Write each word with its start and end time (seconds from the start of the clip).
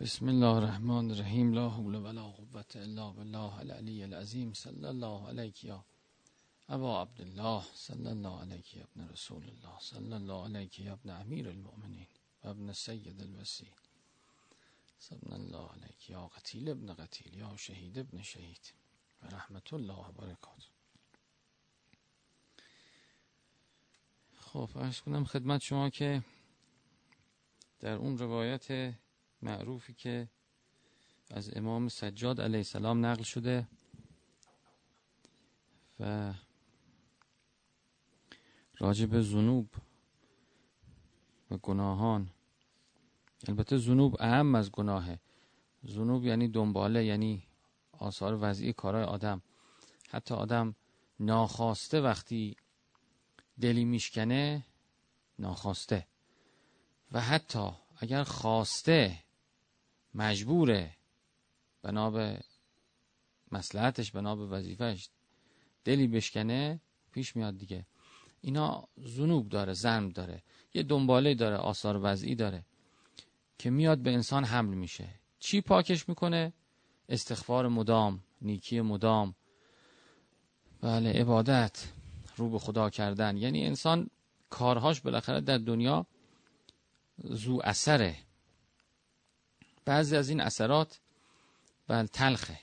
بسم 0.00 0.28
الله 0.28 0.56
الرحمن 0.56 1.10
الرحیم 1.10 1.52
لا 1.52 1.68
حول 1.68 1.94
ولا 1.94 2.22
قوة 2.22 2.64
الا 2.74 3.10
بالله 3.10 3.58
العلی 3.58 4.02
العظیم 4.02 4.52
صلی 4.52 4.86
الله 4.86 5.28
علیک 5.28 5.64
یا 5.64 5.84
ابا 6.68 7.02
عبدالله 7.02 7.64
صلی 7.74 8.06
الله 8.06 8.40
علیک 8.40 8.74
یا 8.76 8.82
ابن 8.82 9.08
رسول 9.08 9.42
الله 9.42 9.78
صلی 9.80 10.12
الله 10.12 10.44
علیک 10.44 10.80
یا 10.80 10.92
ابن 10.92 11.10
امیر 11.10 11.48
المؤمنین 11.48 12.06
و 12.44 12.48
ابن 12.48 12.72
سید 12.72 13.20
الوسیل 13.20 13.74
صلی 14.98 15.32
الله 15.32 15.68
علیک 15.72 16.10
یا 16.10 16.26
قتیل 16.26 16.68
ابن 16.68 16.94
قتیل 16.94 17.34
یا 17.34 17.56
شهید 17.56 17.98
ابن 17.98 18.22
شهید 18.22 18.72
و 19.22 19.26
رحمت 19.26 19.72
الله 19.72 20.08
و 20.08 20.12
برکات 20.12 20.68
خب 24.34 24.70
ارز 24.74 25.00
کنم 25.00 25.24
خدمت 25.24 25.60
شما 25.60 25.90
که 25.90 26.22
در 27.80 27.94
اون 27.94 28.18
روایت 28.18 28.94
معروفی 29.42 29.94
که 29.94 30.28
از 31.30 31.56
امام 31.56 31.88
سجاد 31.88 32.40
علیه 32.40 32.58
السلام 32.58 33.06
نقل 33.06 33.22
شده 33.22 33.68
و 36.00 36.34
راجب 38.78 39.20
زنوب 39.20 39.68
و 41.50 41.56
گناهان. 41.56 42.30
البته 43.48 43.76
زنوب 43.76 44.16
اهم 44.20 44.54
از 44.54 44.70
گناهه. 44.70 45.20
زنوب 45.82 46.24
یعنی 46.24 46.48
دنباله 46.48 47.04
یعنی 47.04 47.42
آثار 47.92 48.38
وضعی 48.40 48.72
کارهای 48.72 49.04
آدم. 49.04 49.42
حتی 50.08 50.34
آدم 50.34 50.74
ناخواسته 51.20 52.00
وقتی 52.00 52.56
دلی 53.60 53.84
میشکنه 53.84 54.66
ناخواسته. 55.38 56.06
و 57.12 57.20
حتی 57.20 57.70
اگر 57.96 58.24
خواسته 58.24 59.18
مجبوره. 60.14 60.96
بنا 61.82 62.10
به 62.10 62.40
مسلحتش 63.52 64.12
بنا 64.12 64.36
به 64.36 64.46
وظیفهش 64.46 65.10
دلی 65.84 66.06
بشکنه 66.08 66.80
پیش 67.12 67.36
میاد 67.36 67.58
دیگه. 67.58 67.86
اینا 68.40 68.88
زنوب 68.96 69.48
داره 69.48 69.72
زرم 69.72 70.08
داره. 70.08 70.42
یه 70.74 70.82
دنباله 70.82 71.34
داره 71.34 71.56
آثار 71.56 72.00
وضعی 72.02 72.34
داره. 72.34 72.64
که 73.58 73.70
میاد 73.70 73.98
به 73.98 74.12
انسان 74.12 74.44
حمل 74.44 74.74
میشه. 74.74 75.08
چی 75.38 75.60
پاکش 75.60 76.08
می‌کنه؟ 76.08 76.52
استغفار 77.08 77.68
مدام 77.68 78.22
نیکی 78.42 78.80
مدام. 78.80 79.34
بله 80.80 81.12
عبادت. 81.12 81.92
رو 82.36 82.50
به 82.50 82.58
خدا 82.58 82.90
کردن. 82.90 83.36
یعنی 83.36 83.66
انسان 83.66 84.10
کارهاش 84.50 85.00
بالاخره 85.00 85.40
در 85.40 85.58
دنیا 85.58 86.06
زو 87.24 87.60
اثره. 87.64 88.16
بعضی 89.84 90.16
از 90.16 90.28
این 90.28 90.40
اثرات 90.40 91.00
بل 91.88 92.06
تلخه. 92.06 92.58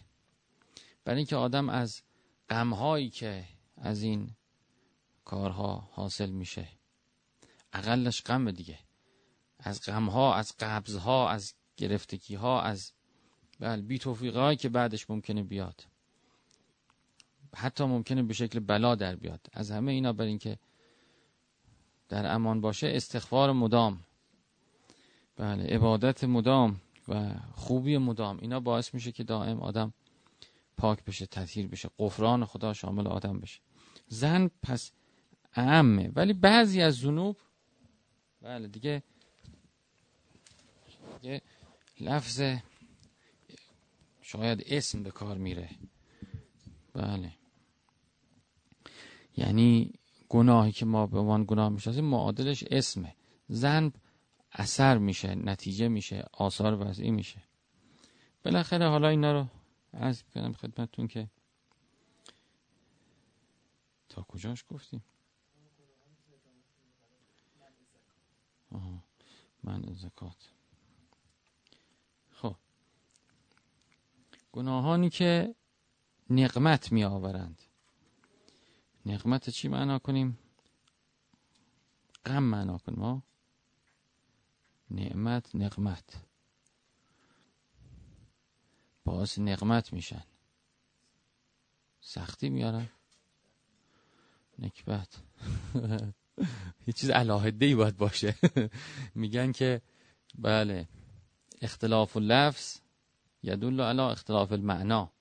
برای 1.03 1.17
اینکه 1.17 1.35
آدم 1.35 1.69
از 1.69 2.01
غمهایی 2.49 3.09
که 3.09 3.45
از 3.77 4.01
این 4.01 4.35
کارها 5.25 5.89
حاصل 5.91 6.29
میشه 6.29 6.67
اقلش 7.73 8.23
غم 8.23 8.51
دیگه. 8.51 8.79
از 9.59 9.81
غمها 9.81 10.35
از 10.35 10.55
قبضها 10.59 11.29
از 11.29 11.53
گرفتگی 11.77 12.35
ها 12.35 12.61
از 12.61 12.91
بل 13.59 13.81
بی 13.81 13.99
هایی 14.29 14.57
که 14.57 14.69
بعدش 14.69 15.09
ممکنه 15.09 15.43
بیاد. 15.43 15.85
حتی 17.55 17.83
ممکنه 17.83 18.23
به 18.23 18.33
شکل 18.33 18.59
بلا 18.59 18.95
در 18.95 19.15
بیاد. 19.15 19.47
از 19.53 19.71
همه 19.71 19.91
اینا 19.91 20.13
بر 20.13 20.25
اینکه 20.25 20.59
در 22.09 22.33
امان 22.33 22.61
باشه 22.61 22.87
استغفار 22.93 23.51
مدام. 23.51 24.03
بله 25.35 25.63
عبادت 25.63 26.23
مدام. 26.23 26.81
و 27.07 27.33
خوبی 27.55 27.97
مدام. 27.97 28.37
اینا 28.41 28.59
باعث 28.59 28.93
میشه 28.93 29.11
که 29.11 29.23
دائم 29.23 29.59
آدم 29.59 29.93
پاک 30.77 31.03
بشه 31.03 31.25
تطهیر 31.25 31.67
بشه 31.67 31.89
قفران 31.99 32.45
خدا 32.45 32.73
شامل 32.73 33.07
آدم 33.07 33.39
بشه. 33.39 33.59
زن 34.07 34.49
پس 34.63 34.91
اهمه 35.53 36.11
ولی 36.15 36.33
بعضی 36.33 36.81
از 36.81 36.95
ذنوب 36.95 37.37
بله 38.41 38.67
دیگه 38.67 39.03
دیگه 41.21 41.41
لفظ 41.99 42.41
شاید 44.21 44.63
اسم 44.65 45.03
به 45.03 45.11
کار 45.11 45.37
میره. 45.37 45.69
بله. 46.93 47.31
یعنی 49.37 49.93
گناهی 50.29 50.71
که 50.71 50.85
ما 50.85 51.07
به 51.07 51.19
عنوان 51.19 51.43
گناه 51.47 51.69
می‌شناسیم 51.69 52.05
معادلش 52.05 52.63
اسمه. 52.63 53.15
زن 53.47 53.91
اثر 54.57 54.97
میشه 54.97 55.35
نتیجه 55.35 55.87
میشه 55.87 56.25
آثار 56.33 56.87
وضعی 56.87 57.11
میشه. 57.11 57.43
بالاخره 58.43 58.89
حالا 58.89 59.07
اینا 59.07 59.31
رو 59.31 59.47
عرض 59.93 60.23
کنم 60.23 60.53
خدمتتون 60.53 61.07
که 61.07 61.29
تا 64.09 64.21
کجاش 64.21 64.65
گفتیم؟ 64.69 65.03
من 69.63 69.93
زکات. 69.93 70.49
خب. 72.31 72.55
گناهانی 74.51 75.09
که 75.09 75.55
نقمت 76.29 76.91
می 76.91 77.03
آورند 77.03 77.61
نقمت 79.05 79.49
چی 79.49 79.67
معنا 79.67 79.99
کنیم؟ 79.99 80.39
غم 82.25 82.43
معنا 82.43 82.77
کنیم 82.77 83.23
نعمت 84.91 85.55
نقمت. 85.55 86.23
باعث 89.05 89.39
نقمت 89.39 89.93
میشن. 89.93 90.23
سختی 92.01 92.49
میارن. 92.49 92.89
نکبت. 94.59 95.21
یه 96.87 96.93
چیز 96.93 97.09
علاهده 97.09 97.65
ای 97.65 97.75
باید 97.75 97.97
باشه. 97.97 98.35
میگن 99.15 99.51
که 99.51 99.81
بله 100.37 100.87
اختلاف 101.61 102.17
لفظ 102.17 102.79
یدل 103.43 103.81
علی 103.81 104.01
اختلاف 104.01 104.51
المعنا. 104.51 105.11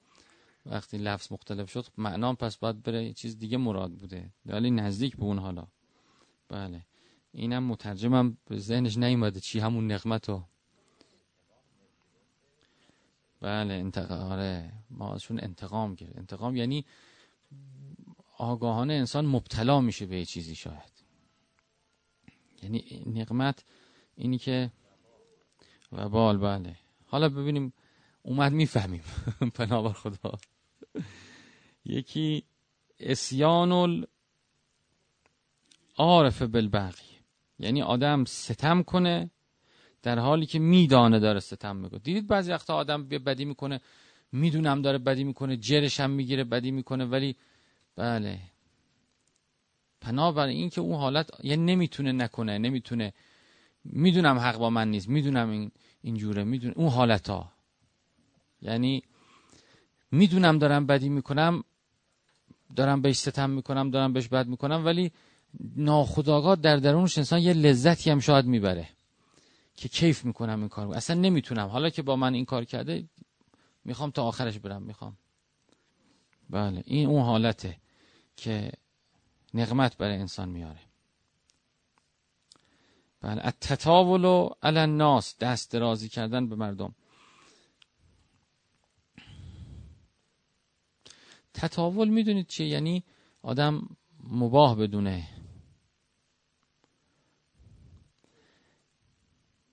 وقتی 0.67 0.99
لفظ 0.99 1.33
مختلف 1.33 1.71
شد 1.71 1.87
معنا 1.97 2.35
پس 2.35 2.57
باید 2.57 2.83
بره 2.83 3.05
یه 3.05 3.13
چیز 3.13 3.39
دیگه 3.39 3.57
مراد 3.57 3.93
بوده. 3.93 4.31
ولی 4.47 4.71
نزدیک 4.71 5.17
به 5.17 5.23
اون 5.23 5.39
حالا. 5.39 5.67
بله. 6.49 6.87
اینم 7.37 7.65
مترجمم 7.65 8.37
به 8.47 8.59
ذهنش 8.59 8.97
نیومده 8.99 9.41
چی 9.41 9.59
همون 9.61 9.93
نقمتو. 9.93 10.45
بله 13.41 13.75
انتقام 13.75 14.21
آره 14.21 14.73
ما 14.91 15.15
ازشون 15.15 15.41
انتقام 15.41 15.95
گرفت 15.95 16.19
انتقام 16.19 16.57
یعنی 16.57 16.85
آگاهانه 18.39 18.95
انسان 18.95 19.27
مبتلا 19.27 19.81
میشه 19.81 20.07
به 20.07 20.25
چیزی 20.25 20.55
شاید. 20.55 21.05
یعنی 22.63 23.05
نقمت 23.07 23.65
اینی 24.17 24.39
که 24.39 24.73
و 25.93 26.09
بال 26.09 26.39
بله. 26.39 26.77
حالا 27.07 27.29
ببینیم 27.29 27.73
اومد 28.23 28.53
می‌فهمیم. 28.53 29.03
پنابر 29.55 29.93
خدا. 30.03 30.39
یکی 31.85 32.45
اسیان 33.01 34.07
عارف 35.97 36.43
بالبقی 36.43 37.16
یعنی 37.59 37.83
آدم 37.83 38.25
ستم 38.25 38.83
کنه 38.83 39.31
در 40.03 40.19
حالی 40.19 40.47
که 40.47 40.59
میدانه 40.59 41.19
داره 41.19 41.41
ستم 41.41 41.77
می‌کنه. 41.77 42.01
دیدید 42.01 42.27
بعضی 42.27 42.53
وقتا 42.53 42.75
آدم 42.75 43.09
بدی 43.09 43.45
می‌کنه 43.45 43.81
می‌دونم 44.33 44.83
داره 44.83 44.99
بدی 44.99 45.25
می‌کنه 45.25 45.57
جرش 45.57 46.01
هم 46.01 46.11
می‌گیره 46.11 46.45
بدی 46.45 46.71
می‌کنه 46.71 47.05
ولی 47.05 47.37
بله. 47.97 48.39
پناه 50.01 50.35
بر 50.35 50.47
این 50.47 50.71
که 50.71 50.81
اون 50.81 50.97
حالت 50.97 51.31
یعنی 51.45 51.65
نمی‌تونه 51.65 52.13
نکنه 52.13 52.59
نمی‌تونه. 52.59 53.13
می‌دونم 53.85 54.39
حق 54.39 54.59
با 54.59 54.71
من 54.71 54.91
نیست 54.91 55.09
می‌دونم 55.09 55.51
این 55.51 55.71
اینجوره 56.03 56.45
می‌دونم 56.45 56.75
اون 56.77 56.89
حالت 56.89 57.31
ها 57.31 57.53
یعنی 58.63 59.03
می‌دونم 60.11 60.59
دارم 60.59 60.87
بدی 60.87 61.09
می‌کنم 61.09 61.65
دارم 62.77 63.03
بهش 63.03 63.17
ستم 63.17 63.51
می‌کنم 63.51 63.91
دارم 63.91 64.13
بهش 64.13 64.29
بد 64.29 64.47
می‌کنم 64.47 64.85
ولی 64.85 65.13
ناخداگاه 65.77 66.57
در 66.57 66.77
درونش 66.77 67.19
انسان 67.19 67.41
یه 67.41 67.53
لذتی 67.53 68.11
هم 68.11 68.21
شاید 68.21 68.45
می‌بره 68.45 68.89
که 69.77 69.89
کیف 69.89 70.25
می‌کنم 70.25 70.61
این 70.61 70.69
کار 70.69 70.95
اصلا 70.95 71.21
نمی‌تونم. 71.21 71.69
حالا 71.69 71.91
که 71.91 72.03
با 72.03 72.17
من 72.17 72.35
این 72.35 72.45
کار 72.45 72.65
کرده 72.65 73.09
می‌خوام 73.85 74.11
تا 74.11 74.25
آخرش 74.25 74.59
برم. 74.59 74.83
می‌خوام. 74.83 75.17
بله 76.51 76.83
این 76.87 77.09
اون 77.09 77.23
حالته 77.23 77.77
که 78.37 78.73
نقمت 79.55 79.97
برای 79.97 80.17
انسان 80.17 80.49
میاره. 80.49 80.81
بله 83.21 83.47
التطاول 83.47 84.25
و 84.25 84.51
الناس 84.63 85.39
دست 85.39 85.73
درازی 85.73 86.09
کردن 86.09 86.49
به 86.49 86.57
مردم. 86.57 86.95
تطاول 91.55 92.09
می‌دونید 92.09 92.47
چیه؟ 92.47 92.69
یعنی 92.69 93.05
آدم 93.43 93.97
مباه 94.25 94.77
بدونه. 94.77 95.29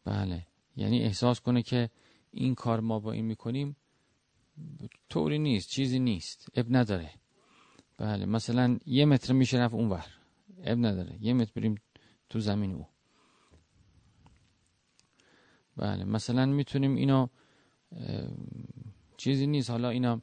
بله. 0.06 0.48
یعنی 0.76 1.04
احساس 1.04 1.42
کنه 1.42 1.62
که 1.64 1.90
این 2.32 2.56
کار 2.56 2.80
ما 2.80 3.00
با 3.00 3.12
این 3.12 3.26
می‌کنیم 3.26 3.76
طوری 5.10 5.40
نیست 5.40 5.70
چیزی 5.70 6.00
نیست. 6.00 6.48
اب 6.56 6.66
نداره. 6.70 7.12
بله. 7.98 8.26
مثلا 8.26 8.80
یه 8.86 9.06
متر 9.06 9.34
میشه 9.34 9.58
رفت 9.58 9.74
اونور. 9.74 10.06
اب 10.64 10.78
نداره. 10.78 11.18
یه 11.22 11.34
متر 11.34 11.52
بریم 11.56 11.76
تو 12.30 12.40
زمین 12.40 12.74
او. 12.74 12.88
بله. 15.78 16.04
مثلا 16.04 16.46
می‌تونیم 16.46 16.96
اینو 16.96 17.28
چیزی 19.18 19.48
نیست. 19.48 19.70
حالا 19.70 19.90
اینا 19.90 20.22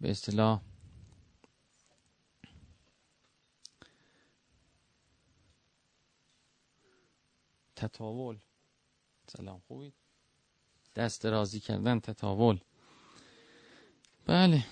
به 0.00 0.10
اصطلاح 0.10 0.62
تطاول. 7.76 8.38
سلام 9.28 9.60
خوبید 9.68 9.94
دست 10.96 11.26
رازی 11.26 11.60
کردن 11.60 12.00
تطاول. 12.00 12.58
بله. 14.26 14.64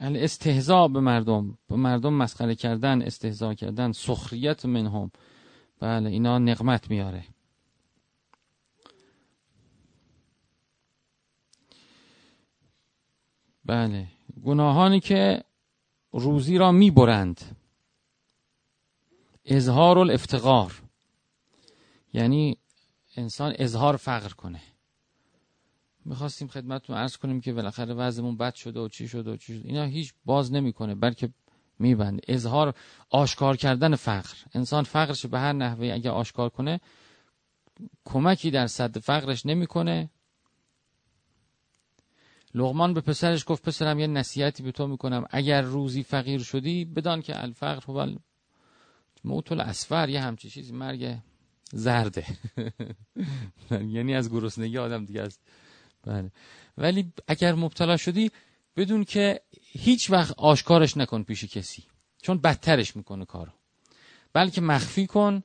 استهزا 0.00 0.88
به 0.88 1.00
مردم 1.00 1.58
به 1.68 1.76
مردم 1.76 2.12
مسخره 2.12 2.54
کردن 2.54 3.02
استهزا 3.02 3.54
کردن 3.54 3.92
سخریت 3.92 4.66
منهم. 4.66 5.10
بله 5.80 6.10
اینا 6.10 6.38
نقمت 6.38 6.90
میاره. 6.90 7.24
بله. 13.64 14.06
گناهانی 14.44 15.00
که 15.00 15.44
روزی 16.12 16.58
را 16.58 16.72
می‌برند. 16.72 17.56
اظهار 19.44 19.98
الافتقار 19.98 20.82
یعنی 22.12 22.58
انسان 23.18 23.54
اظهار 23.58 23.96
فقر 23.96 24.28
کنه. 24.28 24.60
می‌خواستیم 26.04 26.48
خدمتتون 26.48 26.96
عرض 26.96 27.16
کنیم 27.16 27.40
که 27.40 27.52
بالاخره 27.52 27.94
وضعمون 27.94 28.36
بد 28.36 28.54
شده 28.54 28.80
و 28.80 28.88
چی 28.88 29.08
شده 29.08 29.30
و 29.30 29.36
چی 29.36 29.58
شده. 29.58 29.68
اینا 29.68 29.84
هیچ 29.84 30.14
باز 30.24 30.52
نمی‌کنه 30.52 30.94
بلکه 30.94 31.30
میبنده. 31.78 32.22
اظهار 32.28 32.74
آشکار 33.10 33.56
کردن 33.56 33.96
فقر. 33.96 34.34
انسان 34.54 34.84
فقرش 34.84 35.26
به 35.26 35.38
هر 35.38 35.52
نحوه 35.52 35.90
اگه 35.94 36.10
آشکار 36.10 36.48
کنه 36.48 36.80
کمکی 38.04 38.50
در 38.50 38.66
صد 38.66 38.98
فقرش 38.98 39.46
نمی‌کنه. 39.46 40.10
لغمان 42.54 42.94
به 42.94 43.00
پسرش 43.00 43.44
گفت 43.46 43.62
پسرم 43.62 43.98
یه 43.98 44.06
نصیحتی 44.06 44.62
به 44.62 44.72
تو 44.72 44.86
می‌کنم. 44.86 45.26
اگر 45.30 45.62
روزی 45.62 46.02
فقیر 46.02 46.42
شدی 46.42 46.84
بدان 46.84 47.22
که 47.22 47.42
الفقر 47.42 47.84
هو 47.88 48.16
موت 49.24 49.52
الاسفر 49.52 50.08
یه 50.08 50.20
همچی 50.20 50.50
چیزی 50.50 50.72
مرگ 50.72 51.18
زرده. 51.72 52.26
یعنی 53.94 54.14
از 54.14 54.30
گرسنگی 54.30 54.78
آدم 54.78 55.04
دیگه 55.04 55.22
است 55.22 55.40
بله. 56.02 56.32
ولی 56.78 57.12
اگر 57.28 57.54
مبتلا 57.54 57.96
شدی 57.96 58.30
بدون 58.76 59.04
که 59.04 59.40
هیچ 59.72 60.10
وقت 60.10 60.34
آشکارش 60.38 60.96
نکن 60.96 61.22
پیش 61.22 61.44
کسی. 61.44 61.84
چون 62.22 62.38
بدترش 62.38 62.96
می‌کنه 62.96 63.24
کارو. 63.24 63.52
بلکه 64.32 64.60
مخفی 64.60 65.06
کن 65.06 65.42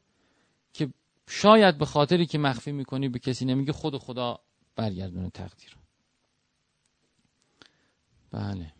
که 0.73 0.89
شاید 1.27 1.77
به 1.77 1.85
خاطری 1.85 2.25
که 2.25 2.38
مخفی 2.38 2.71
می‌کنی 2.71 3.09
به 3.09 3.19
کسی 3.19 3.45
نمیگه 3.45 3.71
خود 3.71 3.97
خدا 3.97 4.39
برگردونه 4.75 5.29
تقدیر. 5.29 5.77
بله. 8.31 8.74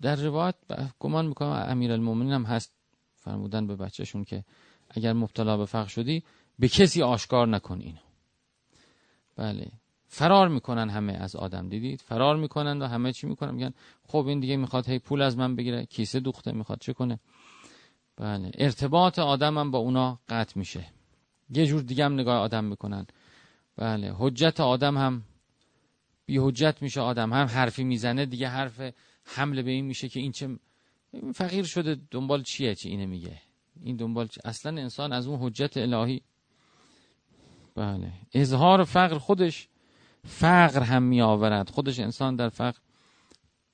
در 0.00 0.16
روایت 0.16 0.54
گمان 0.98 1.26
می‌کنم 1.26 1.66
امیر 1.68 1.92
المومنین 1.92 2.32
هم 2.32 2.44
هست 2.44 2.72
فرمودن 3.16 3.66
به 3.66 3.76
بچهشون 3.76 4.24
که 4.24 4.44
اگر 4.98 5.12
مبتلا 5.12 5.56
به 5.56 5.66
فقر 5.66 5.88
شدی 5.88 6.22
به 6.58 6.68
کسی 6.68 7.02
آشکار 7.02 7.48
نکن 7.48 7.80
اینو. 7.80 7.98
بله. 9.36 9.66
فرار 10.08 10.48
می‌کنن 10.48 10.88
همه 10.90 11.12
از 11.12 11.36
آدم 11.36 11.68
دیدید؟ 11.68 12.00
فرار 12.00 12.36
می‌کنن 12.36 12.82
و 12.82 12.86
همه 12.86 13.12
چی 13.12 13.26
می‌کنن. 13.26 13.54
میگن 13.54 13.72
خب 14.06 14.26
این 14.26 14.40
دیگه 14.40 14.56
می‌خواد 14.56 14.88
هی 14.88 14.98
پول 14.98 15.22
از 15.22 15.38
من 15.38 15.56
بگیره 15.56 15.86
کیسه 15.86 16.20
دوخته 16.20 16.52
می‌خواد 16.52 16.78
چه 16.80 16.92
کنه؟ 16.92 17.20
بله. 18.16 18.50
ارتباط 18.54 19.18
آدم 19.18 19.58
هم 19.58 19.70
با 19.70 19.78
اونا 19.78 20.18
قطع 20.28 20.58
میشه. 20.58 20.86
یه 21.50 21.66
جور 21.66 21.82
دیگه 21.82 22.04
هم 22.04 22.14
نگاه 22.14 22.38
آدم 22.38 22.64
می‌کنن. 22.64 23.06
بله. 23.76 24.14
حجت 24.18 24.60
آدم 24.60 24.98
هم 24.98 25.22
بی 26.26 26.38
حجت 26.38 26.82
میشه 26.82 27.00
آدم. 27.00 27.32
هم 27.32 27.46
حرفی 27.46 27.84
می‌زنه 27.84 28.26
دیگه 28.26 28.48
حرف 28.48 28.80
حمله 29.24 29.62
به 29.62 29.70
این 29.70 29.84
میشه 29.84 30.08
که 30.08 30.20
این 30.20 30.32
چه 30.32 30.58
فقیر 31.34 31.64
شده 31.64 31.96
دنبال 32.10 32.42
چیه؟ 32.42 32.74
چی 32.74 32.88
اینه 32.88 33.06
میگه؟ 33.06 33.47
این 33.82 33.96
دنبال 33.96 34.26
چی؟ 34.26 34.40
اصلا 34.44 34.80
انسان 34.80 35.12
از 35.12 35.26
اون 35.26 35.38
حجت 35.40 35.76
الهی. 35.76 36.22
بله. 37.74 38.12
اظهار 38.32 38.84
فقر 38.84 39.18
خودش 39.18 39.68
فقر 40.24 40.82
هم 40.82 41.02
می 41.02 41.20
آورد 41.20 41.70
خودش 41.70 42.00
انسان 42.00 42.36
در 42.36 42.48
فقر 42.48 42.78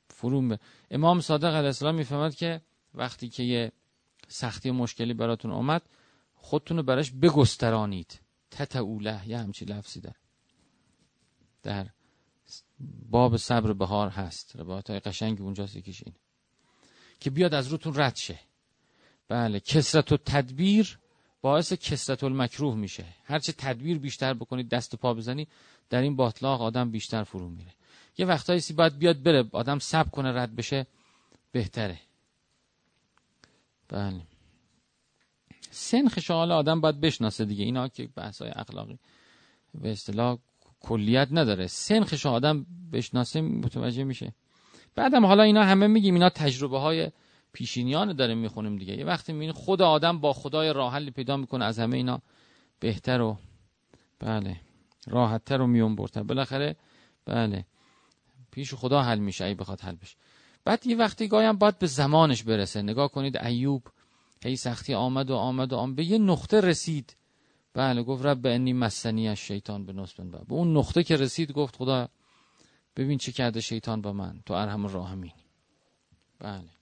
فرو 0.08 0.48
به 0.48 0.58
امام 0.90 1.20
صادق 1.20 1.54
علیه 1.54 1.66
السلام 1.66 1.94
می‌فهمد 1.94 2.34
که 2.34 2.60
وقتی 2.94 3.28
که 3.28 3.42
یه 3.42 3.72
سختی 4.28 4.70
و 4.70 4.72
مشکلی 4.72 5.14
براتون 5.14 5.50
آمد 5.50 5.82
خودتون 6.34 6.76
رو 6.76 6.82
براش 6.82 7.12
بگسترانید. 7.12 8.20
تتعوله 8.50 9.28
یه 9.28 9.38
همچی 9.38 9.64
لفظی 9.64 10.00
در 10.00 10.14
در 11.62 11.86
باب 13.10 13.36
صبر 13.36 13.72
بهار 13.72 14.08
هست. 14.08 14.56
روایت 14.56 14.90
های 14.90 15.00
قشنگ 15.00 15.40
اونجاست 15.40 15.76
یکیش 15.76 16.02
این. 16.06 16.14
که 17.20 17.30
بیاد 17.30 17.54
از 17.54 17.68
روتون 17.68 17.94
رد 17.96 18.16
شه. 18.16 18.38
بله 19.28 19.60
کسرت 19.60 20.12
و 20.12 20.16
تدبیر 20.16 20.98
باعث 21.42 21.72
کسرت 21.72 22.24
المکروه 22.24 22.74
میشه. 22.74 23.04
هرچه 23.24 23.52
تدبیر 23.52 23.98
بیشتر 23.98 24.34
بکنید 24.34 24.68
دست 24.68 24.94
و 24.94 24.96
پا 24.96 25.14
بزنی 25.14 25.48
در 25.90 26.00
این 26.00 26.16
باطلاق 26.16 26.62
آدم 26.62 26.90
بیشتر 26.90 27.24
فرو 27.24 27.48
میره. 27.48 27.72
یه 28.18 28.26
وقتایی 28.26 28.60
سی 28.60 28.72
باید 28.74 28.98
بیاد 28.98 29.22
بره 29.22 29.44
آدم 29.52 29.78
سب 29.78 30.10
کنه 30.10 30.32
رد 30.32 30.56
بشه 30.56 30.86
بهتره. 31.52 32.00
بله. 33.88 34.20
سنخش 35.70 36.30
حالا 36.30 36.56
آدم 36.56 36.80
باید 36.80 37.00
بشناسه 37.00 37.44
دیگه. 37.44 37.64
اینا 37.64 37.88
که 37.88 38.08
بحث 38.16 38.42
های 38.42 38.50
اخلاقی 38.50 38.98
به 39.74 39.92
اصطلاح 39.92 40.38
کلیت 40.80 41.28
نداره. 41.30 41.66
سنخش 41.66 42.26
آدم 42.26 42.66
بشناسه 42.92 43.40
متوجه 43.40 44.04
میشه. 44.04 44.34
بعدم 44.94 45.26
حالا 45.26 45.42
اینا 45.42 45.64
همه 45.64 45.86
میگیم 45.86 46.14
اینا 46.14 46.28
تجربه 46.28 46.78
های 46.78 47.10
پیشینیان 47.54 48.12
داریم 48.12 48.38
می‌خونیم 48.38 48.76
دیگه. 48.76 48.96
یه 48.96 49.04
وقتی 49.04 49.32
می‌بینی 49.32 49.52
خود 49.52 49.82
آدم 49.82 50.18
با 50.18 50.32
خدای 50.32 50.72
راه 50.72 51.10
پیدا 51.10 51.36
می‌کنه 51.36 51.64
از 51.64 51.78
همه 51.78 51.96
اینا 51.96 52.20
بهتر 52.80 53.20
و 53.20 53.38
بله. 54.18 54.60
راحتتر 55.06 55.60
و 55.60 55.66
میون 55.66 55.96
برتر 55.96 56.22
بالاخره 56.22 56.76
بله. 57.24 57.64
پیش 58.50 58.74
خدا 58.74 59.02
حل 59.02 59.18
میشه 59.18 59.44
ای 59.44 59.54
بخواد 59.54 59.80
حل 59.80 59.94
بشه. 59.94 60.16
بعد 60.64 60.86
یه 60.86 60.96
وقتی 60.96 61.28
گایم 61.28 61.56
باید 61.56 61.78
به 61.78 61.86
زمانش 61.86 62.42
برسه. 62.42 62.82
نگاه 62.82 63.08
کنید 63.10 63.36
ایوب. 63.36 63.82
هی 64.44 64.56
سختی 64.56 64.94
آمد 64.94 65.30
و 65.30 65.34
آمد 65.34 65.72
و 65.72 65.76
آمد. 65.76 65.96
به 65.96 66.04
یه 66.04 66.18
نقطه 66.18 66.60
رسید. 66.60 67.16
بله 67.74 68.02
گفت 68.02 68.26
رب 68.26 68.46
انی 68.46 68.72
مسنی 68.72 69.28
از 69.28 69.38
شیطان 69.38 69.86
به 69.86 69.92
نصبن 69.92 70.30
به 70.30 70.52
اون 70.54 70.76
نقطه 70.76 71.02
که 71.02 71.16
رسید 71.16 71.52
گفت 71.52 71.76
خدا 71.76 72.08
ببین 72.96 73.18
چه 73.18 73.32
کرده 73.32 73.60
شیطان 73.60 74.00
با 74.00 74.12
من. 74.12 74.40
تو 74.46 74.54
ارحم 74.54 74.86
راهمین 74.86 75.32
بله. 76.38 76.73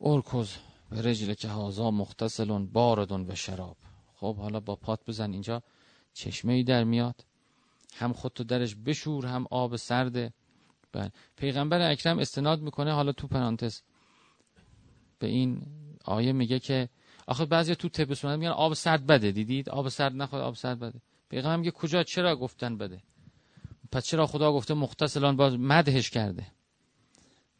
ارکز 0.00 0.56
به 0.90 1.02
رجل 1.02 1.34
که 1.34 1.48
هازا 1.48 1.90
مختصلون 1.90 2.66
باردون 2.66 3.30
و 3.30 3.34
شراب. 3.34 3.76
خب 4.14 4.36
حالا 4.36 4.60
با 4.60 4.76
پات 4.76 5.00
بزن 5.06 5.32
اینجا 5.32 5.62
چشمه 6.14 6.52
ای 6.52 6.62
در 6.62 6.84
میاد. 6.84 7.24
هم 7.94 8.12
خودتو 8.12 8.44
درش 8.44 8.74
بشور 8.74 9.26
هم 9.26 9.46
آب 9.50 9.76
سرده. 9.76 10.32
بله. 10.92 11.12
پیغمبر 11.36 11.90
اکرم 11.90 12.18
استناد 12.18 12.60
می‌کنه 12.60 12.92
حالا 12.92 13.12
تو 13.12 13.26
پرانتز 13.26 13.80
به 15.18 15.26
این 15.26 15.62
آیه 16.04 16.32
میگه 16.32 16.58
که 16.58 16.88
آخه 17.26 17.44
بعضی 17.44 17.74
تو 17.74 17.88
طب 17.88 18.14
سنت 18.14 18.38
میگن 18.38 18.50
آب 18.50 18.74
سرد 18.74 19.06
بده 19.06 19.30
دیدید؟ 19.30 19.68
آب 19.68 19.88
سرد 19.88 20.12
نخواد 20.12 20.42
آب 20.42 20.54
سرد 20.54 20.78
بده. 20.78 21.00
پیغمبر 21.28 21.56
میگه 21.56 21.70
کجا؟ 21.70 22.02
چرا 22.02 22.36
گفتن 22.36 22.78
بده؟ 22.78 23.02
پس 23.92 24.04
چرا 24.04 24.26
خدا 24.26 24.52
گفته 24.52 24.74
مختصلان 24.74 25.36
باز 25.36 25.54
مدهش 25.54 26.10
کرده؟ 26.10 26.46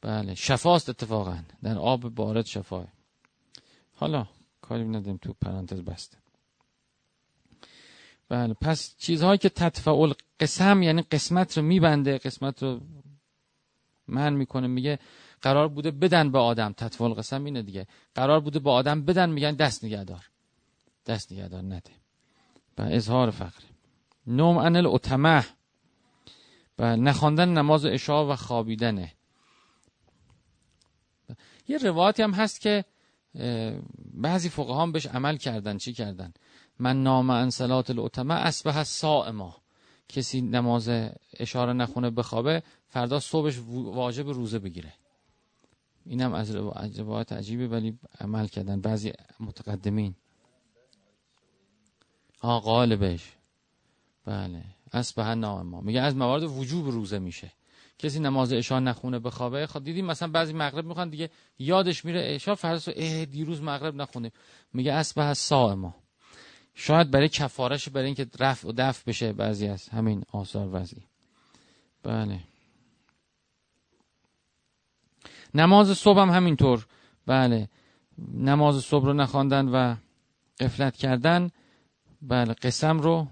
بله 0.01 0.35
شفاست 0.35 0.89
اتفاقا. 0.89 1.39
در 1.63 1.79
آب 1.79 2.01
بارد 2.01 2.47
شفاه 2.47 2.87
حالا 3.95 4.27
کاری 4.61 4.85
نداریم 4.85 5.17
تو 5.17 5.33
پرانتز 5.33 5.81
بسته 5.81 6.19
بله 8.29 8.55
پس 8.55 8.95
چیزهایی 8.99 9.39
که 9.39 9.49
تطفعل 9.49 10.13
قسم 10.41 10.83
یعنی 10.83 11.03
قسمت 11.03 11.59
رو 11.59 11.65
میبنده 11.65 12.19
قسمت 12.19 12.63
رو 12.63 12.81
من 14.09 14.33
می‌کنه 14.33 14.67
میگه 14.67 14.99
قرار 15.43 15.69
بوده 15.69 15.91
بدن 15.91 16.31
به 16.31 16.39
آدم. 16.39 16.73
تطفعل 16.73 17.13
قسم 17.13 17.45
اینه 17.45 17.63
دیگه. 17.63 17.87
قرار 18.15 18.41
بوده 18.41 18.59
به 18.59 18.71
آدم 18.71 19.03
بدن 19.03 19.31
میگن 19.31 19.55
دست 19.55 19.85
نگهدار. 19.85 20.31
دست 21.07 21.33
نگهدار 21.33 21.63
نده. 21.63 21.91
و 22.79 22.83
اظهار 22.83 23.31
فقر. 23.31 23.63
نوم 24.27 24.59
انل 24.59 24.87
اتمه. 24.87 25.47
و 26.79 26.97
نخواندن 26.97 27.49
نماز 27.49 27.85
اشا 27.85 28.29
و 28.33 28.37
خوابیدنه. 28.37 29.13
یه 31.69 31.79
روایتی 31.79 32.23
هم 32.23 32.31
هست 32.31 32.61
که 32.61 32.85
بعضی 34.15 34.49
فقهان 34.49 34.93
بهش 34.93 35.07
عمل 35.07 35.37
کردن. 35.37 35.79
چی 35.79 35.93
کردن؟ 35.93 36.33
من 36.79 37.03
نام 37.03 37.31
ان 37.31 37.51
صلات 37.51 37.91
الاتمه 37.91 38.35
اسبه 38.35 39.31
ما 39.31 39.57
کسی 40.09 40.41
نماز 40.41 40.91
اشاره 41.37 41.73
نخونه 41.73 42.11
بخوابه 42.11 42.63
فردا 42.89 43.21
صبحش 43.21 43.59
واجب 43.69 44.29
روزه 44.29 44.59
بگیره. 44.59 44.93
اینم 46.07 46.33
از 46.35 46.57
روایت 46.99 47.33
عجیبه 47.33 47.69
ولی 47.69 47.99
عمل 48.21 48.47
کردن. 48.47 48.81
بعضی 48.81 49.13
متقدمین. 49.41 50.15
آه 52.41 52.63
قالبش 52.63 53.33
بله. 54.25 54.65
اصبح 54.93 55.35
نام 55.35 55.67
ما 55.67 55.81
میگه 55.81 56.01
از 56.01 56.17
موارد 56.17 56.43
وجوب 56.43 56.89
روزه 56.89 57.19
میشه. 57.19 57.53
کسی 57.99 58.21
نماز 58.21 58.53
عشا 58.53 58.81
نخونه 58.81 59.19
بخوابه. 59.19 59.67
خب 59.67 59.85
دیدیم 59.85 60.07
مثلا 60.07 60.29
بعضی 60.29 60.53
مغرب 60.53 60.85
می‌خوان 60.85 61.09
دیگه 61.09 61.31
یادش 61.59 62.05
میره 62.05 62.21
عشا 62.35 62.55
فرض 62.55 62.89
دیروز 63.31 63.63
مغرب 63.63 63.95
نخونه 63.95 64.33
میگه 64.73 64.93
اصبح 64.93 65.33
ما. 65.75 65.95
شاید 66.75 67.11
برای 67.11 67.29
کفارش 67.29 67.89
برای 67.89 68.07
اینکه 68.07 68.27
رفع 68.39 68.69
و 68.69 68.73
دفع 68.77 69.03
بشه 69.07 69.33
بعضی 69.33 69.67
از 69.67 69.89
همین 69.89 70.25
آثار 70.33 70.69
وضعی. 70.73 71.03
بله. 72.03 72.41
نماز 75.55 75.99
صبح 75.99 76.21
هم 76.21 76.31
همینطور. 76.31 76.87
بله. 77.27 77.69
نماز 78.35 78.81
صبح 78.85 79.05
رو 79.05 79.13
نخواندن 79.13 79.69
و 79.69 79.97
قفلت 80.61 80.97
کردن. 80.97 81.51
بله 82.23 82.55
قسم 82.55 82.99
رو 82.99 83.29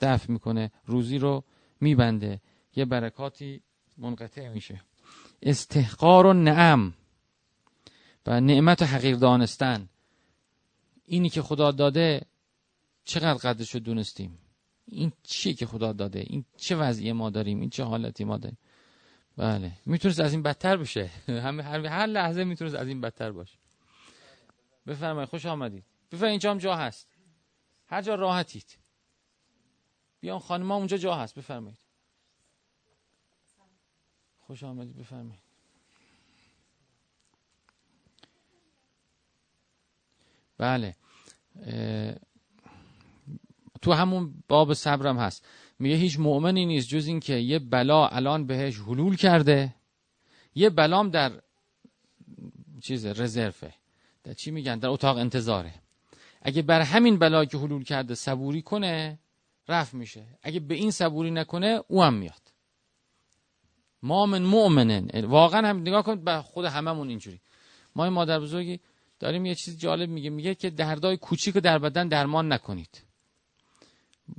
دفع 0.00 0.32
می‌کنه 0.32 0.72
روزی 0.86 1.18
رو 1.18 1.44
میبنده. 1.80 2.40
یه 2.76 2.84
برکاتی 2.84 3.62
منقطع 3.98 4.48
میشه. 4.48 4.80
استحقار 5.42 6.26
و 6.26 6.32
نعم 6.32 6.94
و 8.26 8.40
نعمت 8.40 8.82
و 8.82 8.84
حقیر 8.84 9.16
دانستن. 9.16 9.88
اینی 11.04 11.30
که 11.30 11.42
خدا 11.42 11.70
داده 11.70 12.26
چقدر 13.04 13.34
قدرش 13.34 13.74
رو 13.74 13.80
دونستیم؟ 13.80 14.38
این 14.86 15.12
چیه 15.22 15.54
که 15.54 15.66
خدا 15.66 15.92
داده؟ 15.92 16.18
این 16.18 16.44
چه 16.56 16.76
وضعی 16.76 17.12
ما 17.12 17.30
داریم؟ 17.30 17.60
این 17.60 17.70
چه 17.70 17.84
حالتی 17.84 18.24
ما 18.24 18.36
داریم؟ 18.38 18.58
بله. 19.36 19.72
می‌تونست 19.86 20.20
از 20.20 20.32
این 20.32 20.42
بدتر 20.42 20.76
بشه. 20.76 21.10
همه 21.28 21.62
هر, 21.62 21.86
هر 21.86 22.06
لحظه 22.06 22.44
می‌تونست 22.44 22.74
از 22.74 22.88
این 22.88 23.00
بدتر 23.00 23.32
باشه. 23.32 23.58
بفرمایید 24.86 25.28
خوش 25.28 25.46
آمدید. 25.46 25.84
بفرمایید 26.10 26.30
اینجا 26.30 26.50
هم 26.50 26.58
جا 26.58 26.76
هست. 26.76 27.08
هر 27.86 28.02
جا 28.02 28.14
راحتید. 28.14 28.78
بیان 30.20 30.38
خانم 30.38 30.70
اونجا 30.70 30.96
جا 30.96 31.14
هست. 31.14 31.34
بفرمایید. 31.34 31.83
خوش 34.46 34.62
آمدید 34.62 34.96
بفرمایید. 34.96 35.44
بله 40.58 40.94
تو 43.82 43.92
همون 43.92 44.42
باب 44.48 44.74
صبرم 44.74 45.18
هست. 45.18 45.46
میگه 45.78 45.96
هیچ 45.96 46.18
مؤمنی 46.18 46.66
نیست 46.66 46.88
جز 46.88 47.06
اینکه 47.06 47.34
یه 47.34 47.58
بلا 47.58 48.08
الان 48.08 48.46
بهش 48.46 48.78
حلول 48.78 49.16
کرده. 49.16 49.74
یه 50.54 50.70
بلام 50.70 51.10
در 51.10 51.42
چیز 52.80 53.06
رزرفه. 53.06 53.74
در 54.24 54.32
چی 54.32 54.50
میگن؟ 54.50 54.78
در 54.78 54.88
اتاق 54.88 55.16
انتظاره. 55.16 55.74
اگه 56.42 56.62
بر 56.62 56.80
همین 56.80 57.18
بلا 57.18 57.44
که 57.44 57.58
حلول 57.58 57.84
کرده 57.84 58.14
صبوری 58.14 58.62
کنه 58.62 59.18
رفت 59.68 59.94
میشه. 59.94 60.26
اگه 60.42 60.60
به 60.60 60.74
این 60.74 60.90
صبوری 60.90 61.30
نکنه 61.30 61.80
او 61.88 62.02
هم 62.02 62.14
میاد. 62.14 62.43
ما 64.04 64.26
من 64.26 64.42
مؤمنن 64.42 65.24
واقعا 65.24 65.68
هم 65.68 65.80
نگاه 65.80 66.02
کن 66.02 66.24
به 66.24 66.42
خود 66.42 66.64
هممون 66.64 67.08
اینجوری. 67.08 67.40
ما 67.96 68.04
این 68.04 68.12
مادر 68.12 68.40
بزرگی 68.40 68.80
داریم 69.18 69.46
یه 69.46 69.54
چیز 69.54 69.78
جالب 69.78 70.08
میگه. 70.08 70.30
میگه 70.30 70.54
که 70.54 70.70
دردای 70.70 71.16
کوچیک 71.16 71.54
در 71.54 71.78
بدن 71.78 72.08
درمان 72.08 72.52
نکنید. 72.52 73.02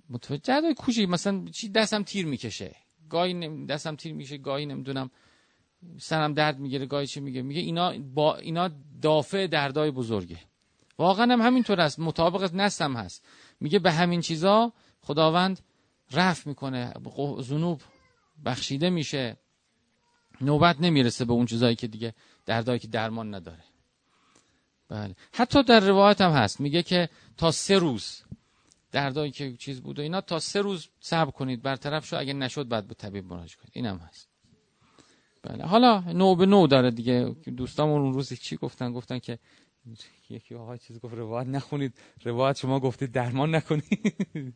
متوجه؟ 0.09 0.41
دردای 0.43 0.73
کوچیک 0.73 1.09
مثلا 1.09 1.45
چی؟ 1.51 1.69
دستم 1.69 2.03
تیر 2.03 2.25
می‌کشه. 2.25 2.75
گاهی 3.09 3.65
دستم 3.65 3.95
تیر 3.95 4.13
میشه 4.13 4.37
گاهی 4.37 4.65
نمی‌دونم. 4.65 5.11
سرم 5.99 6.33
درد 6.33 6.59
می‌گیره 6.59 6.85
گاهی 6.85 7.07
چی 7.07 7.19
میگه؟ 7.19 7.41
میگه 7.41 7.61
اینا 7.61 7.93
با 8.13 8.35
اینا 8.35 8.69
دافع 9.01 9.47
دردای 9.47 9.91
بزرگه. 9.91 10.39
واقعا 10.97 11.33
هم 11.33 11.41
همینطور 11.41 11.81
است. 11.81 11.99
مطابق 11.99 12.55
نستم 12.55 12.97
هست. 12.97 13.25
میگه 13.59 13.79
به 13.79 13.91
همین 13.91 14.21
چیزا 14.21 14.73
خداوند 15.01 15.59
رفت 16.11 16.47
می‌کنه. 16.47 16.93
زنوب 17.39 17.81
بخشیده 18.45 18.89
میشه. 18.89 19.37
نوبت 20.41 20.81
نمی‌رسه 20.81 21.25
به 21.25 21.33
اون 21.33 21.45
چیزایی 21.45 21.75
که 21.75 21.87
دیگه 21.87 22.13
دردایی 22.45 22.79
که 22.79 22.87
درمان 22.87 23.35
نداره. 23.35 23.63
بله. 24.89 25.15
حتی 25.33 25.63
در 25.63 25.79
روایت 25.79 26.21
هم 26.21 26.31
هست. 26.31 26.59
میگه 26.61 26.83
که 26.83 27.09
تا 27.37 27.51
سه 27.51 27.77
روز 27.77 28.23
دردایی 28.91 29.31
که 29.31 29.55
چیز 29.55 29.81
بود 29.81 29.99
و 29.99 30.01
اینا 30.01 30.21
تا 30.21 30.39
سه 30.39 30.61
روز 30.61 30.89
صبر 30.99 31.31
کنید 31.31 31.61
برطرف 31.61 32.05
شو. 32.05 32.19
اگه 32.19 32.33
نشد 32.33 32.67
بعد 32.67 32.87
به 32.87 32.93
طبیب 32.93 33.25
مراجعه 33.25 33.57
کنید. 33.57 33.71
اینم 33.73 33.97
هست. 33.97 34.29
بله. 35.43 35.65
حالا 35.65 35.99
نو 35.99 36.35
به 36.35 36.45
نو 36.45 36.67
داره 36.67 36.91
دیگه. 36.91 37.35
دوستامون 37.57 38.01
اون 38.01 38.13
روز 38.13 38.33
چی 38.33 38.57
گفتن؟ 38.57 38.93
گفتن 38.93 39.19
که 39.19 39.39
یکی 40.29 40.55
آقای 40.55 40.77
چیز 40.77 40.99
گفت 40.99 41.13
روایت 41.13 41.47
نخونید. 41.47 41.93
روایت 42.23 42.57
شما 42.57 42.79
گفتید 42.79 43.11
درمان 43.11 43.55
نکنید. 43.55 44.15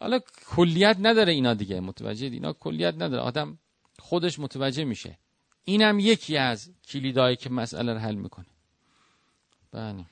حالا 0.00 0.20
کلیت 0.56 0.96
نداره 1.00 1.32
اینا 1.32 1.54
دیگه. 1.54 1.80
متوجه 1.80 2.26
اینا 2.26 2.52
کلیت 2.52 2.94
نداره. 2.94 3.22
آدم 3.22 3.58
خودش 4.04 4.38
متوجه 4.38 4.84
میشه. 4.84 5.18
اینم 5.64 5.98
یکی 5.98 6.36
از 6.36 6.70
کلیدایی 6.88 7.36
که 7.36 7.50
مسئله 7.50 7.92
رو 7.92 7.98
حل 7.98 8.14
می‌کنه. 8.14 8.46
بله. 9.72 10.04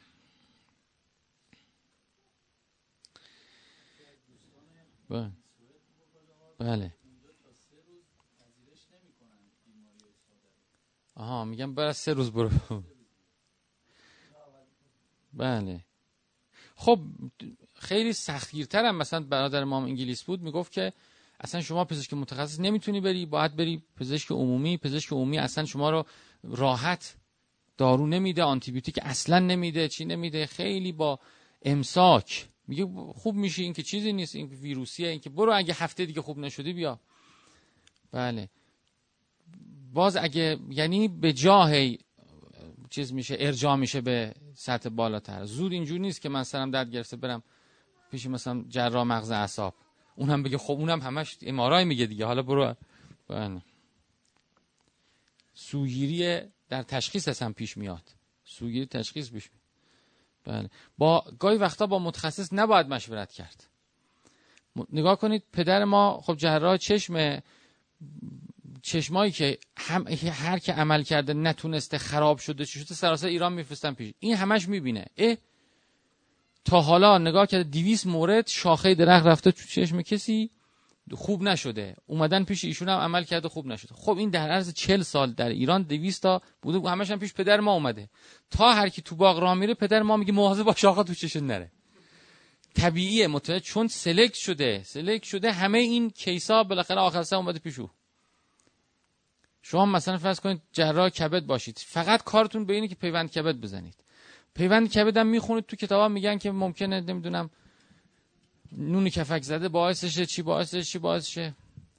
بله. 5.08 5.32
بله. 6.58 6.94
آها 11.14 11.44
میگم 11.44 11.75
برای 11.75 11.92
سه 11.92 12.12
روز 12.12 12.32
برو. 12.32 12.50
بله. 15.32 15.84
خب 16.76 17.00
خیلی 17.75 18.12
سختگیرتر 18.12 18.84
هم 18.84 18.96
مثلا 18.96 19.20
برادر 19.20 19.64
ما 19.64 19.84
انگلیس 19.84 20.22
بود 20.22 20.42
می‌گفت 20.42 20.72
که 20.72 20.92
اصلا 21.42 21.61
شما 21.61 21.84
پزشک 21.84 22.14
متخصص 22.14 22.61
نمی‌تونی 22.61 23.00
بری 23.00 23.26
باید 23.26 23.56
بری 23.56 23.82
پزشک 23.96 24.30
عمومی. 24.30 24.76
پزشک 24.76 25.12
عمومی 25.12 25.38
اصلا 25.38 25.64
شما 25.64 25.90
رو 25.90 26.06
راحت 26.42 27.16
دارو 27.78 28.06
نمیده 28.06 28.42
آنتیبیوتیک 28.42 28.99
اصلا 29.02 29.38
نمیده 29.38 29.88
چی 29.88 30.04
نمیده 30.04 30.46
خیلی 30.46 30.92
با 30.92 31.18
امساک. 31.62 32.49
میگه 32.68 32.87
خوب 33.14 33.34
میشه 33.34 33.62
این 33.62 33.72
که 33.72 33.82
چیزی 33.82 34.12
نیست 34.12 34.37
این 34.37 34.46
ویروسیه 34.46 35.08
این 35.08 35.20
که 35.20 35.30
برو 35.30 35.52
اگه 35.54 35.75
هفته 35.75 36.06
دیگه 36.06 36.22
خوب 36.22 36.38
نشدی 36.38 36.72
بیا. 36.72 37.00
بله. 38.12 38.49
باز 39.92 40.16
اگه 40.16 40.58
یعنی 40.70 41.08
به 41.08 41.32
جاهی 41.32 41.99
چیز 42.90 43.12
میشه 43.12 43.37
ارجاع 43.38 43.76
میشه 43.76 44.00
به 44.00 44.34
سطح 44.54 44.88
بالاتر. 44.88 45.44
زود 45.44 45.72
اینجور 45.72 45.99
نیست 46.00 46.20
که 46.20 46.28
من 46.28 46.44
سرم 46.44 46.70
درد 46.70 46.90
گرفته 46.90 47.16
برم 47.16 47.42
پیش 48.11 48.26
مثلا 48.26 48.64
جراح 48.68 49.04
مغز 49.04 49.30
اعصاب. 49.30 49.75
اونم 50.16 50.42
بگه 50.42 50.59
خب 50.59 50.73
اونم 50.73 51.00
همش 51.00 51.38
امارای 51.42 51.85
میگه 51.85 52.07
دیگه. 52.07 52.26
حالا 52.26 52.42
برو. 52.42 52.75
بله. 53.28 53.62
سوگیری 55.54 56.40
در 56.69 56.83
تشخیص 56.83 57.42
هم 57.42 57.52
پیش 57.52 57.76
میاد. 57.76 58.02
سوگیری 58.45 58.87
تشخیص 58.87 59.31
پیش 59.31 59.50
میاد. 59.50 59.62
بله. 60.45 60.71
با 60.99 61.25
گاهی 61.38 61.59
وقتا 61.59 61.87
با 61.87 61.99
متخصص 61.99 62.49
نباید 62.52 62.87
مشورت 62.87 63.33
کرد. 63.33 63.66
نگاه 64.92 65.19
کنید 65.19 65.42
پدر 65.52 65.85
ما 65.85 66.21
خب 66.25 66.37
جراح 66.37 66.76
چشم 66.76 67.42
چشمایی 68.83 69.33
که 69.33 69.59
هم 69.76 70.07
هر 70.09 70.59
که 70.59 70.73
عمل 70.73 71.02
کرده 71.02 71.35
نتونسته 71.35 71.99
خراب 71.99 72.38
شده 72.38 72.64
چه 72.64 72.81
شده 72.81 72.95
سراسر 72.95 73.26
ایران 73.26 73.52
میفرستن 73.52 73.95
پیش. 73.95 74.14
این 74.19 74.37
همش 74.37 74.69
می‌بینه. 74.69 75.07
اه 75.16 75.37
تا 76.64 76.81
حالا 76.81 77.19
نگاه 77.19 77.47
کرده 77.47 77.64
دیویس 77.64 78.07
مورد 78.07 78.47
شاخه 78.47 78.95
درخت 78.95 79.26
رفته 79.26 79.52
تو 79.52 79.64
چشم 79.66 80.02
کسی 80.02 80.50
خوب 81.12 81.42
نشده. 81.42 81.97
اومدن 82.07 82.45
پیش 82.45 82.64
ایشون 82.64 82.88
هم 82.88 82.99
عمل 82.99 83.25
کرده 83.25 83.49
خوب 83.49 83.66
نشده. 83.66 83.95
خب 83.95 84.16
این 84.16 84.31
در 84.31 84.50
عرض 84.50 84.73
چل 84.73 85.02
سال 85.02 85.33
در 85.33 85.49
ایران 85.49 85.83
200 85.83 86.23
تا 86.23 86.42
بوده 86.62 86.90
همش 86.90 87.11
هم 87.11 87.19
پیش 87.19 87.35
پدر 87.35 87.61
ما 87.61 87.73
اومده. 87.73 88.09
تا 88.50 88.73
هر 88.73 88.88
کی 88.88 89.02
تو 89.02 89.16
باغ 89.16 89.38
راه 89.38 89.54
میره 89.54 89.75
پدر 89.75 90.02
ما 90.02 90.16
میگه 90.16 90.33
مواظب 90.33 90.62
با 90.62 90.75
شاخه 90.75 91.02
تو 91.02 91.14
چشم 91.14 91.47
نره. 91.47 91.71
طبیعیه 92.75 93.26
متوجه 93.26 93.61
چون 93.61 93.88
سلکت 93.88 94.35
شده. 94.35 94.83
سلکت 94.85 95.25
شده 95.25 95.52
همه 95.52 95.78
این 95.78 96.11
کیسا 96.11 96.64
بالاخره 96.64 97.00
آخر 97.00 97.23
سر 97.23 97.37
اومده 97.37 97.59
پیشو 97.59 97.90
شما 99.62 99.87
مثلا 99.87 100.19
فرض 100.19 100.40
کنید 100.40 100.62
جراح 100.73 101.09
کبد 101.09 101.47
باشید. 101.47 101.78
فقط 101.87 102.23
کارتون 102.23 102.64
به 102.64 102.75
اینه 102.75 102.88
که 102.88 102.95
پیوند 102.95 103.31
کبد 103.31 103.57
بزنید. 103.57 103.95
پیوند 104.54 104.90
کبد 104.90 105.16
هم 105.16 105.26
می‌خونید 105.26 105.66
تو 105.66 105.76
کتابا 105.76 106.09
میگن 106.09 106.38
که 106.38 106.50
ممکنه 106.50 107.00
نمی‌دونم 107.00 107.50
نون 108.73 109.09
کفک 109.09 109.42
زده 109.42 109.68
باعثشه 109.68 110.26
چی 110.26 110.42
باعثشه 110.42 110.82
چی 110.82 110.99
باعثشه. 110.99 111.54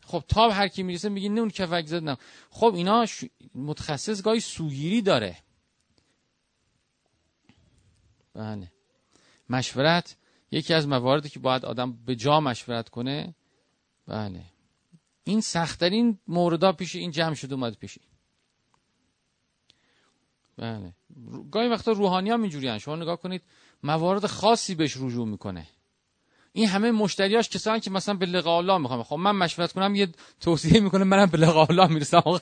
خب 0.05 0.23
تا 0.27 0.49
هر 0.49 0.67
کی 0.67 0.83
می‌رسه 0.83 1.09
میگه 1.09 1.29
نون 1.29 1.49
کفک 1.49 1.85
زده 1.85 2.17
خب 2.49 2.73
اینا. 2.75 3.05
متخصص 3.55 4.21
گاهی 4.21 4.39
سوگیری 4.39 5.01
داره. 5.01 5.37
بله. 8.33 8.71
مشورت 9.49 10.15
یکی 10.51 10.73
از 10.73 10.87
مواردی 10.87 11.29
که 11.29 11.39
باید 11.39 11.65
آدم 11.65 11.93
به 12.05 12.15
جا 12.15 12.39
مشورت 12.39 12.89
کنه. 12.89 13.35
بله. 14.07 14.41
این 15.23 15.41
سختترین 15.41 16.19
موردا 16.27 16.71
پیش 16.71 16.95
این 16.95 17.11
جمع 17.11 17.33
شده 17.33 17.53
اومد 17.55 17.73
پیشی 17.73 18.01
بله. 20.57 20.93
گاهی 21.51 21.67
وقتا 21.67 21.91
روحانی 21.91 22.29
هم 22.29 22.41
اینجوری 22.41 22.79
شما 22.79 22.95
نگاه 22.95 23.17
کنید 23.21 23.41
موارد 23.83 24.25
خاصی 24.25 24.75
بهش 24.75 24.97
رجوع 24.97 25.27
می‌کنه. 25.27 25.67
این 26.53 26.67
همه 26.67 26.91
مشتریاش 26.91 27.49
کسانی 27.49 27.79
که 27.79 27.91
مثلا 27.91 28.15
به 28.15 28.25
لقاء 28.25 28.57
الله 28.57 28.77
می‌خوام 28.77 29.03
خب 29.03 29.15
من 29.15 29.31
مشورت 29.31 29.71
کنم 29.71 29.95
یه 29.95 30.07
توصیه 30.41 30.79
می‌کنه 30.79 31.03
منم 31.03 31.25
به 31.25 31.37
لقاء 31.37 31.65
الله 31.69 31.87
می‌رسم. 31.87 32.21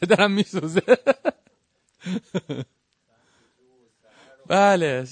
پدرم 0.00 0.30
میسوزه. 0.30 0.82
بله. 4.48 5.06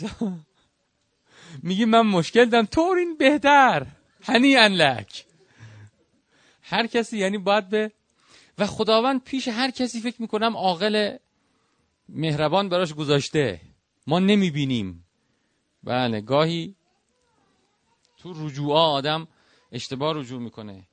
میگی 1.63 1.85
من 1.85 2.01
مشکل 2.01 2.45
دارم. 2.45 2.67
طورین 2.67 3.17
بهتر. 3.17 3.87
هنی 4.23 4.57
انلک. 4.57 5.25
هر 6.63 6.87
کسی 6.87 7.19
یعنی 7.19 7.39
باید 7.39 7.69
به 7.69 7.93
و 8.59 8.67
خداوند 8.67 9.25
پیش 9.25 9.49
هر 9.49 9.71
کسی 9.71 10.01
فکر 10.01 10.23
می‌کنم 10.23 10.57
عاقل 10.57 11.17
مهربان 12.09 12.69
براش 12.69 12.95
گذاشته. 12.95 13.61
ما 14.07 14.19
نمی‌بینیم. 14.19 15.05
بله 15.83 16.21
گاهی 16.21 16.75
تو 18.19 18.47
رجوع 18.47 18.75
آدم 18.75 19.29
اشتباه 19.73 20.17
رجوع 20.17 20.41
می‌کنه. 20.41 20.87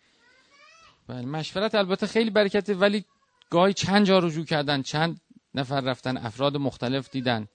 بله 1.07 1.25
مشورت 1.25 1.75
البته 1.75 2.07
خیلی 2.07 2.29
برکته 2.29 2.73
ولی 2.73 3.05
گاهی 3.49 3.73
چند 3.73 4.05
جا 4.05 4.19
رجوع 4.19 4.45
کردن 4.45 4.81
چند 4.81 5.21
نفر 5.55 5.81
رفتن 5.81 6.17
افراد 6.17 6.57
مختلف 6.57 7.09
دیدن. 7.11 7.47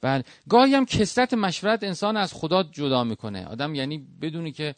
بله 0.00 0.24
گاهی 0.48 0.74
هم 0.74 0.86
کسرت 0.86 1.34
مشورت 1.34 1.82
انسان 1.84 2.16
از 2.16 2.34
خدا 2.34 2.62
جدا 2.62 3.04
می‌کنه. 3.04 3.46
آدم 3.46 3.74
یعنی 3.74 3.98
بدونی 3.98 4.52
که 4.52 4.74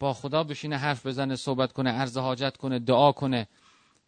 با 0.00 0.12
خدا 0.12 0.44
بشینه 0.44 0.76
حرف 0.76 1.06
بزنه 1.06 1.36
صحبت 1.36 1.72
کنه 1.72 1.90
عرض 1.90 2.18
حاجت 2.18 2.56
کنه 2.56 2.78
دعا 2.78 3.12
کنه. 3.12 3.48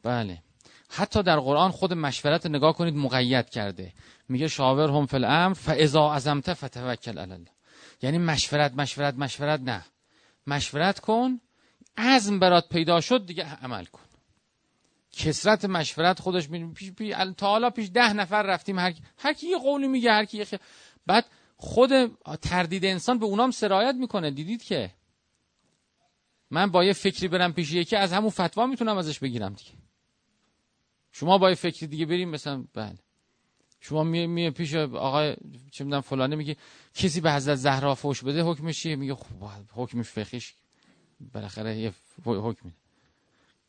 بله. 0.03 0.43
حتی 0.89 1.23
در 1.23 1.41
قرآن 1.41 1.71
خود 1.71 1.93
مشورت 1.93 2.47
نگاه 2.47 2.73
کنید 2.73 2.97
مقید 2.97 3.51
کرده. 3.51 3.93
میگه 4.29 4.49
شاور 4.49 4.91
هم 4.91 5.07
فی 5.07 5.17
الامر 5.17 5.55
فاذا 5.55 6.13
عزمت 6.13 6.55
فتوکل 6.55 7.19
علی 7.19 7.33
الله. 7.33 7.51
یعنی 8.03 8.19
مشورت 8.19 8.75
مشورت 8.75 9.15
مشورت 9.15 9.61
نه. 9.61 9.85
مشورت 10.47 11.01
کن 11.01 11.41
عزم 11.97 12.39
برات 12.39 12.69
پیدا 12.69 13.01
شد 13.01 13.27
دیگه 13.27 13.45
عمل 13.45 13.85
کن. 13.85 14.01
کسرت 15.13 15.65
مشورت 15.65 16.21
خودش 16.21 16.51
می 16.51 16.73
پیش 16.73 16.93
پی... 16.93 17.15
تا 17.37 17.47
حالا 17.47 17.71
پیش 17.71 17.91
ده 17.95 18.13
نفر 18.13 18.43
رفتیم 18.43 18.79
هر 18.79 18.95
هر 19.19 19.33
کی 19.33 19.47
یه 19.47 19.59
قولی 19.59 19.89
میگه 19.89 20.13
هر 20.13 20.25
کی 20.25 20.45
خ... 20.45 20.55
بعد 21.07 21.25
خود 21.57 21.91
تردید 22.43 22.85
انسان 22.85 23.19
به 23.19 23.27
اونام 23.27 23.51
سرایت 23.51 23.95
می‌کنه. 23.95 24.31
دیدید 24.31 24.63
که؟ 24.63 24.91
من 26.51 26.71
با 26.71 26.85
یه 26.85 26.93
فکری 26.93 27.29
برم 27.29 27.53
پیش 27.53 27.73
یکی 27.73 27.97
از 27.97 28.13
همون 28.13 28.31
فتوا 28.31 28.67
می‌تونم 28.67 28.99
ازش 28.99 29.19
بگیرم 29.19 29.55
دیگه. 29.55 29.71
شما 31.19 31.39
با 31.39 31.49
یه 31.49 31.55
فکری 31.55 31.87
دیگه 31.87 32.07
بریم 32.07 32.29
مثلا 32.29 32.65
بله. 32.75 32.99
شما 33.81 34.05
می, 34.05 34.27
می 34.27 34.51
پیش 34.51 34.75
آقای 34.75 35.37
چه 35.71 35.85
می‌دونم 35.85 36.01
فلانه 36.01 36.37
میگه 36.37 36.57
کسی 36.95 37.21
به 37.21 37.33
حضرت 37.33 37.55
زهرا 37.55 37.95
فوش 37.95 38.25
بده 38.25 38.43
حکمش 38.43 38.83
چیه؟ 38.83 38.97
میگه 38.97 39.15
خب 39.15 39.25
حکم 39.75 40.03
فقهش. 40.03 40.55
بالاخره 41.35 41.79
یه 41.79 41.93
حکم 42.25 42.73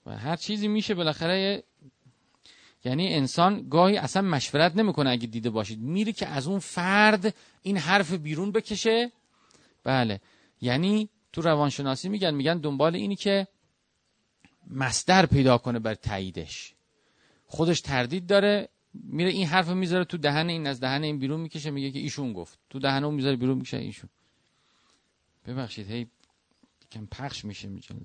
و 0.05 0.17
هر 0.17 0.35
چیزی 0.35 0.67
میشه 0.67 0.93
بالاخره 0.93 1.63
یعنی 2.83 3.13
انسان 3.13 3.69
گاهی 3.69 3.97
اصلا 3.97 4.21
مشورت 4.21 4.75
نمی‌کنه 4.75 5.09
اگه 5.09 5.27
دیده 5.27 5.49
باشید. 5.49 5.79
میره 5.79 6.11
که 6.11 6.27
از 6.27 6.47
اون 6.47 6.59
فرد 6.59 7.35
این 7.61 7.77
حرف 7.77 8.13
بیرون 8.13 8.51
بکشه. 8.51 9.11
بله. 9.83 10.21
یعنی 10.61 11.09
تو 11.33 11.41
روانشناسی 11.41 12.09
میگن 12.09 12.33
میگن 12.33 12.57
دنبال 12.57 12.95
اینی 12.95 13.15
که 13.15 13.47
مصدر 14.67 15.25
پیدا 15.25 15.57
کنه 15.57 15.79
بر 15.79 15.93
تاییدش. 15.93 16.73
خودش 17.51 17.81
تردید 17.81 18.27
داره 18.27 18.69
میره 18.93 19.29
این 19.29 19.47
حرف 19.47 19.69
می‌ذاره 19.69 20.05
تو 20.05 20.17
دهن 20.17 20.49
این 20.49 20.67
از 20.67 20.79
دهن 20.79 21.03
این 21.03 21.19
بیرون 21.19 21.39
می‌کشه 21.39 21.71
میگه 21.71 21.91
که 21.91 21.99
ایشون 21.99 22.33
گفت. 22.33 22.59
تو 22.69 22.79
دهن 22.79 23.03
اون 23.03 23.15
می‌ذاره 23.15 23.35
بیرون 23.35 23.57
می‌کشه 23.57 23.77
ایشون. 23.77 24.09
ببخشید 25.45 25.91
هی 25.91 26.07
کم 26.91 27.05
پخش 27.05 27.45
میشه 27.45 27.67
میشه. 27.67 27.95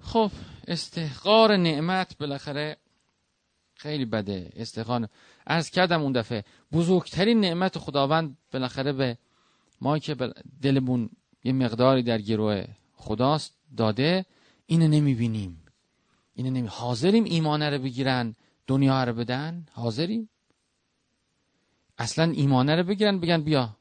خب 0.00 0.30
استحقار 0.68 1.56
نعمت 1.56 2.18
بالاخره 2.18 2.76
خیلی 3.74 4.04
بده. 4.04 4.52
استحقار 4.56 5.08
از 5.46 5.70
کردم 5.70 6.02
اون 6.02 6.12
دفعه 6.12 6.44
بزرگترین 6.72 7.40
نعمت 7.40 7.78
خداوند 7.78 8.36
بالاخره 8.52 8.92
به 8.92 9.18
ما 9.80 9.98
که 9.98 10.16
دلمون 10.62 11.10
یه 11.44 11.52
مقداری 11.52 12.02
در 12.02 12.20
گروه 12.20 12.64
خداست 12.96 13.54
داده 13.76 14.26
اینو 14.66 14.88
نمی‌بینیم. 14.88 15.62
اینو 16.40 16.50
نمی 16.50 16.68
حاضریم 16.68 17.24
ایمانه 17.24 17.70
رو 17.70 17.78
بگیرن 17.78 18.34
دنیا 18.66 19.04
رو 19.04 19.12
بدن؟ 19.12 19.66
حاضریم. 19.72 20.28
اصلا 21.98 22.30
ایمانه 22.30 22.76
رو 22.76 22.82
بگیرن 22.82 23.20
بگن 23.20 23.42
بیا 23.42 23.76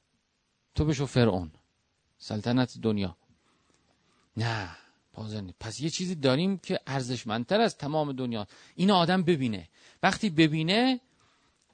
تو 0.76 0.86
بشو 0.86 1.06
فرعون. 1.06 1.52
سلطنت 2.18 2.78
دنیا. 2.82 3.18
نه 4.38 4.70
پس 5.60 5.80
یه 5.80 5.90
چیزی 5.90 6.16
داریم 6.16 6.58
که 6.58 6.80
ارزشمندتر 6.88 7.62
از 7.62 7.78
تمام 7.78 8.12
دنیا. 8.12 8.48
این 8.76 8.92
آدم 8.92 9.24
ببینه. 9.24 9.70
وقتی 10.04 10.30
ببینه 10.30 11.00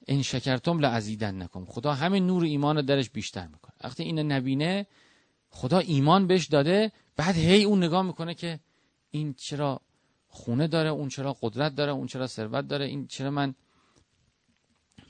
این 0.06 0.22
شکرتم 0.22 0.80
لعزیدن 0.80 1.42
نکن. 1.42 1.66
خدا 1.66 1.94
همین 1.94 2.28
نور 2.28 2.44
ایمان 2.44 2.82
درش 2.82 3.10
بیشتر 3.10 3.48
می‌کنه. 3.48 3.74
وقتی 3.84 4.04
اینو 4.04 4.24
نبینه 4.24 4.88
خدا 5.50 5.80
ایمان 5.80 6.28
بهش 6.28 6.46
داده 6.46 6.92
بعد 7.16 7.36
هی 7.36 7.64
اون 7.64 7.84
نگاه 7.84 8.02
می‌کنه 8.02 8.34
که 8.34 8.60
این 9.12 9.34
چرا 9.34 9.82
خونه 10.36 10.68
داره 10.68 10.90
اون 10.90 11.10
چرا 11.10 11.38
قدرت 11.42 11.76
داره 11.76 11.92
اون 11.92 12.08
چرا 12.08 12.28
ثروت 12.28 12.68
داره 12.68 12.86
این 12.86 13.08
چرا 13.08 13.32
من 13.32 13.56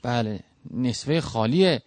بله 0.02 0.40
نصفه 0.70 1.20
خالی 1.20 1.78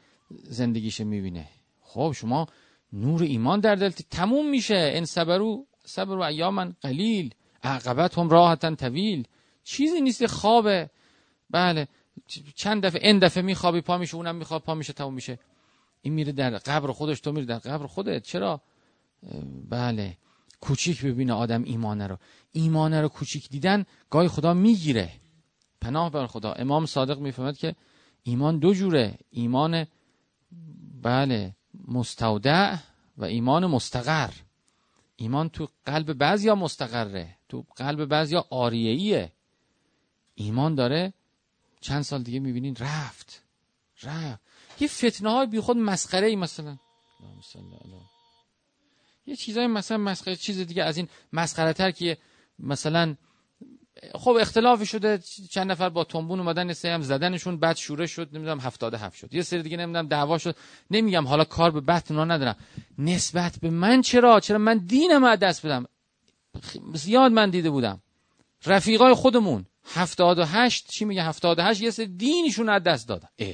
زندگیش 0.43 1.01
می‌بینه. 1.01 1.47
خب 1.81 2.11
شما 2.15 2.47
نور 2.93 3.23
ایمان 3.23 3.59
در 3.59 3.75
دلت 3.75 4.01
تموم 4.09 4.49
میشه. 4.49 4.91
این 4.95 5.05
صبرو 5.05 5.65
صبر 5.85 6.17
و 6.17 6.21
ایامن 6.21 6.75
قلیل. 6.81 7.33
عقبت 7.63 8.17
هم 8.17 8.29
راحتن 8.29 8.75
طویل. 8.75 9.27
چیزی 9.63 10.01
نیست 10.01 10.27
خوابه. 10.27 10.89
بله 11.49 11.87
چند 12.55 12.85
دفعه 12.85 13.07
این 13.07 13.19
دفعه 13.19 13.43
میخوابی 13.43 13.81
پا 13.81 13.97
میشه 13.97 14.15
اونم 14.15 14.35
میخواب 14.35 14.63
پا 14.63 14.75
میشه 14.75 14.93
تموم 14.93 15.13
میشه. 15.13 15.39
این 16.01 16.13
میره 16.13 16.31
در 16.31 16.57
قبر 16.57 16.91
خودش 16.91 17.19
تو 17.19 17.31
میره 17.31 17.45
در 17.45 17.59
قبر 17.59 17.87
خودت. 17.87 18.23
چرا؟ 18.23 18.61
بله. 19.69 20.17
کوچیک 20.61 21.05
ببینه 21.05 21.33
آدم 21.33 21.63
ایمانه 21.63 22.07
رو. 22.07 22.17
ایمانه 22.51 23.01
رو 23.01 23.07
کوچیک 23.07 23.49
دیدن 23.49 23.85
گاهی 24.09 24.27
خدا 24.27 24.53
می‌گیره. 24.53 25.13
پناه 25.81 26.11
بر 26.11 26.27
خدا. 26.27 26.53
امام 26.53 26.85
صادق 26.85 27.19
می‌فهمد 27.19 27.57
که 27.57 27.75
ایمان 28.23 28.59
دو 28.59 28.73
جوره. 28.73 29.17
ایمان 29.31 29.85
بله 31.01 31.55
مستودع 31.87 32.75
و 33.17 33.25
ایمان 33.25 33.65
مستقر. 33.65 34.29
ایمان 35.15 35.49
تو 35.49 35.67
قلب 35.85 36.13
بعضیا 36.13 36.55
مستقره 36.55 37.37
تو 37.49 37.65
قلب 37.75 38.05
بعضیا 38.05 38.45
آریهیه 38.49 39.31
ایمان 40.35 40.75
داره 40.75 41.13
چند 41.81 42.01
سال 42.01 42.23
دیگه 42.23 42.39
می‌بینین 42.39 42.75
رفت. 42.75 43.43
رفت. 44.03 44.41
یه 44.79 44.87
فتنه 44.87 45.29
های 45.29 45.47
بی 45.47 45.59
خود 45.59 45.77
مسخره 45.77 46.27
ای 46.27 46.35
مثلا 46.35 46.77
یه 49.29 49.35
چیزای 49.35 49.67
مثلا 49.67 49.97
مسخره 49.97 50.35
چیز 50.35 50.59
دیگه 50.59 50.83
از 50.83 50.97
این 50.97 51.07
مسخره 51.33 51.73
تر 51.73 51.91
که 51.91 52.17
مثلا 52.59 53.15
خب 54.15 54.37
اختلاف 54.41 54.87
شده 54.87 55.19
چند 55.49 55.71
نفر 55.71 55.89
با 55.89 56.03
تنبون 56.03 56.39
اومدن 56.39 56.73
سه 56.73 56.89
هم 56.91 57.01
زدنشون 57.01 57.57
بعد 57.57 57.77
شوره 57.77 58.07
شد 58.07 58.29
نمی‌دونم 58.33 58.59
77 58.59 59.17
شد. 59.17 59.33
یه 59.33 59.41
سری 59.41 59.61
دیگه 59.63 59.77
نمی‌دونم 59.77 60.07
دعوا 60.07 60.37
شد. 60.37 60.55
نمیگم 60.91 61.27
حالا 61.27 61.43
کار 61.43 61.71
به 61.71 61.81
بحث 61.81 62.11
اونا 62.11 62.25
ندارم. 62.25 62.55
نسبت 62.97 63.59
به 63.61 63.69
من 63.69 64.01
چرا؟ 64.01 64.39
چرا 64.39 64.57
من 64.57 64.77
دینم 64.77 65.23
از 65.23 65.39
دست 65.39 65.65
بدم؟ 65.65 65.85
زیاد 66.93 67.31
من 67.31 67.49
دیده 67.49 67.69
بودم. 67.69 68.01
رفیقای 68.65 69.13
خودمون. 69.13 69.65
78 69.85 70.87
چی 70.89 71.05
میگه 71.05 71.23
78 71.23 71.81
یه 71.81 71.91
سری 71.91 72.07
دینشون 72.07 72.69
از 72.69 72.83
دست 72.83 73.07
دادن. 73.07 73.27
اه. 73.39 73.53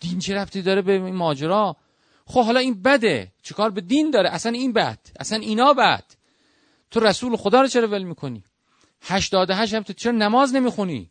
دین 0.00 0.18
چه 0.18 0.34
ربطی 0.34 0.62
داره 0.62 0.82
به 0.82 0.92
این 0.92 1.14
ماجرا؟ 1.14 1.76
خب 2.26 2.44
حالا 2.44 2.60
این 2.60 2.82
بده. 2.82 3.32
چیکار 3.42 3.70
به 3.70 3.80
دین 3.80 4.10
داره؟ 4.10 4.30
اصلا 4.30 4.52
این 4.52 4.72
بد. 4.72 4.98
اصلا 5.20 5.38
اینا 5.38 5.72
بد. 5.72 6.04
تو 6.90 7.00
رسول 7.00 7.36
خدا 7.36 7.60
رو 7.60 7.68
چرا 7.68 7.88
ول 7.88 8.02
می‌کنی؟ 8.02 8.44
هشتاد 9.02 9.50
هشت 9.50 9.74
هم 9.74 9.82
تو 9.82 9.92
چرا 9.92 10.12
نماز 10.12 10.54
نمی‌خونی؟ 10.54 11.10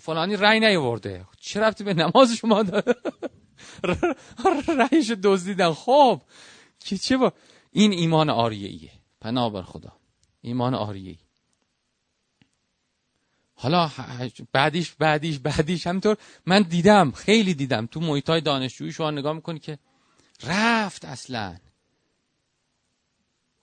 فلانی 0.00 0.36
رأی 0.36 0.60
نیورده 0.60 1.24
چه 1.40 1.60
رفتی 1.60 1.84
به 1.84 1.94
نماز 1.94 2.32
شما 2.32 2.62
داره؟ 2.62 2.94
رأیش 4.78 5.10
دزدیدن. 5.10 5.72
خب. 5.72 6.22
که 6.80 6.98
چه 6.98 7.16
با 7.16 7.32
این 7.72 7.92
ایمان 7.92 8.30
آریه 8.30 8.68
ایه 8.68 8.90
پناه 9.20 9.52
بر 9.52 9.62
خدا. 9.62 9.92
ایمان 10.40 10.74
آریه 10.74 11.10
ای. 11.10 11.18
حالا 13.54 13.90
بعدیش 14.52 14.90
بعدیش 14.98 15.38
بعدیش 15.38 15.86
همینطور 15.86 16.16
من 16.46 16.62
دیدم. 16.62 17.10
خیلی 17.10 17.54
دیدم. 17.54 17.86
تو 17.86 18.00
محیط 18.00 18.30
های 18.30 18.40
دانشجویی 18.40 18.92
شما 18.92 19.10
نگاه 19.10 19.32
می‌کنی 19.32 19.58
که 19.58 19.78
رفت 20.42 21.04
اصلا. 21.04 21.56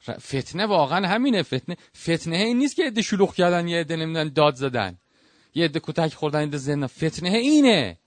فتنه 0.09 0.65
واقعا 0.65 1.07
همینه 1.07 1.43
فتنه 1.43 1.77
فتنه 1.97 2.35
این 2.35 2.57
نیست 2.57 2.75
که 2.75 2.83
عده 2.83 3.01
شلوغ 3.01 3.35
کردن 3.35 3.67
یه 3.67 3.79
عده 3.79 3.95
نمیدن 3.95 4.29
داد 4.29 4.55
زدن 4.55 4.97
یه 5.55 5.65
عده 5.65 5.79
کتک 5.83 6.13
خوردن 6.13 6.41
عده 6.41 6.57
زندان. 6.57 6.87
فتنه 6.87 7.29
اینه 7.29 7.97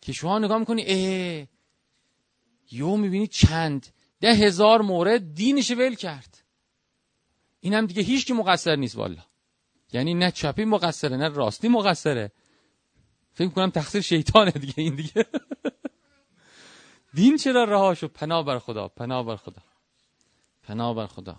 که 0.00 0.12
شما 0.12 0.38
نگاه 0.38 0.58
می‌کنی 0.58 0.84
اه 0.86 1.46
یو 2.70 2.96
می‌بینی 2.96 3.26
چند 3.26 3.86
ده 4.20 4.34
هزار 4.34 4.82
مورد 4.82 5.34
دینش 5.34 5.70
ول 5.70 5.94
کرد. 5.94 6.42
این 7.60 7.74
هم 7.74 7.86
دیگه 7.86 8.02
هیچ 8.02 8.26
کی 8.26 8.32
مقصر 8.32 8.76
نیست 8.76 8.96
والا 8.96 9.22
یعنی 9.92 10.14
نه 10.14 10.30
چپی 10.30 10.64
مقصره 10.64 11.16
نه 11.16 11.28
راستی 11.28 11.68
مقصره. 11.68 12.32
فکر 13.32 13.48
کنم 13.48 13.70
تقصیر 13.70 14.00
شیطانه 14.00 14.50
دیگه 14.50 14.74
این 14.76 14.94
دیگه. 14.94 15.26
دین 17.16 17.36
چرا 17.36 17.64
رها 17.64 17.94
شد 17.94 18.06
پناه 18.06 18.44
بر 18.44 18.58
خدا 18.58 18.88
پناه 18.88 19.26
بر 19.26 19.36
خدا. 19.36 19.62
پناه 20.62 20.94
بر 20.94 21.06
خدا. 21.06 21.36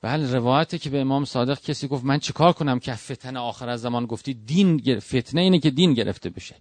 بله 0.00 0.32
روایته 0.32 0.78
که 0.78 0.90
به 0.90 1.00
امام 1.00 1.24
صادق 1.24 1.60
کسی 1.60 1.88
گفت 1.88 2.04
من 2.04 2.18
چیکار 2.18 2.52
کنم 2.52 2.78
که 2.78 2.94
فتن 2.94 3.36
آخر 3.36 3.68
از 3.68 3.80
زمان 3.80 4.06
گفتی؟ 4.06 4.34
دین 4.34 5.00
فتنه 5.00 5.40
اینه 5.40 5.58
که 5.58 5.70
دین 5.70 5.94
گرفته 5.94 6.30
بشه. 6.30 6.56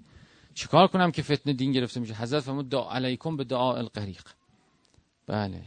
چیکار 0.54 0.88
کنم 0.88 1.12
که 1.12 1.22
فتنه 1.22 1.54
دین 1.54 1.72
گرفته 1.72 2.00
میشه 2.00 2.14
حضرت 2.14 2.44
فرمود 2.44 2.70
دعا 2.70 2.92
علیکم 2.92 3.38
به 3.38 3.44
دعا 3.44 3.76
القریق. 3.76 4.24
بله. 5.28 5.62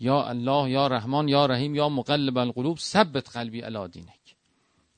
یا 0.00 0.28
الله 0.28 0.70
یا 0.70 0.86
رحمان 0.86 1.28
یا 1.28 1.46
رحیم 1.46 1.74
یا 1.74 1.88
مقلب 1.88 2.38
القلوب 2.38 2.78
ثبت 2.78 3.28
قلبی 3.28 3.62
الا 3.62 3.86
دینک. 3.86 4.36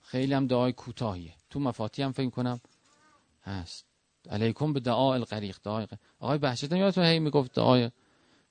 خیلی 0.03 0.35
هم 0.35 0.47
دعای 0.47 0.73
کوتاهیه. 0.73 1.35
تو 1.51 1.61
مفاتی 1.61 2.03
هم 2.03 2.13
فکر 2.13 2.31
کنم 2.31 2.61
هست. 3.45 3.92
علیکم 4.31 4.73
به 4.73 4.81
دعا 4.81 5.15
القریق 5.15 5.59
دعای 5.63 5.87
آقای 6.19 6.39
بهشتم 6.39 6.77
یادتون 6.77 7.05
هی 7.05 7.19
می‌گفت 7.19 7.53
دعای 7.53 7.91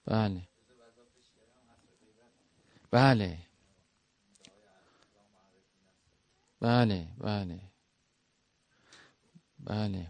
بله. 0.06 0.42
بله. 2.92 3.38
بله 6.62 7.08
بله. 7.18 7.60
بله. 9.60 10.08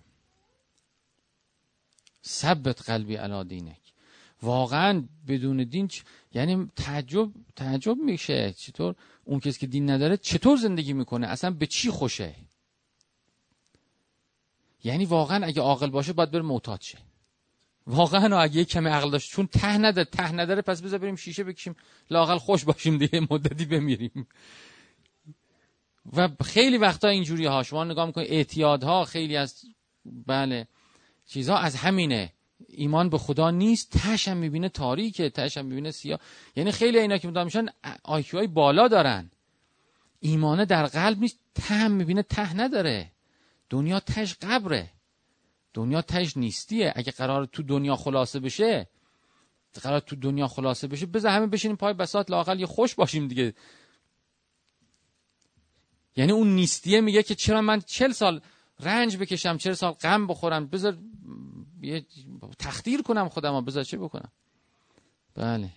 ثبت 2.25 2.81
قلبی 2.81 3.15
علا 3.15 3.43
دینک. 3.43 3.93
واقعا 4.41 5.07
بدون 5.27 5.63
دین 5.63 5.87
چ... 5.87 6.01
یعنی 6.33 6.71
تعجب 6.75 7.31
تعجب 7.55 7.97
میشه. 7.97 8.53
چطور؟ 8.53 8.95
اون 9.23 9.39
کسی 9.39 9.59
که 9.59 9.67
دین 9.67 9.89
نداره 9.89 10.17
چطور 10.17 10.57
زندگی 10.57 10.93
می‌کنه؟ 10.93 11.27
اصلا 11.27 11.51
به 11.51 11.67
چی 11.67 11.89
خوشه؟ 11.89 12.35
یعنی 14.83 15.05
واقعا 15.05 15.45
اگه 15.45 15.61
عاقل 15.61 15.89
باشه 15.89 16.13
باید 16.13 16.31
بره 16.31 16.41
معتاد 16.41 16.81
شه. 16.81 16.97
واقعا 17.87 18.39
اگه 18.39 18.55
یک 18.55 18.69
کمی 18.69 18.89
عقل 18.89 19.11
داشت 19.11 19.31
چون 19.31 19.47
ته 19.47 19.77
نداره 19.77 20.05
ته 20.05 20.31
نداره 20.31 20.61
پس 20.61 20.81
بذار 20.81 20.99
بریم 20.99 21.15
شیشه 21.15 21.43
بکشیم 21.43 21.75
لاقل 22.09 22.37
خوش 22.37 22.65
باشیم 22.65 22.97
دیگه 22.97 23.27
مدتی 23.31 23.65
بمیریم. 23.65 24.27
و 26.15 26.29
خیلی 26.43 26.77
وقتا 26.77 27.07
اینجوری 27.07 27.45
ها 27.45 27.63
شما 27.63 27.83
نگاه 27.83 28.05
می‌کنید 28.05 28.31
اعتیادها 28.31 29.05
خیلی 29.05 29.37
از 29.37 29.61
بله 30.05 30.67
چیزها 31.25 31.57
از 31.57 31.75
همینه. 31.75 32.33
ایمان 32.67 33.09
به 33.09 33.17
خدا 33.17 33.51
نیست 33.51 33.97
تش 33.97 34.27
هم 34.27 34.37
می‌بینه 34.37 34.69
تاریکه 34.69 35.29
تش 35.29 35.57
هم 35.57 35.65
می‌بینه 35.65 35.91
سیاه. 35.91 36.19
یعنی 36.55 36.71
خیلی 36.71 36.99
اینا 36.99 37.17
که 37.17 37.27
مدام 37.27 37.45
میشن 37.45 37.65
های 38.05 38.47
بالا 38.47 38.87
دارن. 38.87 39.31
ایمانه 40.19 40.65
در 40.65 40.85
قلب 40.85 41.19
نیست 41.19 41.39
ته 41.55 41.75
هم 41.75 41.91
می‌بینه 41.91 42.23
ته 42.23 42.53
نداره. 42.53 43.11
دنیا 43.71 43.99
تش 43.99 44.35
قبره. 44.41 44.83
دنیا 45.73 46.01
تش 46.01 46.37
نیستیه. 46.37 46.93
اگه 46.95 47.11
قرار 47.11 47.45
تو 47.45 47.63
دنیا 47.63 47.95
خلاصه 47.95 48.39
بشه 48.39 48.87
قرار 49.81 49.99
تو 49.99 50.15
دنیا 50.15 50.47
خلاصه 50.47 50.87
بشه 50.87 51.05
بذار 51.05 51.31
همه 51.31 51.47
بشینیم 51.47 51.77
پای 51.77 51.93
بساط 51.93 52.31
لاقل 52.31 52.59
یه 52.59 52.65
خوش 52.65 52.95
باشیم 52.95 53.27
دیگه. 53.27 53.53
یعنی 56.15 56.31
اون 56.31 56.47
نیستیه 56.55 57.01
میگه 57.01 57.23
که 57.23 57.35
چرا 57.35 57.61
من 57.61 57.79
چل 57.79 58.11
سال 58.11 58.41
رنج 58.79 59.17
بکشم 59.17 59.57
چل 59.57 59.73
سال 59.73 59.91
غم 59.91 60.27
بخورم 60.27 60.67
بذار 60.67 60.97
یه 61.81 62.05
تخدیر 62.59 63.01
کنم 63.01 63.29
خودم 63.29 63.65
بذار 63.65 63.83
چه 63.83 63.97
بکنم؟ 63.97 64.31
بله. 65.35 65.69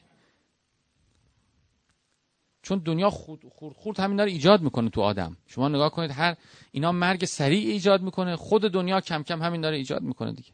چون 2.64 2.78
دنیا 2.78 3.10
خود 3.10 3.44
خورد 3.48 3.76
خورد 3.76 4.00
همین 4.00 4.20
رو 4.20 4.26
ایجاد 4.26 4.62
می‌کنه 4.62 4.90
تو 4.90 5.00
آدم. 5.00 5.36
شما 5.46 5.68
نگاه 5.68 5.90
کنید 5.90 6.10
هر 6.10 6.36
اینا 6.72 6.92
مرگ 6.92 7.24
سریع 7.24 7.68
ایجاد 7.68 8.02
می‌کنه 8.02 8.36
خود 8.36 8.62
دنیا 8.62 9.00
کم 9.00 9.22
کم 9.22 9.42
همین 9.42 9.60
داره 9.60 9.76
ایجاد 9.76 10.02
می‌کنه 10.02 10.32
دیگه. 10.32 10.52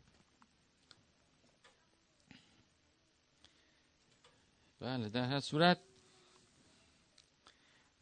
بله 4.81 5.09
در 5.09 5.25
هر 5.29 5.41
صورت 5.41 5.79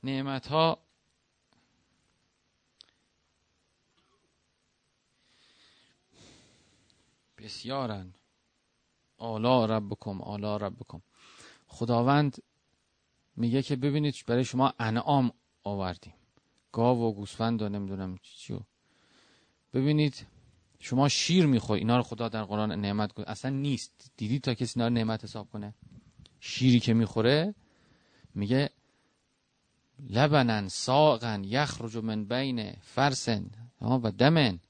نعمت 0.05 0.47
ها 0.47 0.79
بسیارن. 7.39 8.15
آلا 9.19 9.65
ربکم 9.67 10.21
آلا 10.23 10.57
ربکم. 10.57 11.03
خداوند 11.67 12.43
میگه 13.39 13.63
که 13.63 13.77
ببینید 13.77 14.15
برای 14.27 14.45
شما 14.45 14.75
انعام 14.79 15.33
آوردیم. 15.65 16.15
گاو 16.73 17.03
و 17.03 17.13
گوسفند 17.13 17.63
و 17.63 17.69
نمی‌دونم 17.69 18.19
چیو 18.23 18.61
ببینید 19.75 20.27
شما 20.81 21.09
شیر 21.09 21.47
می‌خوای 21.47 21.79
اینا 21.81 21.97
رو 21.97 22.03
خدا 22.03 22.29
در 22.29 22.45
قرآن 22.45 22.73
نعمت 22.73 23.13
کنه 23.13 23.31
اصلا 23.31 23.51
نیست. 23.51 24.13
دیدی 24.17 24.39
تا 24.39 24.55
کسی 24.55 24.81
اینا 24.81 24.89
رو 24.89 24.95
نعمت 24.95 25.25
حساب 25.25 25.51
کنه؟ 25.51 25.75
شیری 26.41 26.81
که 26.81 26.95
می‌خوره 26.95 27.55
میگه 28.35 28.71
لبنن 30.11 30.69
ساقن 30.69 31.45
یخرج 31.45 31.97
من 31.97 32.25
بین 32.25 32.73
فرسن 32.73 33.51
و 33.81 34.11
دمن. 34.11 34.61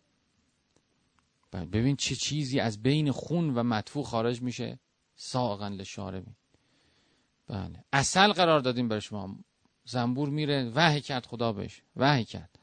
ببین 1.53 1.97
چه 1.97 2.15
چیزی 2.15 2.61
از 2.61 2.83
بین 2.83 3.11
خون 3.11 3.55
و 3.55 3.63
مدفوع 3.63 4.05
خارج 4.05 4.43
میشه. 4.43 4.79
ساقن 5.17 5.73
لشاربین. 5.73 6.35
بله. 7.49 7.85
اصل 7.93 8.33
قرار 8.33 8.61
دادیم 8.61 8.89
برای 8.89 9.01
شما. 9.01 9.37
زنبور 9.85 10.29
میره. 10.29 10.73
وحی 10.75 11.01
کرد 11.01 11.27
خدا 11.27 11.53
بهش. 11.53 11.83
وحی 11.97 12.25
کرد. 12.25 12.59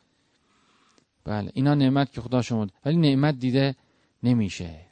بله. 1.23 1.51
اینا 1.53 1.75
نعمت 1.75 2.11
که 2.11 2.21
خدا 2.21 2.41
شما 2.41 2.67
ولی 2.85 2.97
نعمت 2.97 3.39
دیده 3.39 3.75
نمیشه. 4.23 4.85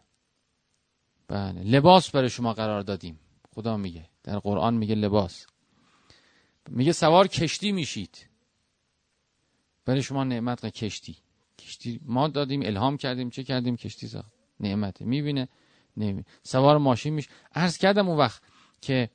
بله. 1.28 1.64
لباس 1.64 2.10
برای 2.10 2.30
شما 2.30 2.54
قرار 2.54 2.82
دادیم. 2.82 3.20
خدا 3.56 3.78
میگه. 3.78 4.10
در 4.24 4.40
قرآن 4.40 4.74
میگه 4.74 4.96
لباس. 4.96 5.46
میگه 6.70 6.92
سوار 6.92 7.28
کشتی 7.28 7.72
میشید. 7.72 8.28
برای 9.86 10.02
شما 10.02 10.24
نعمت 10.24 10.66
کشتی. 10.66 11.18
کشتی 11.60 12.00
ما 12.06 12.28
دادیم 12.28 12.62
الهام 12.62 12.98
کردیم. 12.98 13.30
چه 13.30 13.44
کردیم؟ 13.44 13.76
کشتی 13.76 14.08
ساخت 14.08 14.34
نعمته. 14.60 15.06
می‌بینه. 15.06 15.48
نمی 15.98 16.24
سوار 16.44 16.78
ماشین 16.78 17.14
میشه. 17.14 17.30
عرض 17.56 17.78
کردم 17.78 18.10
اون 18.10 18.18
وقت 18.18 18.42
که 18.82 19.10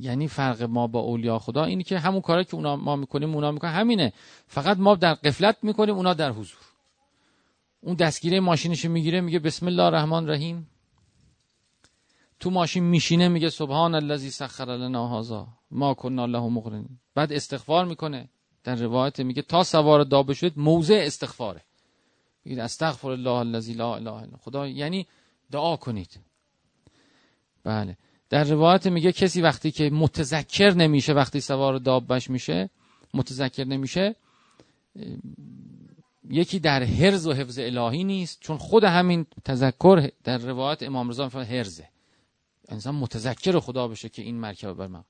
یعنی 0.00 0.28
فرق 0.28 0.62
ما 0.62 0.86
با 0.86 1.00
اولیا 1.00 1.38
خدا 1.38 1.64
اینی 1.64 1.82
که 1.82 1.98
همون 1.98 2.20
کاری 2.20 2.44
که 2.44 2.54
اونا 2.54 2.76
ما 2.76 2.96
می‌کنیم 2.96 3.34
اونا 3.34 3.52
می‌کنن. 3.52 3.72
همینه. 3.72 4.12
فقط 4.46 4.78
ما 4.78 4.94
در 4.94 5.14
قفلت 5.14 5.56
می‌کنیم 5.62 5.94
اونا 5.94 6.14
در 6.14 6.30
حضور. 6.30 6.58
اون 7.80 7.94
دستگیره 7.94 8.40
ماشینش 8.40 8.84
می‌گیره 8.84 9.20
میگه 9.20 9.38
بسم 9.38 9.66
الله 9.66 9.82
الرحمن 9.82 10.12
الرحیم. 10.12 10.70
تو 12.40 12.50
ماشین 12.50 12.84
میشینه 12.84 13.28
میگه 13.28 13.48
سبحان 13.48 13.94
الذی 13.94 14.30
سخر 14.30 14.76
لنا 14.76 15.18
هذا 15.18 15.48
ما 15.70 15.94
کنا 15.94 16.26
له 16.26 16.48
مقرنین. 16.48 16.98
بعد 17.14 17.32
استغفار 17.32 17.84
می‌کنه. 17.84 18.28
در 18.64 18.74
روایت 18.74 19.20
میگه 19.20 19.42
تا 19.42 19.62
سوار 19.64 20.04
دابه 20.04 20.34
شد 20.34 20.52
موضع 20.56 21.02
استغفاره. 21.06 21.64
میگه 22.44 22.62
استغفر 22.62 23.08
الله 23.08 23.30
الذی 23.30 23.72
لا 23.72 23.96
اله 23.96 24.12
الا 24.12 24.36
خدا 24.36 24.66
یعنی 24.66 25.06
دعا 25.50 25.76
کنید. 25.76 26.20
بله. 27.64 27.96
در 28.30 28.44
روایت 28.44 28.86
میگه 28.86 29.12
کسی 29.12 29.42
وقتی 29.42 29.70
که 29.70 29.90
متذکر 29.90 30.70
نمیشه 30.70 31.12
وقتی 31.12 31.40
سوار 31.40 31.78
دابش 31.78 32.30
میشه 32.30 32.70
متذکر 33.14 33.64
نمیشه 33.64 34.16
یکی 36.30 36.58
در 36.58 36.82
هرز 36.82 37.26
و 37.26 37.32
حفظ 37.32 37.58
الهی 37.58 38.04
نیست 38.04 38.40
چون 38.40 38.58
خود 38.58 38.84
همین 38.84 39.26
تذکر 39.44 40.10
در 40.24 40.38
روایت 40.38 40.82
امام 40.82 41.08
رضا 41.08 41.24
میفرماد 41.24 41.48
هرزه 41.48 41.88
انسان 42.68 42.94
متذکر 42.94 43.58
خدا 43.58 43.88
بشه 43.88 44.08
که 44.08 44.22
این 44.22 44.36
مرکبه 44.40 44.74
بر 44.74 44.86
من. 44.86 45.04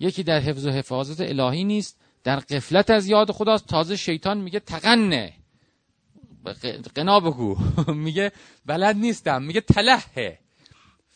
یکی 0.00 0.22
در 0.22 0.40
حفظ 0.40 0.66
و 0.66 0.70
حفاظت 0.70 1.20
الهی 1.20 1.64
نیست 1.64 2.00
در 2.24 2.36
قفلت 2.40 2.90
از 2.90 3.06
یاد 3.06 3.30
خداست. 3.30 3.66
تازه 3.66 3.96
شیطان 3.96 4.38
میگه 4.38 4.60
تقنه 4.60 5.32
قنا 6.94 7.20
بگو. 7.20 7.58
میگه 7.92 8.32
بلد 8.66 8.96
نیستم. 8.96 9.42
میگه 9.42 9.60
تلهه. 9.60 10.38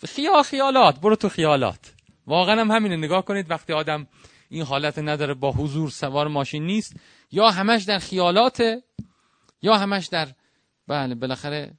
خیال 0.05 0.43
خیالات 0.43 1.01
برو 1.01 1.17
تو 1.17 1.29
خیالات. 1.29 1.93
واقعا 2.27 2.61
هم 2.61 2.71
همینه. 2.71 2.97
نگاه 2.97 3.25
کنید 3.25 3.51
وقتی 3.51 3.73
آدم 3.73 4.07
این 4.49 4.63
حالت 4.63 4.99
نداره 4.99 5.35
با 5.35 5.53
حضور 5.53 5.91
سوار 5.91 6.29
ماشین 6.29 6.67
نیست 6.67 6.97
یا 7.31 7.51
همش 7.51 7.83
در 7.83 7.99
خیالاته 7.99 8.83
یا 9.63 9.77
همش 9.77 10.07
در 10.07 10.29
بله 10.89 11.15
بالاخره 11.15 11.75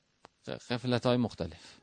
قفلت 0.69 1.05
های 1.05 1.17
مختلف. 1.17 1.77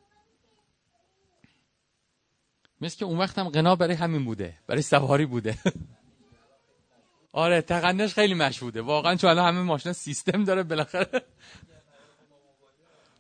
مثل 2.81 2.99
که 2.99 3.05
اون 3.05 3.18
وقت 3.18 3.38
هم 3.38 3.75
برای 3.75 3.94
همین 3.94 4.25
بوده 4.25 4.59
برای 4.66 4.83
سواری 4.83 5.27
بوده. 5.27 5.59
آره 7.33 7.62
تقنش 7.62 8.14
خیلی 8.14 8.35
مشهوده 8.35 8.83
واقعا 8.83 9.16
چون 9.16 9.38
همه 9.38 9.62
ماشین 9.62 9.92
سیستم 9.92 10.44
داره 10.44 10.62
بالاخره. 10.62 11.23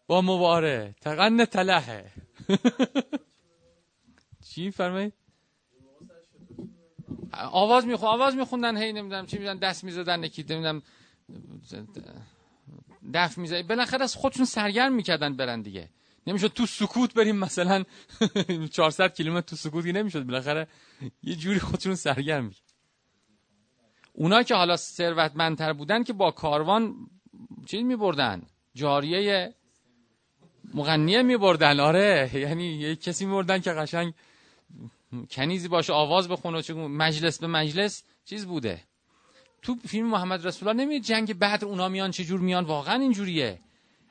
با 0.06 0.20
مواره 0.20 0.94
تقن 1.00 1.44
تلهه. 1.44 2.23
چی 4.48 4.70
فرمایید 4.70 5.12
آواز 7.32 7.86
میخون 7.86 8.08
آواز 8.08 8.36
میخوندن 8.36 8.76
هی 8.76 8.92
نمی‌دونم 8.92 9.26
چی 9.26 9.38
میدن 9.38 9.58
دست 9.58 9.84
می‌زدن 9.84 10.24
نکید 10.24 10.52
نمی‌دونم 10.52 10.82
دف 13.14 13.38
می‌زد. 13.38 13.66
بالاخره 13.66 14.02
از 14.02 14.14
خودشون 14.14 14.44
سرگرم 14.44 14.92
می‌کردن 14.92 15.36
برن 15.36 15.62
دیگه. 15.62 15.88
نمی‌شد 16.26 16.48
تو 16.48 16.66
سکوت 16.66 17.14
بریم 17.14 17.36
مثلا 17.36 17.84
400 18.72 19.14
کیلومتر 19.14 19.46
تو 19.46 19.56
سکوتی 19.56 19.92
نمی‌شد. 19.92 20.22
بالاخره 20.22 20.68
یه 21.22 21.36
جوری 21.36 21.58
خودشون 21.58 21.94
سرگرم 21.94 22.44
می 22.44 22.54
اونا 24.12 24.42
که 24.42 24.54
حالا 24.54 24.76
ثروتمندتر 24.76 25.72
بودن 25.72 26.04
که 26.04 26.12
با 26.12 26.30
کاروان 26.30 26.94
چیز 27.66 27.82
میبردن؟ 27.82 28.42
جاریه 28.74 29.54
مغنیه 30.74 31.22
میبردن 31.22 31.80
آره. 31.80 32.30
یعنی 32.34 32.64
یه 32.64 32.96
کسی 32.96 33.26
میبردن 33.26 33.58
که 33.60 33.70
قشنگ 33.70 34.12
کنیزی 35.30 35.68
باشه 35.68 35.92
آواز 35.92 36.28
بخونه 36.28 36.62
چون 36.62 36.76
مجلس 36.76 37.38
به 37.38 37.46
مجلس 37.46 38.02
چیز 38.24 38.46
بوده. 38.46 38.80
تو 39.62 39.76
فیلم 39.88 40.06
محمد 40.06 40.46
رسول 40.46 40.68
الله 40.68 40.84
نمیاد 40.84 41.02
جنگ 41.02 41.38
بدر 41.38 41.64
اونا 41.64 41.88
میان 41.88 42.10
چجور 42.10 42.40
میان. 42.40 42.64
واقعا 42.64 43.00
اینجوریه. 43.00 43.58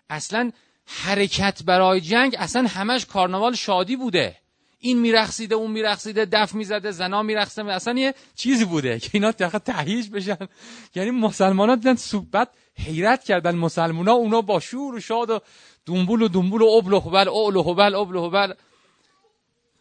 اصلا 0.10 0.52
حرکت 0.86 1.64
برای 1.64 2.02
جنگ 2.02 2.36
اصلا 2.40 2.68
همش 2.68 3.06
کارناوال 3.06 3.56
شادی 3.56 3.96
بوده. 3.96 4.36
این 4.80 5.00
میرقصیده 5.00 5.56
اون 5.56 5.72
میرقصیده 5.72 6.26
دف 6.26 6.56
می‌زده 6.56 6.92
زنا 6.92 7.24
میرقصیده 7.24 7.74
اصلا 7.74 8.00
یه 8.00 8.14
چیزی 8.36 8.66
بوده 8.66 9.00
که 9.00 9.10
اینا 9.14 9.32
دقیقا 9.32 9.60
تهییج 9.60 10.10
بشن. 10.10 10.48
یعنی 10.96 11.12
مسلمان 11.12 11.70
ها 11.70 11.76
دیدن 11.76 11.96
صحبت 11.96 12.50
حیرت 12.76 13.24
کردن 13.24 13.56
مسلمان 13.56 14.08
ها 14.08 14.14
اونا 14.14 14.42
با 14.42 14.60
شور 14.60 14.96
و 14.96 15.00
شاد 15.00 15.30
و 15.30 15.40
دنبول 15.86 16.22
و 16.22 16.28
دنبول 16.28 16.62
و 16.62 16.66
ابل 16.66 16.94
و 16.94 17.00
حبل 17.00 17.28
اول 17.28 17.56
و 17.56 17.64
حبل 17.64 17.96
ابل 17.96 18.16
و 18.16 18.30
حبل 18.30 18.54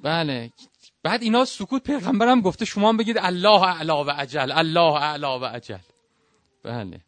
بله. 0.01 0.53
بعد 1.03 1.23
اینا 1.23 1.45
سکوت 1.45 1.83
پیغمبرم 1.83 2.41
گفته 2.41 2.65
شما 2.65 2.88
هم 2.88 2.97
بگید 2.97 3.19
الله 3.19 3.62
اعلا 3.62 4.05
و 4.05 4.11
عجل 4.11 4.53
الله 4.53 4.93
اعلا 4.93 5.41
و 5.41 5.45
عجل 5.45 5.79
بله. 6.62 7.01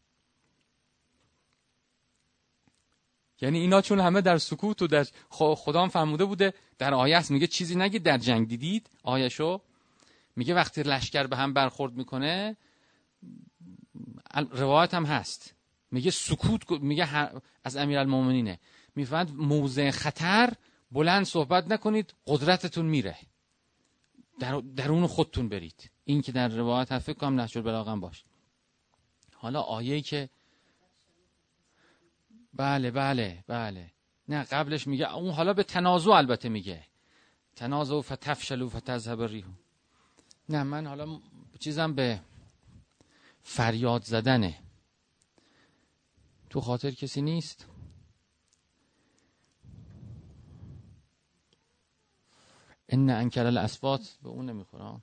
یعنی 3.41 3.59
اینا 3.59 3.81
چون 3.81 4.01
همه 4.01 4.21
در 4.21 4.39
سکوت 4.39 4.83
و 4.83 4.87
در 4.87 5.07
خدا 5.31 5.83
هم 5.83 5.89
فرموده 5.89 6.25
بوده 6.25 6.55
در 6.79 6.95
آیه 6.95 7.17
است 7.17 7.31
میگه 7.31 7.47
چیزی 7.47 7.75
نگید 7.77 8.03
در 8.03 8.19
جنگ 8.19 8.49
دیدید 8.49 8.91
آیشو 9.03 9.61
میگه 10.37 10.55
وقتی 10.55 10.83
لشکر 10.83 11.27
به 11.27 11.37
هم 11.37 11.53
برخورد 11.53 11.93
می‌کنه 11.93 12.57
روایت 14.51 14.95
هم 14.95 15.05
هست. 15.05 15.55
میگه 15.91 16.11
سکوت 16.11 16.71
میگه 16.71 17.31
از 17.65 17.77
امیرالمومنینه. 17.77 18.59
می‌فهمد 18.97 19.31
موضع 19.31 19.91
خطر 19.91 20.53
بلند 20.93 21.25
صحبت 21.25 21.73
نکنید 21.73 22.15
قدرتتون 22.27 22.87
میره. 22.87 23.17
در 24.41 24.61
درون 24.61 25.07
خودتون 25.07 25.49
برید. 25.49 25.91
این 26.05 26.23
که 26.23 26.33
در 26.33 26.49
روایت 26.49 26.93
هست 26.93 27.07
فکر 27.07 27.19
کنم 27.19 27.41
نهج 27.41 27.59
البلاغه 27.59 27.97
باش. 27.97 28.25
حالا 29.35 29.61
آیه‌ای 29.61 30.03
که 30.03 30.31
بله 32.55 32.91
بله 32.91 33.45
بله. 33.47 33.91
نه 34.29 34.43
قبلش 34.43 34.87
میگه 34.87 35.15
اون 35.15 35.31
حالا 35.31 35.53
به 35.53 35.63
تنازع 35.63 36.11
البته 36.11 36.49
میگه. 36.49 36.87
تنازع 37.57 38.01
فتفشلوا 38.01 38.69
فتذهب 38.69 39.21
الريح. 39.21 39.45
نه 40.49 40.63
من 40.63 40.87
حالا 40.87 41.21
چیزم 41.59 41.95
به 41.95 42.21
فریاد 43.43 44.05
زدنه. 44.05 44.59
تو 46.51 46.61
خاطر 46.61 46.91
کسی 46.91 47.23
نیست؟ 47.23 47.67
ان 52.95 53.11
انکر 53.11 53.47
الاسوات 53.47 54.19
به 54.23 54.29
اون 54.29 54.51
نمی‌خورم 54.51 55.03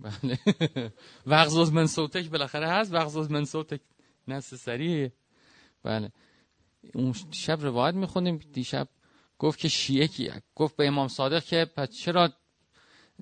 بله. 0.00 0.38
وغزوز 1.32 1.72
من 1.72 1.86
صوتک 1.86 2.30
بالاخره 2.30 2.68
هست. 2.68 2.94
وغزوز 2.94 3.30
من 3.30 3.44
صوتک 3.44 3.80
سریع. 4.42 5.10
بله. 5.82 6.12
اون 6.94 7.12
شب 7.30 7.62
روایت 7.62 7.94
می‌خونیم. 7.94 8.36
دیشب 8.52 8.88
گفت 9.38 9.58
که 9.58 9.68
شیعه 9.68 10.06
کی 10.06 10.30
گفت 10.54 10.76
به 10.76 10.86
امام 10.86 11.08
صادق 11.08 11.44
که 11.44 11.64
پس 11.76 11.90
چرا 11.90 12.32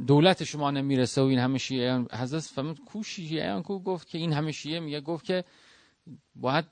دولت 0.07 0.45
شما 0.45 0.71
نمی‌رسه 0.71 1.23
و 1.23 1.25
این 1.25 1.39
همه 1.39 1.59
شیعه 1.59 1.99
حضرت 2.13 2.43
فرمود 2.43 2.81
کو 2.85 3.03
شیعه 3.03 3.63
کو 3.63 3.79
گفت 3.79 4.09
که 4.09 4.19
این 4.19 4.33
همه 4.33 4.53
شیعه 4.53 4.81
میگه. 4.81 5.01
گفت 5.01 5.25
که 5.25 5.45
باید 6.35 6.65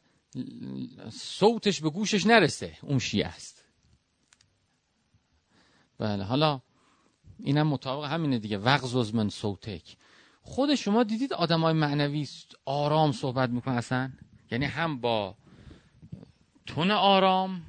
صوتش 1.10 1.80
به 1.80 1.90
گوشش 1.90 2.26
نرسه. 2.26 2.78
اون 2.82 2.98
شیعه 2.98 3.26
است. 3.26 3.61
بله 6.02 6.24
حالا 6.24 6.60
اینم 7.38 7.66
مطابق 7.66 8.04
همینه 8.04 8.38
دیگه. 8.38 8.58
وغز 8.58 9.14
من 9.14 9.28
صوتک. 9.28 9.96
خود 10.42 10.74
شما 10.74 11.02
دیدید 11.02 11.32
آدمای 11.32 11.72
معنوی 11.72 12.28
آرام 12.64 13.12
صحبت 13.12 13.50
می‌کنن 13.50 13.74
اصلا؟ 13.74 14.12
یعنی 14.50 14.64
هم 14.64 15.00
با 15.00 15.36
تون 16.66 16.90
آرام 16.90 17.62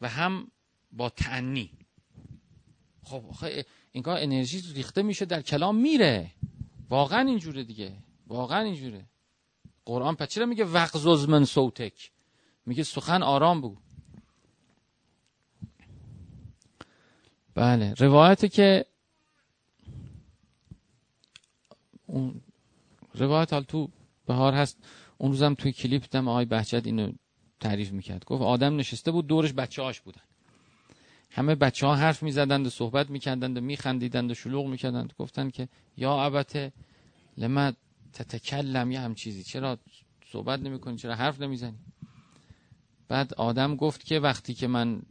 و 0.00 0.08
هم 0.08 0.50
با 0.92 1.08
تعنی 1.08 1.70
خب 3.02 3.24
اینگاه 3.92 4.22
انرژی 4.22 4.62
ریخته 4.74 5.02
میشه 5.02 5.24
در 5.24 5.42
کلام 5.42 5.76
میره. 5.76 6.30
واقعا 6.90 7.20
اینجوره 7.20 7.64
دیگه. 7.64 7.96
واقعا 8.26 8.60
اینجوره. 8.60 9.06
قرآن 9.84 10.16
چرا 10.28 10.46
میگه 10.46 10.64
وقزوز 10.64 11.28
من 11.28 11.44
صوتک؟ 11.44 12.12
میگه 12.66 12.82
سخن 12.82 13.22
آرام 13.22 13.60
بگو 13.60 13.76
بله. 17.58 17.94
روایت 17.98 18.52
که 18.52 18.84
اون 22.06 22.40
روایت 23.14 23.52
حال 23.52 23.62
تو 23.62 23.88
بهار 24.26 24.52
هست. 24.54 24.78
اون 25.18 25.30
روزم 25.30 25.54
توی 25.54 25.72
کلیپ 25.72 26.04
دم 26.10 26.28
آقای 26.28 26.44
بهجت 26.44 26.86
اینو 26.86 27.12
تعریف 27.60 27.92
می‌کرد. 27.92 28.24
گفت 28.24 28.42
آدم 28.42 28.76
نشسته 28.76 29.10
بود 29.10 29.26
دورش 29.26 29.52
بچه 29.52 29.82
هاش 29.82 30.00
بودن. 30.00 30.20
همه 31.30 31.54
بچه 31.54 31.86
ها 31.86 31.94
حرف 31.94 32.22
می‌زدند 32.22 32.66
و 32.66 32.70
صحبت 32.70 33.10
می‌کردند 33.10 33.56
و 33.56 33.60
میخندیدند 33.60 34.30
و 34.30 34.34
شلوغ 34.34 34.66
می‌کردند. 34.66 35.12
گفتن 35.18 35.50
که 35.50 35.68
یا 35.96 36.16
عبته 36.16 36.72
لما 37.36 37.72
تتکلم 38.12 38.92
یه 38.92 39.00
هم 39.00 39.14
چیزی. 39.14 39.42
چرا 39.42 39.78
صحبت 40.32 40.60
نمی‌کنی؟ 40.60 40.96
چرا 40.96 41.14
حرف 41.14 41.40
نمی‌زنی؟ 41.40 41.78
بعد 43.08 43.34
آدم 43.34 43.76
گفت 43.76 44.04
که 44.04 44.20
وقتی 44.20 44.54
که 44.54 44.66
من 44.66 45.02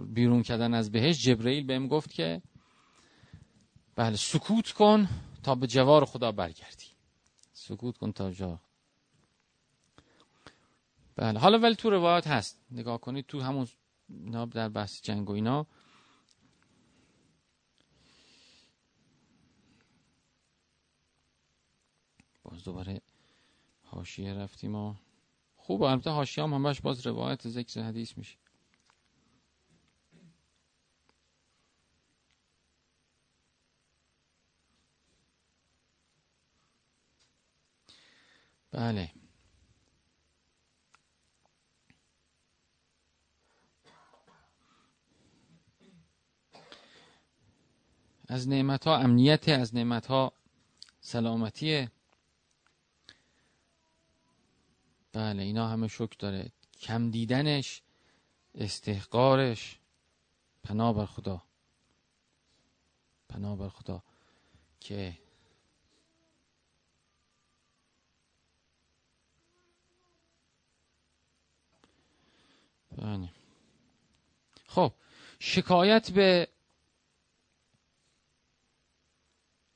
بیرون 0.00 0.42
کردن 0.42 0.74
از 0.74 0.92
بهش 0.92 1.22
جبرئیل 1.22 1.66
بهم 1.66 1.88
گفت 1.88 2.12
که 2.12 2.42
بله 3.96 4.16
سکوت 4.16 4.72
کن 4.72 5.08
تا 5.42 5.54
به 5.54 5.66
جوار 5.66 6.04
خدا 6.04 6.32
برگردی. 6.32 6.86
سکوت 7.52 7.98
کن 7.98 8.12
تا 8.12 8.30
جا. 8.30 8.60
بله 11.16 11.38
حالا 11.38 11.58
ولی 11.58 11.74
تو 11.74 11.90
روایات 11.90 12.26
هست. 12.26 12.60
نگاه 12.70 13.00
کنید 13.00 13.26
تو 13.26 13.40
همون 13.40 13.66
در 14.50 14.68
بحث 14.68 15.02
جنگ 15.02 15.30
و 15.30 15.32
اینا. 15.32 15.66
باز 22.42 22.64
دوباره 22.64 23.00
حاشیه 23.82 24.34
رفتیم 24.34 24.74
و 24.74 24.94
خوب 25.56 25.82
البته 25.82 26.10
حاشیه 26.10 26.44
هم 26.44 26.54
همش 26.54 26.80
باز 26.80 27.06
روایت 27.06 27.48
ذکر 27.48 27.82
حدیث 27.82 28.18
میشه. 28.18 28.43
بله. 38.74 39.10
از 48.28 48.48
نعمت 48.48 48.86
ها 48.86 48.96
امنیت 48.96 49.48
از 49.48 49.74
نعمت 49.74 50.06
ها 50.06 50.32
سلامتیه 51.00 51.90
بله 55.12 55.42
اینا 55.42 55.68
همه 55.68 55.88
شک 55.88 56.18
داره. 56.18 56.52
کم 56.80 57.10
دیدنش 57.10 57.82
استحقارش. 58.54 59.78
پناه 60.62 60.94
بر 60.94 61.06
خدا. 61.06 61.42
پناه 63.28 63.58
بر 63.58 63.68
خدا. 63.68 64.02
که 64.80 65.18
بله. 72.98 73.28
خب 74.66 74.92
شکایت 75.38 76.10
به 76.10 76.48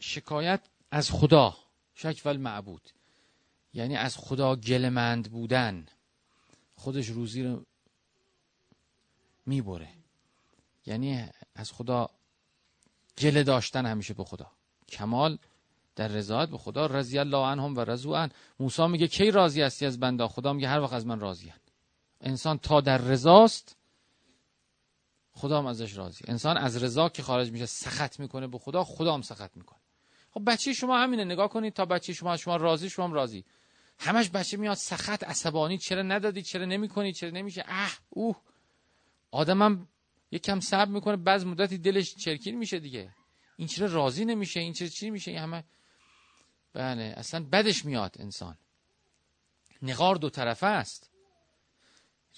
شکایت 0.01 0.61
از 0.91 1.11
خدا 1.11 1.57
شک 1.95 2.23
ول 2.25 2.37
معبود. 2.37 2.91
یعنی 3.75 3.97
از 3.97 4.17
خدا 4.17 4.57
گلمند 4.57 5.31
بودن. 5.31 5.87
خودش 6.75 7.09
روزی 7.09 7.43
رو 7.43 7.65
می‌بره. 9.47 9.89
یعنی 10.87 11.29
از 11.55 11.73
خدا 11.73 12.11
گله 13.19 13.43
داشتن 13.43 13.87
همیشه 13.87 14.15
به 14.15 14.25
خدا. 14.25 14.51
کمال 14.89 15.39
در 15.97 16.09
رضایت 16.09 16.49
به 16.49 16.59
خدا. 16.59 16.87
رضی 16.87 17.19
الله 17.19 17.47
عنهم 17.47 17.77
و 17.77 17.81
رضو 17.81 18.15
عن 18.15 18.31
موسی 18.61 18.87
میگه 18.87 19.09
کی 19.09 19.31
راضی 19.31 19.63
هستی 19.63 19.87
از 19.87 20.01
بنده؟ 20.01 20.29
خدا 20.29 20.53
میگه 20.53 20.69
هر 20.69 20.81
وقت 20.81 20.93
از 20.93 21.07
من 21.07 21.21
راضی 21.21 21.53
انسان 22.21 22.59
تا 22.59 22.81
در 22.81 22.99
رضاست 22.99 23.77
خدا 25.33 25.59
هم 25.59 25.67
ازش 25.67 25.97
راضی. 25.97 26.25
انسان 26.29 26.57
از 26.57 26.83
رضا 26.83 27.09
که 27.09 27.23
خارج 27.23 27.51
میشه 27.51 27.67
سخت 27.67 28.21
می‌کنه 28.21 28.47
به 28.47 28.59
خدا 28.59 28.85
خدا 28.85 29.15
هم 29.15 29.23
سخت 29.23 29.57
می‌کنه. 29.57 29.79
خب 30.31 30.43
بچه 30.47 30.73
شما 30.73 30.99
همینه 30.99 31.25
نگاه 31.25 31.49
کنید 31.49 31.73
تا 31.73 31.85
بچه 31.85 32.13
شما 32.13 32.37
شما 32.37 32.57
راضی 32.57 32.91
شما 32.91 33.05
هم 33.05 33.13
راضی. 33.13 33.45
همش 33.99 34.31
بچه 34.31 34.57
میاد 34.57 34.77
سخت 34.77 35.25
عصبانی 35.25 35.79
چرا 35.79 36.03
ندادی 36.03 36.43
چرا 36.43 36.65
نمی‌کنی 36.65 37.13
چرا 37.13 37.31
نمیشه؟ 37.31 37.65
اه 37.67 37.99
اوه. 38.11 38.37
آدمم 39.31 39.89
یک 40.31 40.43
کم 40.43 40.61
صبر 40.61 40.91
می‌کنه 40.91 41.17
بعض 41.17 41.45
مدتی 41.45 41.79
دلش 41.79 42.15
چرکین 42.15 42.59
میشه 42.59 42.79
دیگه. 42.79 43.15
این 43.57 43.69
چرا 43.69 43.87
راضی 43.87 44.25
نمیشه؟ 44.25 44.61
این 44.61 44.73
چرا 44.73 44.89
چی 44.89 45.11
میشه؟ 45.11 45.31
این 45.31 45.41
همه 45.41 45.65
بله 46.73 47.15
اصلا 47.17 47.45
بدش 47.45 47.85
میاد 47.85 48.17
انسان. 48.19 48.59
نقار 49.83 50.17
دو 50.17 50.31
طرفه 50.31 50.67
است. 50.67 51.08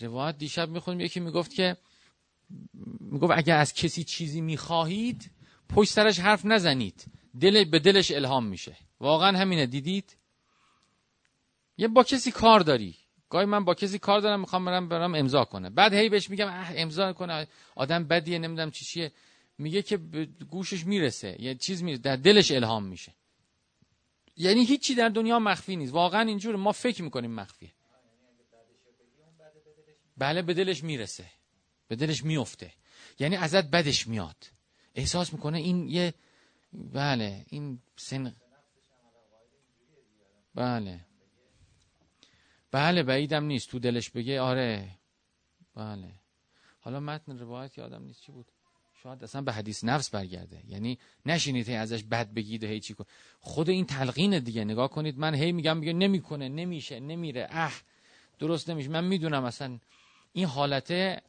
روایت 0.02 0.38
دیشب 0.38 0.68
می‌خونیم 0.68 1.00
یکی 1.00 1.20
می‌گفت 1.20 1.54
که 1.54 1.76
می‌گفت 3.00 3.32
اگر 3.36 3.56
از 3.56 3.74
کسی 3.74 4.04
چیزی 4.04 4.40
می‌خواهید 4.40 5.30
پشت 5.68 5.92
سرش 5.92 6.20
حرف 6.20 6.44
نزنید. 6.44 7.04
دل 7.40 7.64
به 7.64 7.78
دلش 7.78 8.10
الهام 8.10 8.46
میشه. 8.46 8.76
واقعا 9.00 9.38
همینه 9.38 9.66
دیدید؟ 9.66 10.16
یه 11.78 11.88
با 11.88 12.02
کسی 12.04 12.30
کار 12.30 12.60
داری. 12.60 12.96
گاهی 13.28 13.46
من 13.46 13.64
با 13.64 13.74
کسی 13.74 13.98
کار 13.98 14.20
دارم 14.20 14.40
می‌خوام 14.40 14.64
برم 14.64 14.88
برم 14.88 15.14
امضا 15.14 15.44
کنه. 15.44 15.70
بعد 15.70 15.94
هی 15.94 16.08
بهش 16.08 16.30
میگم 16.30 16.48
اه 16.48 16.72
امضا 16.76 17.12
کنه 17.12 17.46
آدم 17.74 18.04
بدیه 18.04 18.38
نمی‌دونم 18.38 18.70
چی 18.70 18.84
چیه. 18.84 19.12
میگه 19.58 19.82
که 19.82 19.96
گوشش 20.50 20.86
می‌رسه. 20.86 21.36
یه 21.38 21.54
چیز 21.54 21.82
می‌رسه 21.82 22.02
در 22.02 22.16
دلش 22.16 22.50
الهام 22.50 22.84
میشه. 22.84 23.14
یعنی 24.36 24.64
هیچی 24.64 24.94
در 24.94 25.08
دنیا 25.08 25.38
مخفی 25.38 25.76
نیست. 25.76 25.92
واقعا 25.92 26.20
اینجور 26.20 26.56
ما 26.56 26.72
فکر 26.72 27.02
می‌کنیم 27.02 27.30
مخفیه. 27.30 27.72
بله 30.20 30.42
به 30.42 30.54
دلش 30.54 30.84
می‌رسه. 30.84 31.26
به 31.88 31.96
دلش 31.96 32.24
میفته. 32.24 32.72
یعنی 33.18 33.36
ازت 33.36 33.64
بدش 33.64 34.06
میاد. 34.06 34.36
احساس 34.94 35.32
می‌کنه 35.32 35.58
این 35.58 35.88
یه 35.88 36.14
بله 36.72 37.44
این 37.48 37.80
سن 37.96 38.36
بله. 40.54 41.00
بله 42.70 43.02
بعیدم 43.02 43.44
نیست. 43.44 43.70
تو 43.70 43.78
دلش 43.78 44.10
بگه 44.10 44.40
آره. 44.40 44.88
بله. 45.74 46.12
حالا 46.80 47.00
متن 47.00 47.38
روایت 47.38 47.78
یادم 47.78 48.02
نیست 48.02 48.20
چی 48.22 48.32
بود؟ 48.32 48.46
شاید 49.02 49.24
اصلا 49.24 49.42
به 49.42 49.52
حدیث 49.52 49.84
نفس 49.84 50.10
برگرده. 50.10 50.62
یعنی 50.68 50.98
نشینید 51.26 51.68
هی 51.68 51.74
ازش 51.74 52.02
بد 52.04 52.32
بگید 52.34 52.64
هی 52.64 52.80
چی 52.80 52.94
کن 52.94 53.04
خود 53.40 53.70
این 53.70 53.86
تلقین 53.86 54.38
دیگه. 54.38 54.64
نگاه 54.64 54.90
کنید. 54.90 55.18
من 55.18 55.34
هی 55.34 55.52
میگم 55.52 55.76
میگه 55.76 55.92
نمی‌کنه 55.92 56.48
نمیشه 56.48 57.00
نمیره. 57.00 57.46
اه 57.50 57.74
درست 58.38 58.70
نمیشه. 58.70 58.88
من 58.88 59.04
می‌دونم 59.04 59.44
اصلا 59.44 59.78
این 60.32 60.46
حالته 60.46 61.22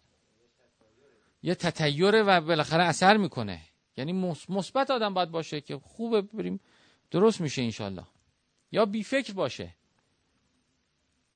یه 1.44 1.56
تطیره 1.56 2.24
و 2.24 2.42
بالاخره 2.42 2.84
اثر 2.84 3.18
می‌کنه. 3.18 3.62
یعنی 3.98 4.36
مثبت 4.50 4.92
آدم 4.92 5.14
باید 5.14 5.32
باشه 5.32 5.62
که 5.62 5.78
خوبه 5.78 6.22
بریم 6.22 6.60
درست 7.12 7.42
میشه 7.42 7.62
انشالله. 7.62 8.04
یا 8.72 8.86
بی 8.86 9.04
فکر 9.04 9.34
باشه. 9.34 9.76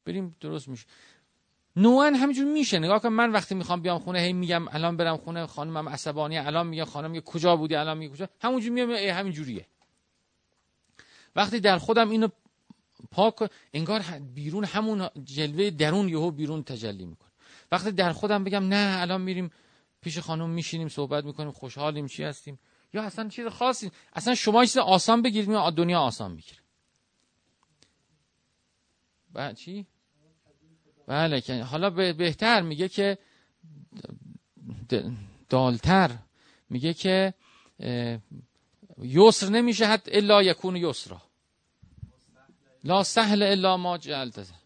بریم 0.05 0.35
درست 0.39 0.67
میشه. 0.67 0.85
نوعا 1.75 2.05
همینجور 2.05 2.45
میشه. 2.53 2.79
نگاه 2.79 2.99
کن 2.99 3.09
من 3.09 3.31
وقتی 3.31 3.55
می‌خوام 3.55 3.81
بیام 3.81 3.99
خونه 3.99 4.19
هی 4.19 4.33
میگم 4.33 4.67
الان 4.67 4.97
برم 4.97 5.17
خونه 5.17 5.45
خانمم 5.45 5.89
عصبانی 5.89 6.37
الان 6.37 6.67
میگه 6.67 6.85
خانم 6.85 7.11
میگه 7.11 7.21
کجا 7.21 7.55
بودی 7.55 7.75
الان 7.75 7.97
میگه 7.97 8.13
کجا؟ 8.13 8.29
همونجور 8.41 8.71
میام 8.71 8.91
همین 8.91 9.33
جوریه 9.33 9.65
وقتی 11.35 11.59
در 11.59 11.77
خودم 11.77 12.09
اینو 12.09 12.27
پاک 13.11 13.51
انگار 13.73 14.01
بیرون 14.33 14.63
همون 14.63 15.09
جلوه 15.23 15.69
درون 15.69 16.09
یهو 16.09 16.31
بیرون 16.31 16.63
تجلی 16.63 17.05
می‌کنه 17.05 17.24
وقتی 17.75 17.91
در 17.91 18.13
خودم 18.13 18.43
بگم 18.43 18.67
نه 18.67 19.01
الان 19.01 19.21
میریم 19.21 19.51
پیش 20.01 20.19
خانم 20.19 20.49
میشینیم 20.49 20.89
صحبت 20.89 21.25
می‌کنیم 21.25 21.51
خوشحالیم 21.51 22.07
چی 22.07 22.23
هستیم؟ 22.23 22.59
یا 22.93 23.03
اصلا 23.03 23.29
چیز 23.29 23.47
خاصی 23.47 23.91
اصلا 24.13 24.35
شما 24.35 24.65
چیز 24.65 24.77
آسان 24.77 25.21
بگیرید 25.21 25.49
دنیا 25.75 25.99
آسان 25.99 26.31
می‌گیره. 26.31 26.61
بعد 29.33 29.55
چی؟ 29.55 29.85
بله 31.07 31.63
حالا 31.63 31.89
بهتر 32.13 32.61
میگه 32.61 32.87
که 32.89 33.17
دالتر 35.49 36.11
میگه 36.69 36.93
که 36.93 37.33
یسر 39.01 39.49
نمیشه 39.49 39.85
حد 39.85 40.09
الا 40.11 40.43
یکون 40.43 40.75
یسرا. 40.75 41.21
لا 42.83 43.03
سهل 43.03 43.43
الا 43.43 43.77
ما 43.77 43.97
جلت 43.97 44.64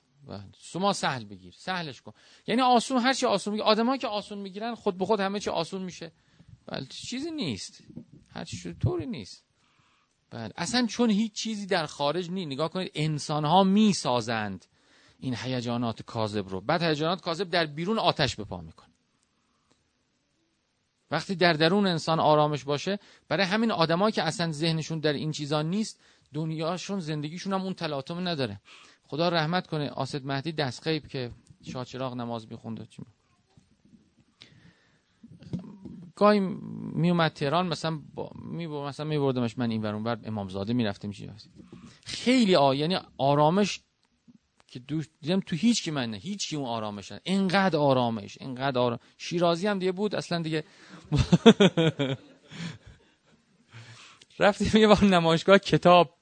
شما 0.57 0.93
سهل 0.93 1.25
بگیر 1.25 1.53
سهلش 1.57 2.01
کن. 2.01 2.13
یعنی 2.47 2.61
آسون 2.61 2.97
هر 2.97 3.13
چی 3.13 3.25
آسون 3.25 3.53
میگه 3.53 3.63
آدمایی 3.63 3.99
که 3.99 4.07
آسون 4.07 4.37
می‌گیرن 4.37 4.75
خود 4.75 4.97
به 4.97 5.05
خود 5.05 5.19
همه 5.19 5.39
چی 5.39 5.49
آسون 5.49 5.81
میشه. 5.81 6.11
بله 6.65 6.85
چیزی 6.85 7.31
نیست. 7.31 7.83
هر 8.29 8.43
چی 8.43 8.73
طوری 8.73 9.05
نیست. 9.05 9.43
بله 10.29 10.53
اصلا 10.57 10.85
چون 10.87 11.09
هیچ 11.09 11.33
چیزی 11.33 11.65
در 11.65 11.85
خارج 11.85 12.31
نی 12.31 12.45
نگاه 12.45 12.69
کنید 12.69 12.91
انسان 12.95 13.45
ها 13.45 13.63
می‌سازند 13.63 14.65
این 15.19 15.35
هیجانات 15.35 16.01
کاذب 16.01 16.49
رو. 16.49 16.61
بعد 16.61 16.83
هیجانات 16.83 17.21
کاذب 17.21 17.49
در 17.49 17.65
بیرون 17.65 17.99
آتش 17.99 18.35
به 18.35 18.43
پا 18.43 18.61
می‌کنه. 18.61 18.89
وقتی 21.11 21.35
در 21.35 21.53
درون 21.53 21.87
انسان 21.87 22.19
آرامش 22.19 22.63
باشه 22.63 22.99
برای 23.27 23.45
همین 23.45 23.71
آدمایی 23.71 24.11
که 24.11 24.23
اصلا 24.23 24.51
ذهنشون 24.51 24.99
در 24.99 25.13
این 25.13 25.31
چیزا 25.31 25.61
نیست 25.61 25.99
دنیاشون 26.33 26.99
زندگیشون 26.99 27.53
هم 27.53 27.61
اون 27.61 27.73
تلاطم 27.73 28.27
نداره. 28.27 28.61
خدا 29.09 29.29
رحمت 29.29 29.67
کنه 29.67 29.89
آسد 29.89 30.25
مهدی 30.25 30.51
دست 30.51 30.83
غیب 30.83 31.07
که 31.07 31.31
شاچراغ 31.63 32.13
نماز 32.13 32.51
میخونده. 32.51 32.87
گاهی 36.15 36.39
میومد 36.93 37.31
تهران 37.33 37.67
مثلا 37.67 38.01
با 38.13 38.31
می 38.35 38.67
مثلا 38.67 39.05
میبردمش 39.05 39.57
من 39.57 39.71
این 39.71 39.81
ورون 39.81 40.03
بر 40.03 40.19
امامزاده 40.23 40.73
می‌رفتیم 40.73 41.11
چی؟ 41.11 41.31
خیلی 42.05 42.55
آ 42.55 42.73
یعنی 42.73 42.97
آرامش 43.17 43.79
که 44.67 44.79
دو 44.79 45.01
دیدم 45.21 45.39
تو 45.39 45.55
هیچ 45.55 45.83
کی 45.83 45.91
من 45.91 46.11
نه 46.11 46.17
هیچ 46.17 46.49
کی 46.49 46.55
اون 46.55 46.65
آرامش 46.65 47.11
اینقدر 47.23 47.77
آرامش 47.77 48.37
اینقدر 48.41 48.79
آرام 48.79 48.99
شیرازی 49.17 49.67
هم 49.67 49.79
دیگه 49.79 49.91
بود 49.91 50.15
اصلا 50.15 50.41
دیگه 50.41 50.63
رفتیم 54.39 54.81
یه 54.81 54.87
بار 54.87 55.03
نمایشگاه 55.03 55.57
کتاب 55.57 56.18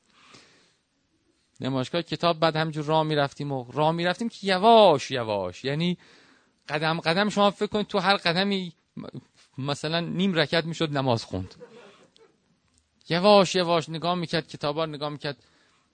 نمایشگاه 1.61 2.01
کتاب 2.01 2.39
بعد 2.39 2.55
همجور 2.55 2.85
راه 2.85 3.03
می‌رفتیم 3.03 3.51
و 3.51 3.65
راه 3.71 3.91
می‌رفتیم 3.91 4.29
که 4.29 4.37
یواش 4.47 5.11
یواش 5.11 5.63
یعنی 5.63 5.97
قدم 6.69 6.99
قدم 6.99 7.29
شما 7.29 7.51
فکر 7.51 7.67
کنید 7.67 7.87
تو 7.87 7.99
هر 7.99 8.17
قدمی 8.17 8.73
مثلا 9.57 9.99
نیم 9.99 10.33
رکت 10.33 10.65
می‌شد 10.65 10.97
نماز 10.97 11.25
خوند. 11.25 11.55
یواش 13.09 13.55
یواش 13.55 13.89
نگاه 13.89 14.15
می‌کرد 14.15 14.47
کتابا 14.47 14.85
نگاه 14.85 15.09
می‌کرد. 15.09 15.37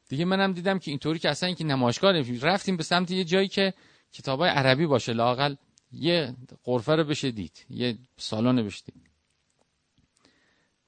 دیگه 0.10 0.26
منم 0.26 0.54
دیدم 0.54 0.80
که 0.80 0.92
اینطوری 0.92 1.20
که 1.20 1.30
اصلا 1.30 1.48
اینکه 1.48 1.64
نمایشگاه 1.64 2.22
رفتیم 2.42 2.78
به 2.78 2.84
سمت 2.84 3.12
یه 3.12 3.24
جایی 3.24 3.48
که 3.48 3.74
کتابای 4.14 4.50
عربی 4.50 4.86
باشه 4.86 5.14
لاقل 5.14 5.56
یه 5.92 6.36
قرفه 6.64 6.96
رو 6.96 7.04
بشه 7.04 7.32
دید 7.32 7.66
یه 7.70 7.98
سالن 8.18 8.66
بشه 8.66 8.84
دید. 8.86 9.04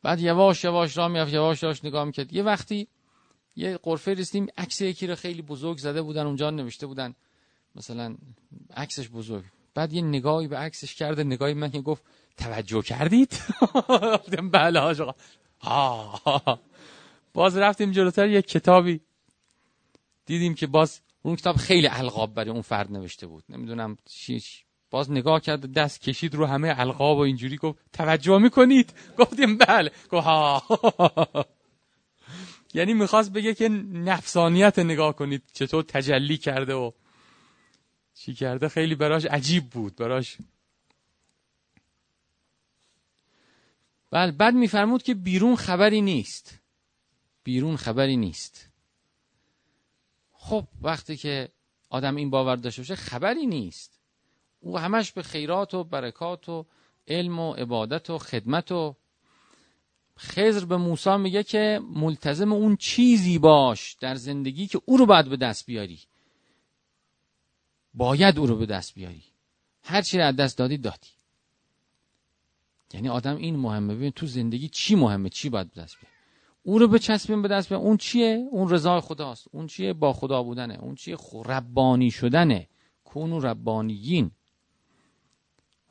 بعد 0.03 0.19
یواش 0.19 0.63
یواش 0.63 0.97
راه 0.97 1.07
می‌رفت 1.07 1.33
یواش 1.33 1.63
یواش 1.63 1.85
نگاه 1.85 2.05
می‌کرد. 2.05 2.33
یه 2.33 2.43
وقتی 2.43 2.87
یه 3.55 3.77
قرفه 3.77 4.13
رسیدیم 4.13 4.47
عکس 4.57 4.81
یکی 4.81 5.07
رو 5.07 5.15
خیلی 5.15 5.41
بزرگ 5.41 5.77
زده 5.77 6.01
بودن 6.01 6.25
اونجا 6.25 6.49
نوشته 6.49 6.87
بودن. 6.87 7.15
مثلا 7.75 8.15
عکسش 8.75 9.09
بزرگ. 9.09 9.43
بعد 9.73 9.93
یه 9.93 10.01
نگاهی 10.01 10.47
به 10.47 10.57
عکسش 10.57 10.95
کرده 10.95 11.23
نگاهی 11.23 11.53
من 11.53 11.71
که 11.71 11.81
گفت 11.81 12.03
توجه 12.37 12.81
کردید؟ 12.81 13.37
بله 14.51 14.79
آقا. 15.61 16.59
باز 17.33 17.57
رفتیم 17.57 17.91
جلوتر 17.91 18.29
یه 18.29 18.41
کتابی 18.41 19.01
دیدیم 20.25 20.55
که 20.55 20.67
باز 20.67 21.01
اون 21.21 21.35
کتاب 21.35 21.55
خیلی 21.55 21.87
القاب 21.87 22.33
برای 22.33 22.49
اون 22.49 22.61
فرد 22.61 22.91
نوشته 22.91 23.27
بود. 23.27 23.43
نمی‌دونم 23.49 23.97
چی 24.05 24.43
باز 24.91 25.11
نگاه 25.11 25.41
کرد 25.41 25.73
دست 25.73 26.01
کشید 26.01 26.35
رو 26.35 26.45
همه 26.45 26.73
القاب 26.77 27.17
و 27.17 27.21
اینجوری 27.21 27.57
گفت 27.57 27.79
توجه 27.93 28.37
می‌کنید؟ 28.37 28.93
گفتیم 29.17 29.57
بله. 29.57 29.91
گفت 30.11 30.25
ها 30.25 30.63
یعنی 32.75 32.93
می‌خواست 32.93 33.33
بگه 33.33 33.53
که 33.53 33.69
نفسانیت 33.69 34.79
نگاه 34.79 35.15
کنید 35.15 35.43
چطور 35.53 35.83
تجلی 35.83 36.37
کرده 36.37 36.73
و 36.73 36.91
چی 38.13 38.33
کرده. 38.33 38.69
خیلی 38.69 38.95
براش 38.95 39.25
عجیب 39.25 39.69
بود 39.69 39.95
براش. 39.95 40.37
بله 44.11 44.31
بعد 44.31 44.53
میفرمود 44.53 45.03
که 45.03 45.13
بیرون 45.13 45.55
خبری 45.55 46.01
نیست. 46.01 46.59
بیرون 47.43 47.75
خبری 47.75 48.17
نیست. 48.17 48.69
خب 50.31 50.67
وقتی 50.81 51.17
که 51.17 51.49
آدم 51.89 52.15
این 52.15 52.29
باور 52.29 52.55
داشته 52.55 52.81
باشه 52.81 52.95
خبری 52.95 53.45
نیست. 53.45 53.99
او 54.59 54.79
همش 54.79 55.11
به 55.11 55.23
خیرات 55.23 55.73
و 55.73 55.83
برکات 55.83 56.49
و 56.49 56.65
علم 57.07 57.39
و 57.39 57.53
عبادت 57.53 58.09
و 58.09 58.17
خدمت 58.17 58.71
و 58.71 58.95
خزر 60.19 60.65
به 60.65 60.77
موسی 60.77 61.17
میگه 61.17 61.43
که 61.43 61.81
ملتزم 61.95 62.53
اون 62.53 62.75
چیزی 62.75 63.39
باش 63.39 63.93
در 63.93 64.15
زندگی 64.15 64.67
که 64.67 64.81
او 64.85 64.97
رو 64.97 65.05
باید 65.05 65.29
به 65.29 65.37
دست 65.37 65.65
بیاری. 65.65 65.99
باید 67.93 68.39
او 68.39 68.47
رو 68.47 68.55
به 68.57 68.65
دست 68.65 68.95
بیاری. 68.95 69.23
هر 69.83 70.01
چی 70.01 70.19
از 70.19 70.35
دست 70.35 70.57
دادی 70.57 70.77
دادی. 70.77 71.09
یعنی 72.93 73.09
آدم 73.09 73.35
این 73.35 73.55
مهمه. 73.55 73.95
ببین 73.95 74.11
تو 74.11 74.27
زندگی 74.27 74.69
چی 74.69 74.95
مهمه؟ 74.95 75.29
چی 75.29 75.49
باید 75.49 75.73
به 75.73 75.81
دست 75.81 75.95
بیاری؟ 75.95 76.15
او 76.63 76.79
رو 76.79 76.87
بچسبیم 76.87 77.41
به 77.41 77.47
دست 77.47 77.69
بیاری. 77.69 77.83
اون 77.83 77.97
چیه؟ 77.97 78.47
اون 78.51 78.69
رضای 78.69 78.99
خداست. 79.01 79.47
اون 79.51 79.67
چیه؟ 79.67 79.93
با 79.93 80.13
خدا 80.13 80.43
بودنه. 80.43 80.79
اون 80.79 80.95
چیه؟ 80.95 81.17
ربانی 81.45 82.11
شدنه. 82.11 82.67
کونو 83.03 83.39
ربانیین. 83.39 84.31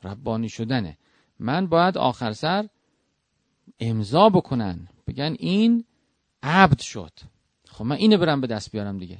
ربانی 0.03 0.49
شدنه. 0.49 0.97
من 1.39 1.67
باید 1.67 1.97
آخر 1.97 2.31
سر 2.31 2.69
امضا 3.79 4.29
بکنن. 4.29 4.87
بگن 5.07 5.35
این 5.39 5.85
عبد 6.43 6.79
شد. 6.79 7.11
خب 7.67 7.85
من 7.85 7.95
اینو 7.95 8.17
برم 8.17 8.41
به 8.41 8.47
دست 8.47 8.71
بیارم 8.71 8.97
دیگه. 8.97 9.17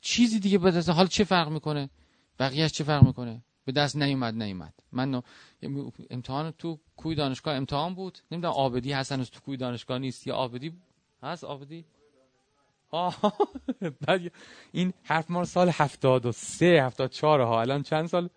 چیزی 0.00 0.40
دیگه 0.40 0.58
به 0.58 0.70
دست 0.70 0.88
حال 0.88 1.06
چه 1.06 1.24
فرق 1.24 1.48
می‌کنه؟ 1.48 1.90
بقیهش 2.38 2.72
چه 2.72 2.84
فرق 2.84 3.06
می‌کنه؟ 3.06 3.42
به 3.64 3.72
دست 3.72 3.96
نیومد 3.96 4.42
نیومد. 4.42 4.74
من 4.92 5.22
امتحان 6.10 6.50
تو 6.50 6.78
کوی 6.96 7.14
دانشگاه 7.14 7.54
امتحان 7.56 7.94
بود. 7.94 8.18
نمی‌دونم 8.30 8.54
آبدی 8.54 8.92
هستن 8.92 9.24
تو 9.24 9.40
کوی 9.40 9.56
دانشگاه 9.56 9.98
نیست. 9.98 10.26
یا 10.26 10.34
آبدی 10.34 10.72
هست؟ 11.22 11.44
آبدی؟ 11.44 11.84
بعد 14.06 14.32
این 14.72 14.92
حرف 15.02 15.30
ما 15.30 15.44
سال 15.44 15.68
هفتاد 15.68 16.26
و 16.26 16.32
سه 16.32 16.66
هفتاد 16.66 17.10
چهار 17.10 17.40
ها. 17.40 17.60
الان 17.60 17.82
چند 17.82 18.06
سال؟ 18.06 18.30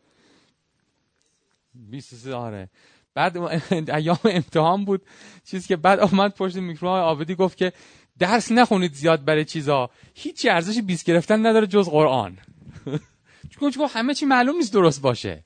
23 1.76 2.36
آره. 2.36 2.70
بعد 3.14 3.38
ایام 3.98 4.20
امتحان 4.24 4.86
بود. 4.86 5.06
چیزی 5.44 5.68
که 5.68 5.76
بعد 5.76 6.00
آمد 6.00 6.36
پشت 6.36 6.56
میکروفون 6.56 7.00
آبدی 7.00 7.36
گفت 7.36 7.58
که 7.58 7.74
درس 8.20 8.52
نخونید 8.52 8.94
زیاد 8.94 9.26
برای 9.26 9.46
چیزا. 9.46 9.90
هیچی 10.14 10.50
ارزش 10.50 10.82
20 10.82 11.06
گرفتن 11.06 11.46
نداره 11.46 11.68
جز 11.68 11.90
قرآن. 11.90 12.38
چون 13.52 13.72
چون 13.72 13.88
همه 13.90 14.14
چی 14.14 14.26
معلوم 14.26 14.56
نیست 14.56 14.74
درست 14.74 15.02
باشه. 15.02 15.44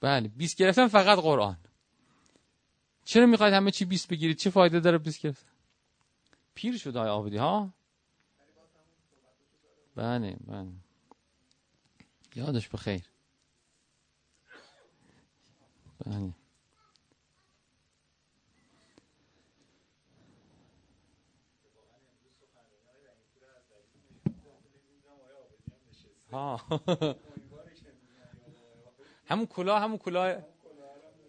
بله 0.00 0.28
20 0.28 0.56
گرفتن 0.56 0.88
فقط 0.88 1.18
قرآن. 1.18 1.56
چرا 3.04 3.26
می‌خواید 3.26 3.54
همه 3.54 3.70
چی 3.70 3.84
20 3.84 4.08
بگیرید؟ 4.08 4.36
چه 4.36 4.50
فایده 4.50 4.80
داره 4.80 4.98
20 4.98 5.20
گرفتن؟ 5.20 5.46
پیر 6.54 6.78
شد 6.78 6.96
آقای 6.96 7.10
آبدی 7.10 7.36
ها؟ 7.36 7.70
بله 9.96 10.36
بله. 10.46 10.68
یادش 12.34 12.68
بخیر. 12.68 13.02
بله. 16.06 16.43
همون 29.30 29.46
کلاه 29.46 29.82
همون 29.82 29.98
کلاه 29.98 30.36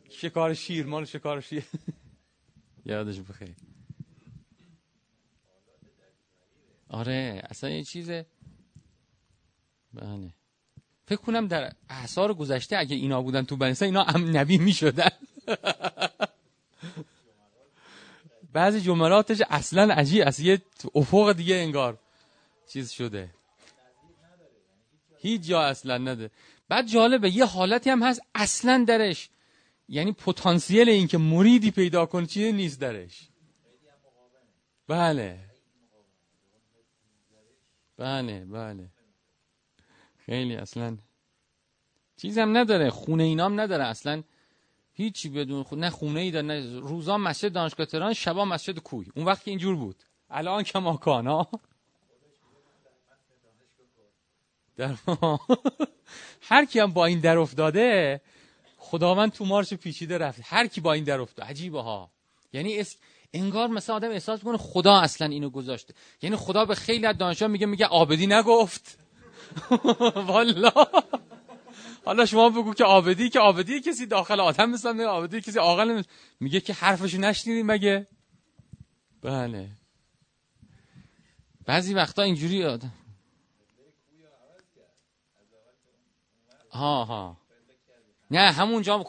شکار 0.09 0.53
شیر 0.53 0.85
مال 0.85 1.05
شکار 1.05 1.41
شیر. 1.41 1.65
یادش 2.85 3.19
بخیر. 3.19 3.55
آره 6.89 7.41
اصلا 7.49 7.69
یه 7.69 7.83
چیزه 7.83 8.25
بله. 9.93 10.33
فکر 11.05 11.21
کنم 11.21 11.47
در 11.47 11.73
احسار 11.89 12.33
گذشته 12.33 12.77
اگه 12.77 12.95
اینا 12.95 13.21
بودن 13.21 13.45
تو 13.45 13.55
بنیسا 13.55 13.85
اینا 13.85 14.03
هم 14.03 14.37
نبی 14.37 14.57
می 14.57 14.73
شدن 14.73 15.09
بعضی 18.53 18.81
جملاتش 18.81 19.41
اصلا 19.49 19.93
عجیب 19.93 20.23
از 20.27 20.39
یه 20.39 20.61
افق 20.95 21.33
دیگه 21.33 21.55
انگار 21.55 21.97
چیز 22.67 22.89
شده. 22.91 23.29
هیچ 25.25 25.41
جا 25.41 25.61
اصلا 25.61 25.97
نده. 25.97 26.31
بعد 26.69 26.87
جالبه 26.87 27.29
یه 27.35 27.45
حالتی 27.45 27.89
هم 27.89 28.03
هست 28.03 28.21
اصلا 28.35 28.85
درش. 28.87 29.29
یعنی 29.89 30.11
پتانسیل 30.11 30.89
این 30.89 31.07
که 31.07 31.17
مریدی 31.17 31.71
پیدا 31.71 32.05
کن 32.05 32.25
چیه 32.25 32.51
نیست 32.51 32.79
درش. 32.79 33.29
بله. 34.87 35.39
بله 37.97 38.45
بله. 38.45 38.89
خیلی 40.25 40.55
اصلا 40.55 40.97
چیزم 42.17 42.57
نداره 42.57 42.89
خونه 42.89 43.23
اینام 43.23 43.59
نداره 43.59 43.83
اصلا. 43.83 44.23
هیچی 44.93 45.29
بدون 45.29 45.63
خود 45.63 45.79
نه 45.79 45.89
خونه 45.89 46.19
ای 46.19 46.31
داره 46.31 46.45
نه 46.45 46.79
روزا 46.79 47.17
مسجد 47.17 47.51
دانشگاه 47.53 47.85
تهران 47.85 48.13
شبا 48.13 48.45
مسجد 48.45 48.79
کوی 48.79 49.05
اون 49.15 49.25
وقت 49.25 49.43
که 49.43 49.51
اینجور 49.51 49.75
بود. 49.75 50.03
الان 50.29 50.63
که 50.63 50.79
ها 50.79 51.49
در 54.77 54.95
هر 56.41 56.65
کی 56.65 56.79
هم 56.79 56.93
با 56.93 57.05
این 57.05 57.19
در 57.19 57.37
افتاده 57.37 58.21
خداوند 58.77 59.31
تو 59.31 59.45
مارش 59.45 59.73
پیچیده 59.73 60.17
رفت 60.17 60.41
هر 60.43 60.67
کی 60.67 60.81
با 60.81 60.93
این 60.93 61.03
در 61.03 61.21
افتاده. 61.21 61.49
عجیبه 61.49 61.81
ها. 61.81 62.11
یعنی 62.53 62.79
اس... 62.79 62.97
انگار 63.33 63.67
مثلا 63.67 63.95
آدم 63.95 64.09
احساس 64.11 64.39
می‌کنه 64.39 64.57
خدا 64.57 64.99
اصلا 64.99 65.27
اینو 65.27 65.49
گذاشته. 65.49 65.93
یعنی 66.21 66.35
خدا 66.35 66.65
به 66.65 66.75
خیلی 66.75 67.05
از 67.05 67.17
دانشجو 67.17 67.47
میگه 67.47 67.65
میگه 67.65 67.85
آبدی 67.85 68.27
نگفت. 68.27 68.99
والا. 70.27 70.71
حالا 72.05 72.25
شما 72.25 72.49
بگو 72.49 72.73
که 72.73 72.83
آبدی 72.83 73.29
که 73.29 73.39
آبدی 73.39 73.81
کسی 73.81 74.05
داخل 74.05 74.39
آدم 74.39 74.69
مثلا 74.69 75.11
آبدی 75.11 75.41
کسی 75.41 75.59
عاقل 75.59 76.03
میگه 76.39 76.59
که 76.59 76.73
حرفشو 76.73 77.17
نشنیدین 77.17 77.65
مگه؟ 77.65 78.07
بله. 79.21 79.69
بعضی 81.65 81.93
وقتا 81.93 82.21
اینجوری 82.21 82.63
آدم 82.63 82.91
ها 86.75 87.05
ها. 87.05 87.37
نه 88.31 88.51
همونجا 88.51 89.05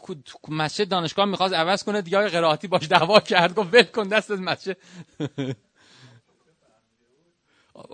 مسجد 0.47 0.89
دانشگاه 0.89 1.25
می‌خواست 1.25 1.53
عوض 1.53 1.83
کنه 1.83 2.01
دیگه 2.01 2.27
قرائتی 2.27 2.67
باش 2.67 2.87
دعوا 2.87 3.19
کرد 3.19 3.55
گفت 3.55 3.73
ول 3.73 3.83
کن 3.83 4.07
دست 4.07 4.31
از 4.31 4.41
مسجد. 4.41 4.77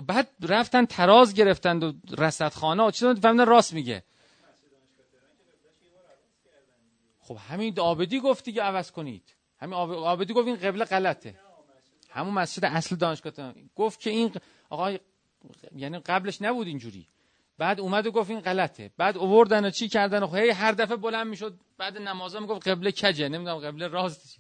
بعد 0.08 0.30
رفتن 0.42 0.86
تراز 0.86 1.34
گرفتند 1.34 1.84
و 1.84 1.94
رصدخانه 2.18 2.92
چیزا 2.92 3.16
فهمیدن 3.16 3.46
راست 3.46 3.74
میگه. 3.74 4.04
خب 7.20 7.38
همین 7.50 7.80
آبدی 7.80 8.20
گفت 8.20 8.46
دیگه 8.46 8.62
عوض 8.62 8.92
کنید. 8.92 9.36
همین 9.60 9.74
آبدی 9.74 10.34
گفت 10.34 10.48
این 10.48 10.56
قبله 10.56 10.86
غلطه. 10.86 11.40
همون 12.10 12.34
مسجد 12.34 12.66
اصل 12.66 12.96
دانشگاه 12.96 13.54
گفت 13.76 14.00
که 14.00 14.10
این 14.10 14.32
آقای 14.70 15.00
یعنی 15.76 16.00
قبلش 16.00 16.42
نبود 16.42 16.68
اینجوری. 16.68 17.08
بعد 17.64 17.80
اومد 17.80 18.08
و 18.08 18.12
گفت 18.12 18.30
این 18.30 18.40
غلطه. 18.40 18.92
بعد 18.98 19.18
اووردن 19.18 19.66
و 19.66 19.70
چی 19.70 19.90
کردن 19.90 20.24
و 20.24 20.28
خب 20.28 20.36
هی 20.36 20.50
هر 20.50 20.72
دفعه 20.72 20.98
بلند 20.98 21.28
می‌شد 21.28 21.60
بعد 21.78 21.98
نمازا 21.98 22.40
می‌گفت 22.40 22.68
قبله 22.68 22.92
کجه؟ 22.92 23.30
نمی‌دونم 23.30 23.58
قبله 23.58 23.88
راست 23.88 24.40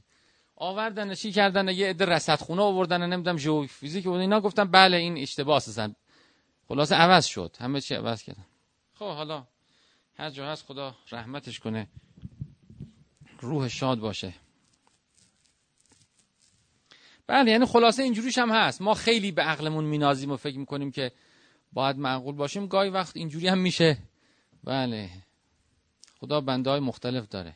آوردن 0.55 1.11
و 1.11 1.15
چی 1.15 1.31
کردن؟ 1.31 1.69
یه 1.69 1.89
عده 1.89 2.05
رصدخونه 2.05 2.61
آوردن 2.61 3.09
نمی‌دونم 3.09 3.37
ژئوفیزیک 3.37 4.03
بود. 4.03 4.19
اینا 4.19 4.41
گفتن 4.41 4.63
بله 4.63 4.97
این 4.97 5.17
اشتباه 5.17 5.57
هستن 5.57 5.95
خلاصه 6.67 6.95
عوض 6.95 7.25
شد. 7.25 7.55
همه 7.59 7.81
چی 7.81 7.95
عوض 7.95 8.23
کردن. 8.23 8.45
خب 8.93 9.05
حالا 9.05 9.47
هر 10.17 10.29
جا 10.29 10.51
هست 10.51 10.65
خدا 10.65 10.95
رحمتش 11.11 11.59
کنه. 11.59 11.87
روح 13.39 13.67
شاد 13.67 13.99
باشه. 13.99 14.33
بله 17.27 17.51
یعنی 17.51 17.65
خلاصه 17.65 18.03
اینجوریش 18.03 18.37
هم 18.37 18.51
هست. 18.51 18.81
ما 18.81 18.93
خیلی 18.93 19.31
به 19.31 19.41
عقلمون 19.41 19.85
مینازیم 19.85 20.31
و 20.31 20.37
فکر 20.37 20.57
می‌کنیم 20.57 20.91
که 20.91 21.11
باید 21.73 21.97
معقول 21.97 22.35
باشیم. 22.35 22.67
گاهی 22.67 22.89
وقت 22.89 23.17
اینجوری 23.17 23.47
هم 23.47 23.57
میشه. 23.57 23.97
بله. 24.63 25.09
خدا 26.19 26.41
بنده 26.41 26.69
های 26.69 26.79
مختلف 26.79 27.27
داره. 27.27 27.55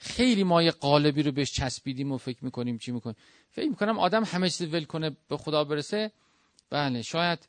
خیلی 0.00 0.44
ما 0.44 0.62
یه 0.62 0.70
قالبی 0.70 1.22
رو 1.22 1.32
بهش 1.32 1.52
چسبیدیم 1.52 2.12
و 2.12 2.18
فکر 2.18 2.44
می‌کنیم 2.44 2.78
چی 2.78 2.92
می‌کنیم. 2.92 3.16
فکر 3.50 3.68
می‌کنم 3.68 3.98
آدم 3.98 4.24
همه 4.24 4.50
چیز 4.50 4.74
ول 4.74 4.84
کنه 4.84 5.16
به 5.28 5.36
خدا 5.36 5.64
برسه. 5.64 6.12
بله 6.70 7.02
شاید 7.02 7.48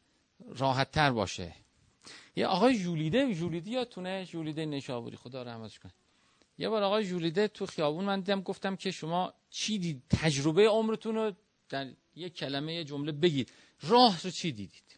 راحت 0.56 0.92
تر 0.92 1.12
باشه. 1.12 1.54
یه 2.36 2.48
آقای 2.48 2.80
جولیده 2.80 3.34
جولیده 3.34 3.72
یادتونه؟ 3.72 4.26
جولیده 4.26 4.66
نشابوری. 4.66 5.18
خدا 5.18 5.44
رحمتش 5.44 5.80
کنه. 5.80 5.92
یه 6.58 6.70
بار 6.70 6.84
آقای 6.84 7.06
جولیده 7.06 7.48
تو 7.48 7.66
خیابون 7.66 8.06
من 8.06 8.20
دیدم 8.20 8.42
گفتم 8.42 8.76
که 8.76 8.92
شما 8.92 9.34
چی 9.50 9.78
دید؟ 9.78 10.04
تجربه 10.10 10.68
عمرتون 10.68 11.16
رو 11.16 11.32
در 11.70 11.92
یه 12.16 12.30
کلمه 12.30 12.74
یه 12.74 12.84
جمله 12.84 13.12
بگید. 13.12 13.52
راه 13.82 14.22
رو 14.22 14.30
چی 14.30 14.52
دیدید؟ 14.52 14.93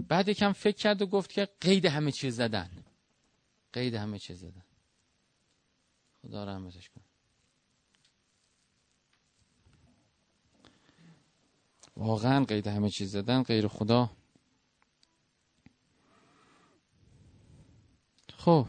بعد 0.00 0.28
یکم 0.28 0.52
فکر 0.52 0.76
کرد 0.76 1.02
و 1.02 1.06
گفت 1.06 1.32
که 1.32 1.48
قید 1.60 1.86
همه 1.86 2.12
چیز 2.12 2.36
زدن. 2.36 2.84
قید 3.72 3.94
همه 3.94 4.18
چیز 4.18 4.40
زدن. 4.40 4.64
خدا 6.22 6.44
رحمتش 6.44 6.90
کنه. 6.90 7.04
واقعا 11.96 12.44
قید 12.44 12.66
همه 12.66 12.90
چیز 12.90 13.12
زدن 13.12 13.42
غیر 13.42 13.68
خدا. 13.68 14.10
خب 18.36 18.66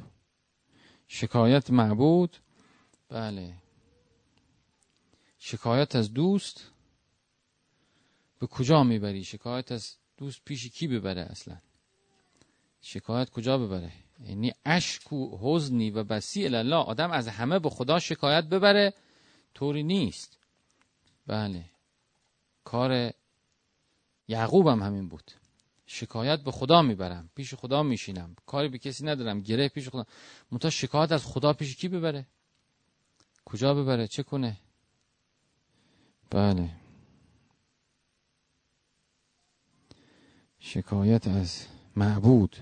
شکایت 1.08 1.70
معبود. 1.70 2.38
بله. 3.10 3.56
شکایت 5.40 5.96
از 5.96 6.14
دوست. 6.14 6.72
به 8.40 8.48
کجا 8.48 8.84
می‌بری؟ 8.84 9.24
شکایت 9.24 9.72
از 9.72 9.99
دوست 10.20 10.42
پیش 10.46 10.68
کی 10.68 10.88
ببره 10.88 11.22
اصلا؟ 11.22 11.58
شکایت 12.82 13.30
کجا 13.30 13.58
ببره؟ 13.58 13.92
یعنی 14.26 14.54
اشک 14.66 15.14
و 15.14 15.38
حزنی 15.42 15.92
و 15.92 16.04
بسی 16.04 16.46
الله 16.46 16.76
آدم 16.76 17.12
از 17.12 17.28
همه 17.28 17.60
به 17.60 17.70
خدا 17.70 18.00
شکایت 18.00 18.44
ببره؟ 18.44 18.94
طوری 19.54 19.84
نیست. 19.84 20.38
بله. 21.28 21.66
کار 22.64 23.14
یعقوب 24.28 24.68
هم 24.68 24.82
همین 24.82 25.10
بود. 25.10 25.32
شکایت 25.86 26.40
به 26.40 26.52
خدا 26.52 26.82
می‌برم 26.82 27.30
پیش 27.36 27.54
خدا 27.54 27.84
میشینم. 27.84 28.36
کاری 28.46 28.68
به 28.68 28.78
کسی 28.78 29.06
ندارم 29.06 29.42
گره 29.42 29.68
پیش 29.68 29.90
خدا. 29.90 30.06
منتها 30.52 30.72
شکایت 30.72 31.12
از 31.12 31.26
خدا 31.26 31.54
پیش 31.54 31.76
کی 31.76 31.88
ببره؟ 31.88 32.28
کجا 33.46 33.74
ببره؟ 33.74 34.08
چه 34.08 34.24
کنه؟ 34.24 34.58
بله. 36.30 36.70
شکایت 40.60 41.28
از 41.28 41.66
معبود. 41.96 42.58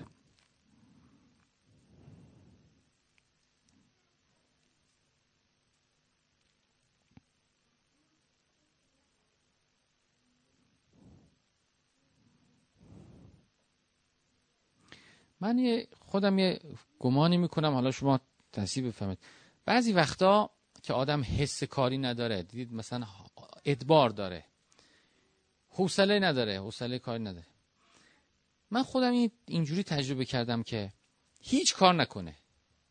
من 15.40 15.58
یه 15.58 15.88
خودم 16.00 16.38
یه 16.38 16.60
گمانی 16.98 17.36
می‌کنم 17.36 17.72
حالا 17.72 17.90
شما 17.90 18.20
تصیب 18.52 18.86
بفهمید 18.86 19.18
بعضی 19.64 19.92
وقتا 19.92 20.50
که 20.82 20.92
آدم 20.92 21.22
حس 21.22 21.64
کاری 21.64 21.98
نداره 21.98 22.42
دیدید 22.42 22.72
مثلا 22.74 23.06
ادبار 23.64 24.10
داره 24.10 24.44
حوصله 25.68 26.18
نداره 26.18 26.60
حوصله 26.60 26.98
کاری 26.98 27.22
نداره. 27.24 27.46
من 28.70 28.82
خودم 28.82 29.30
اینجوری 29.46 29.82
تجربه 29.82 30.24
کردم 30.24 30.62
که 30.62 30.92
هیچ 31.40 31.74
کار 31.74 31.94
نکنه. 31.94 32.36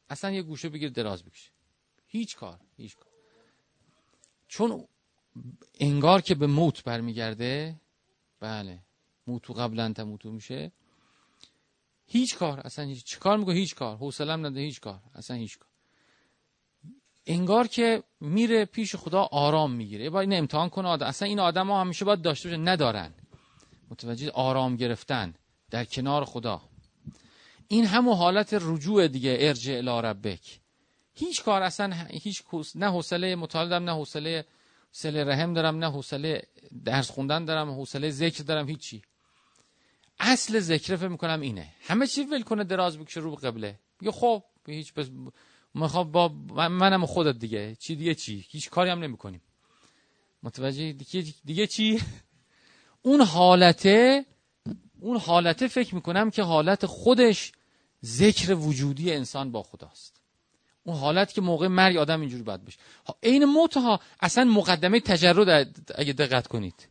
اصلا 0.09 0.31
یه 0.31 0.41
گوشه 0.41 0.69
بگیر 0.69 0.89
دراز 0.89 1.23
بکشه 1.23 1.51
هیچ 2.07 2.35
کار 2.35 2.59
هیچ 2.77 2.95
کار. 2.95 3.07
چون 4.47 4.87
انگار 5.79 6.21
که 6.21 6.35
به 6.35 6.47
موت 6.47 6.83
برمیگرده 6.83 7.75
بله 8.39 8.79
موتو 9.27 9.53
قبلا 9.53 9.93
تموتو 9.93 10.31
میشه. 10.31 10.71
هیچ 12.05 12.35
کار 12.35 12.59
اصلا 12.59 12.85
هیچ 12.85 13.03
چی 13.03 13.17
کار 13.17 13.37
میگه 13.37 13.53
هیچ 13.53 13.75
کار. 13.75 13.97
حوصله‌ام 13.97 14.45
نداره 14.45 14.61
هیچ 14.61 14.81
کار 14.81 14.99
اصلا 15.15 15.37
هیچ 15.37 15.57
کار. 15.57 15.69
انگار 17.25 17.67
که 17.67 18.03
میره 18.19 18.65
پیش 18.65 18.95
خدا 18.95 19.21
آرام 19.21 19.71
می‌گیره. 19.71 20.09
باید 20.09 20.29
این 20.29 20.39
امتحان 20.39 20.69
کنه 20.69 20.87
آدم. 20.87 21.05
اصلا 21.05 21.27
این 21.27 21.39
آدم 21.39 21.67
ها 21.67 21.81
همیشه 21.81 22.05
باید 22.05 22.21
داشته 22.21 22.49
باشه 22.49 22.61
ندارن. 22.61 23.13
متوجه 23.89 24.31
آرام 24.31 24.75
گرفتن. 24.75 25.33
در 25.71 25.85
کنار 25.85 26.25
خدا. 26.25 26.61
این 27.67 27.85
همون 27.85 28.15
حالت 28.17 28.57
رجوع 28.61 29.07
دیگه 29.07 29.37
ارجع 29.39 29.73
الی 29.73 30.07
ربک. 30.07 30.59
هیچ 31.13 31.43
کار 31.43 31.61
اصلا 31.61 31.93
هیچ 32.09 32.43
نه 32.75 32.91
حوصله 32.91 33.35
مطالعه 33.35 33.69
دارم 33.69 33.83
نه 33.83 33.93
حوصله 33.95 34.45
سل 34.91 35.27
رحم 35.29 35.53
دارم 35.53 35.77
نه 35.77 35.91
حوصله 35.91 36.41
درس 36.85 37.11
خوندن 37.11 37.45
دارم 37.45 37.71
حوصله 37.71 38.09
ذکر 38.09 38.43
دارم 38.43 38.67
هیچی. 38.69 39.01
اصل 40.19 40.59
ذکر 40.59 40.95
فکر 40.95 41.07
می‌کنم 41.07 41.41
اینه. 41.41 41.73
همه 41.81 42.07
چی 42.07 42.23
ول 42.23 42.41
کنه 42.41 42.63
دراز 42.63 42.97
بکشه 42.97 43.19
رو 43.19 43.35
قبله. 43.35 43.79
میگه 44.01 44.11
خب 44.11 44.43
هیچ 44.67 44.93
بس 44.93 45.07
می‌خوام 45.73 46.11
با 46.11 46.27
منم 46.69 47.05
خودت 47.05 47.39
دیگه. 47.39 47.75
چی 47.75 47.95
دیگه 47.95 48.15
چی؟ 48.15 48.45
هیچ 48.49 48.69
کاری 48.69 48.89
هم 48.89 48.99
نمی‌کنیم. 48.99 49.41
متوجه 50.43 50.91
دیگه, 50.93 51.33
دیگه 51.45 51.67
چی؟ 51.67 52.01
اون 53.01 53.21
حالته 53.21 54.25
اون 54.99 55.17
حالته 55.17 55.67
فکر 55.67 55.95
می‌کنم 55.95 56.29
که 56.29 56.43
حالت 56.43 56.85
خودش 56.85 57.51
ذکر 58.05 58.53
وجودی 58.53 59.13
انسان 59.13 59.51
با 59.51 59.63
خداست. 59.63 60.21
اون 60.83 60.97
حالت 60.97 61.33
که 61.33 61.41
موقع 61.41 61.67
مرگ 61.67 61.97
آدم 61.97 62.19
اینجوری 62.19 62.43
باید 62.43 62.65
بشه 62.65 62.79
عین 63.23 63.45
موت 63.45 63.77
ها 63.77 63.99
اصلا 64.19 64.43
مقدمه 64.43 64.99
تجرد 64.99 65.49
اگه 65.95 66.13
دقت 66.13 66.47
کنید. 66.47 66.87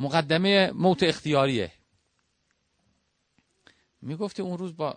مقدمه 0.00 0.70
موت 0.70 1.02
اختیاریه. 1.02 1.72
می‌گفتی 4.02 4.42
اون 4.42 4.58
روز 4.58 4.76
با 4.76 4.96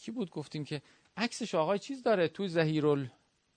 کی 0.00 0.10
بود 0.10 0.30
گفتیم 0.30 0.64
که 0.64 0.82
عکسش 1.16 1.54
آقای 1.54 1.78
چیز 1.78 2.02
داره 2.02 2.28
تو 2.28 2.48
زهیرال 2.48 3.08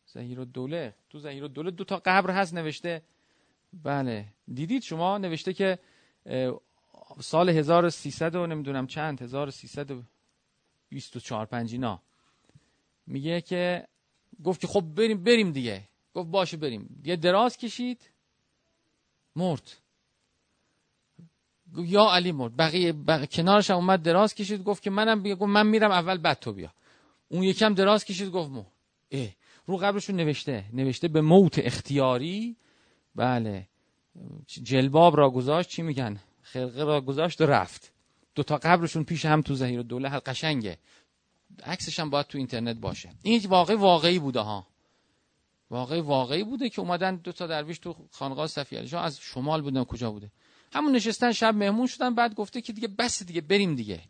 زهیر 0.05 0.43
دوله 0.43 0.93
تو 1.09 1.19
زهیر 1.19 1.47
دوله 1.47 1.71
دو 1.71 1.83
تا 1.83 2.01
قبر 2.05 2.31
هست 2.31 2.53
نوشته. 2.53 3.01
بله. 3.83 4.25
دیدید 4.53 4.83
شما 4.83 5.17
نوشته 5.17 5.53
که 5.53 5.79
سال 7.19 7.49
1300 7.49 8.35
و 8.35 8.47
نمی‌دونم 8.47 8.87
چند 8.87 9.21
1324 9.21 11.45
5 11.45 11.73
اینا. 11.73 12.01
میگه 13.07 13.41
که 13.41 13.87
گفت 14.43 14.61
که 14.61 14.67
خب 14.67 14.81
بریم 14.81 15.23
بریم 15.23 15.51
دیگه. 15.51 15.83
گفت 16.13 16.29
باشه 16.29 16.57
بریم. 16.57 17.01
یه 17.05 17.15
دراز 17.15 17.57
کشید 17.57 18.09
مرد. 19.35 19.71
یا 21.77 22.11
علی 22.11 22.31
مرد. 22.31 22.57
بقیه, 22.57 22.93
بقیه 22.93 23.27
کنارش 23.27 23.69
هم 23.69 23.77
اومد 23.77 24.01
دراز 24.01 24.33
کشید. 24.33 24.63
گفت 24.63 24.83
که 24.83 24.89
منم 24.89 25.23
بیا 25.23 25.35
گفت 25.35 25.49
من 25.49 25.67
میرم 25.67 25.91
اول 25.91 26.17
بعد 26.17 26.39
تو 26.39 26.53
بیا. 26.53 26.73
اون 27.29 27.43
یکم 27.43 27.73
دراز 27.73 28.05
کشید 28.05 28.29
گفت 28.29 28.49
مو 28.49 28.65
اه. 29.11 29.29
رو 29.65 29.77
قبرشون 29.77 30.15
نوشته. 30.15 30.65
نوشته 30.73 31.07
به 31.07 31.21
موت 31.21 31.59
اختیاری. 31.59 32.55
بله. 33.15 33.67
جلباب 34.47 35.17
را 35.17 35.29
گذاشت. 35.29 35.69
چی 35.69 35.81
میگن؟ 35.81 36.19
خرقه 36.43 36.83
را 36.83 37.01
گذاشت 37.01 37.41
و 37.41 37.45
رفت. 37.45 37.91
دو 38.35 38.43
تا 38.43 38.57
قبرشون 38.57 39.03
پیش 39.03 39.25
هم 39.25 39.41
تو 39.41 39.55
زهیر 39.55 39.81
دوله 39.81 40.09
حل 40.09 40.19
قشنگه 40.25 40.77
عکسش 41.65 41.99
هم 41.99 42.09
باید 42.09 42.27
تو 42.27 42.37
اینترنت 42.37 42.75
باشه. 42.75 43.09
این 43.21 43.41
واقعی 43.47 43.75
واقعی 43.75 44.19
بوده 44.19 44.39
ها. 44.39 44.67
واقعی 45.69 46.01
واقعی 46.01 46.43
بوده 46.43 46.69
که 46.69 46.81
اومدن 46.81 47.15
دو 47.15 47.31
تا 47.31 47.47
درویش 47.47 47.79
تو 47.79 47.95
خانقاه 48.11 48.47
صفی 48.47 48.75
علی 48.75 48.95
از 48.95 49.19
شمال 49.19 49.61
بودن 49.61 49.83
کجا 49.83 50.11
بوده. 50.11 50.31
همون 50.73 50.95
نشستن 50.95 51.31
شب 51.31 51.55
مهمون 51.55 51.87
شدن 51.87 52.15
بعد 52.15 52.35
گفته 52.35 52.61
که 52.61 52.73
دیگه 52.73 52.87
بس 52.87 53.23
دیگه 53.23 53.41
بریم 53.41 53.75
دیگه. 53.75 54.01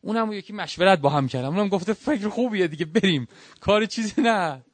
اونم 0.00 0.32
یکی 0.32 0.52
مشورت 0.52 0.98
با 0.98 1.10
هم 1.10 1.28
کردم 1.28 1.48
اونم 1.48 1.68
گفته 1.68 1.92
فکر 1.92 2.28
خوبیه 2.28 2.68
دیگه 2.68 2.84
بریم. 2.84 3.28
کار 3.60 3.86
چیزی 3.86 4.22
نه. 4.22 4.64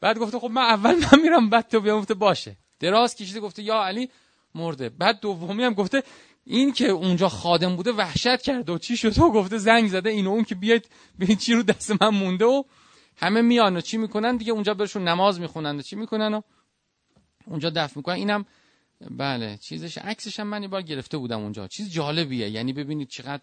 بعد 0.00 0.18
گفته 0.18 0.38
خب 0.38 0.50
من 0.50 0.62
اول 0.62 0.94
من 0.94 1.22
میرم 1.22 1.50
بعد 1.50 1.68
تو 1.68 1.80
بیام 1.80 2.00
گفته 2.00 2.14
باشه. 2.14 2.56
دراز 2.80 3.14
کشیده 3.14 3.40
گفته 3.40 3.62
یا 3.62 3.82
علی 3.82 4.10
مرده. 4.54 4.88
بعد 4.88 5.20
دومی 5.20 5.62
هم 5.62 5.74
گفته 5.74 6.02
این 6.44 6.72
که 6.72 6.88
اونجا 6.88 7.28
خادم 7.28 7.76
بوده 7.76 7.92
وحشت 7.92 8.42
کرده 8.42 8.72
و 8.72 8.78
چی 8.78 8.96
شد؟ 8.96 9.18
و 9.18 9.32
گفته 9.38 9.58
زنگ 9.58 9.88
زده 9.88 10.10
این 10.10 10.26
و 10.26 10.30
اون 10.30 10.44
که 10.44 10.54
بیاید 10.54 10.88
ببین 11.20 11.36
چی 11.36 11.54
رو 11.54 11.62
دست 11.62 12.02
من 12.02 12.08
مونده 12.08 12.44
و 12.44 12.62
همه 13.16 13.42
میان 13.42 13.76
و 13.76 13.80
چی 13.80 13.98
می‌کنن 13.98 14.36
دیگه 14.36 14.52
اونجا 14.52 14.74
برشون 14.74 15.08
نماز 15.08 15.40
می‌خونن 15.40 15.78
و 15.78 15.82
چی 15.82 15.96
می‌کنن 15.96 16.34
و 16.34 16.40
اونجا 17.46 17.70
دفن 17.70 17.92
می‌کنن. 17.96 18.14
اینم 18.14 18.44
بله 19.10 19.56
چیزش 19.56 19.98
عکسش 19.98 20.40
هم 20.40 20.46
من 20.46 20.66
بار 20.66 20.82
گرفته 20.82 21.18
بودم 21.18 21.40
اونجا. 21.40 21.68
چیز 21.68 21.90
جالبیه. 21.90 22.50
یعنی 22.50 22.72
ببینید 22.72 23.08
چقدر 23.08 23.42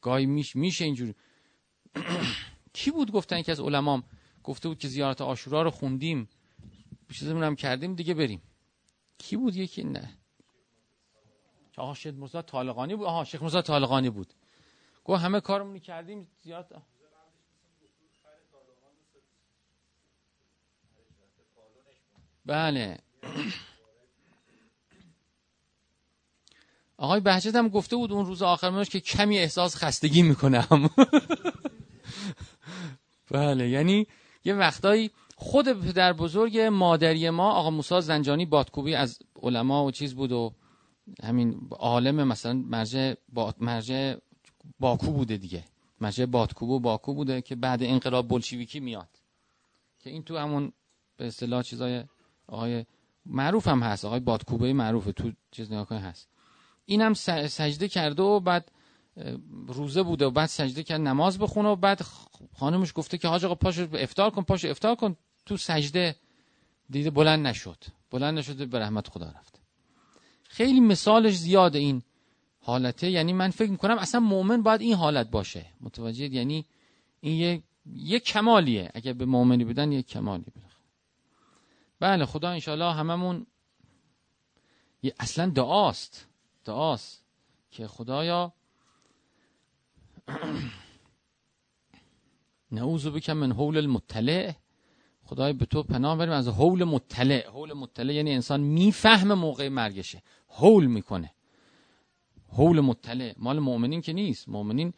گاهی 0.00 0.26
میش 0.26 0.56
میشه 0.56 0.84
اینجوری. 0.84 1.14
کی 2.72 2.90
بود 2.90 3.12
گفتن 3.12 3.42
که 3.42 3.52
از 3.52 3.60
علمام؟ 3.60 4.02
گفته 4.44 4.68
بود 4.68 4.78
که 4.78 4.88
زیارت 4.88 5.20
آشورا 5.20 5.62
رو 5.62 5.70
خوندیم. 5.70 6.28
چیزمون 7.12 7.42
هم 7.42 7.56
کردیم 7.56 7.94
دیگه 7.94 8.14
بریم. 8.14 8.42
کی 9.18 9.36
بود 9.36 9.56
یکی؟ 9.56 9.84
نه. 9.84 10.19
آقا 11.76 11.94
شیخ 11.94 12.14
مرزا 12.14 12.42
طالقانی 12.42 12.96
بود. 12.96 13.06
آها 13.06 13.24
شیخ 13.24 13.42
مرزا 13.42 13.62
طالقانی 13.62 14.10
بود. 14.10 14.34
گفت 15.04 15.22
همه 15.22 15.40
کارمون 15.40 15.78
کردیم 15.78 16.28
زیارت 16.42 16.66
بله. 22.46 22.98
آقای 26.96 27.20
بهجت 27.20 27.54
هم 27.54 27.68
گفته 27.68 27.96
بود 27.96 28.12
اون 28.12 28.26
روز 28.26 28.42
آخر 28.42 28.70
منش 28.70 28.88
که 28.88 29.00
کمی 29.00 29.38
احساس 29.38 29.76
خستگی 29.76 30.22
می‌کنم. 30.22 30.90
بله 33.30 33.68
یعنی 33.68 34.06
یه 34.44 34.54
وقتایی 34.54 35.10
خود 35.36 35.72
پدر 35.72 36.12
بزرگ 36.12 36.58
مادری 36.58 37.30
ما 37.30 37.52
آقا 37.52 37.70
موسی 37.70 38.00
زنجانی 38.00 38.46
بادکوبی 38.46 38.94
از 38.94 39.18
علما 39.42 39.84
و 39.84 39.90
چیز 39.90 40.14
بود 40.14 40.32
و 40.32 40.52
همین 41.22 41.68
عالم 41.70 42.28
مثلا 42.28 42.52
مرجع 42.52 43.14
با 43.28 43.54
مرجع 43.58 44.14
باکو 44.80 45.10
بوده 45.10 45.36
دیگه. 45.36 45.64
مرجع 46.00 46.24
بادکوب 46.24 46.70
و 46.70 46.80
باکو 46.80 47.14
بوده 47.14 47.42
که 47.42 47.56
بعد 47.56 47.82
انقلاب 47.82 48.28
بلشویکی 48.28 48.80
میاد. 48.80 49.08
که 49.98 50.10
این 50.10 50.22
تو 50.22 50.38
همون 50.38 50.72
به 51.16 51.26
اصطلاح 51.26 51.62
چیزای 51.62 52.04
آقای 52.46 52.86
معروف 53.26 53.68
هم 53.68 53.82
هست. 53.82 54.04
آقای 54.04 54.20
بادکوبه 54.20 54.72
معروفه 54.72 55.12
تو 55.12 55.32
چیز 55.50 55.72
نگاه 55.72 55.98
هست. 55.98 56.28
اینم 56.84 57.14
سجده 57.14 57.88
کرده 57.88 58.22
و 58.22 58.40
بعد 58.40 58.72
روزه 59.66 60.02
بوده 60.02 60.26
و 60.26 60.30
بعد 60.30 60.48
سجده 60.48 60.82
کرد 60.82 61.00
نماز 61.00 61.38
بخونه 61.38 61.68
و 61.68 61.76
بعد 61.76 62.00
خانمش 62.56 62.92
گفته 62.94 63.18
که 63.18 63.28
حاج 63.28 63.44
آقا 63.44 63.54
پاشو 63.54 63.88
افتار 63.92 64.30
کن 64.30 64.42
پاشو 64.42 64.68
افتار 64.68 64.94
کن. 64.94 65.16
تو 65.46 65.56
سجده 65.56 66.16
دیده 66.90 67.10
بلند 67.10 67.46
نشد. 67.46 67.84
بلند 68.10 68.38
نشده 68.38 68.66
به 68.66 68.78
رحمت 68.78 69.08
خدا 69.08 69.30
رفت. 69.30 69.59
خیلی 70.52 70.80
مثالش 70.80 71.36
زیاد 71.36 71.76
این 71.76 72.02
حالته. 72.60 73.10
یعنی 73.10 73.32
من 73.32 73.50
فکر 73.50 73.70
می‌کنم 73.70 73.98
اصلا 73.98 74.20
مؤمن 74.20 74.62
باید 74.62 74.80
این 74.80 74.94
حالت 74.94 75.30
باشه. 75.30 75.66
متوجه 75.80 76.24
یعنی 76.24 76.66
این 77.20 77.36
یه, 77.36 77.62
یه 77.94 78.18
کمالیه. 78.18 78.90
اگر 78.94 79.12
به 79.12 79.24
مؤمنی 79.24 79.64
بدن 79.64 79.92
یه 79.92 80.02
کمالی 80.02 80.42
بده 80.42 80.66
بله 82.00 82.26
خدا 82.26 82.50
انشالله 82.50 82.92
هممون 82.92 83.46
یه 85.02 85.14
اصلا 85.20 85.50
دعاست. 85.50 86.26
دعاست 86.64 87.24
که 87.70 87.86
خدایا 87.86 88.52
نعوذ 92.72 93.06
بکم 93.06 93.32
من 93.32 93.52
حول 93.52 93.76
المطلع. 93.76 94.52
خدای 95.24 95.52
به 95.52 95.66
تو 95.66 95.82
پناه 95.82 96.18
بریم. 96.18 96.32
از 96.32 96.48
حول 96.48 96.84
مطلع. 96.84 97.46
حول 97.46 97.72
مطلع 97.72 98.14
یعنی 98.14 98.34
انسان 98.34 98.60
می‌فهمه 98.60 99.34
موقع 99.34 99.68
مرگشه. 99.68 100.22
حول 100.50 100.86
می‌کنه. 100.86 101.32
حول 102.52 102.80
مطلع 102.80 103.34
مال 103.38 103.58
مؤمنین 103.58 104.00
که 104.00 104.12
نیست. 104.12 104.48
مؤمنین 104.48 104.92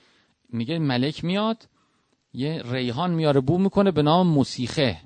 میگه 0.49 0.79
ملک 0.79 1.25
میاد 1.25 1.69
یه 2.33 2.63
ریحان 2.65 3.11
میاره 3.11 3.41
بو 3.41 3.59
می‌کنه 3.59 3.91
به 3.91 4.03
نام 4.03 4.27
موسیخه 4.27 5.01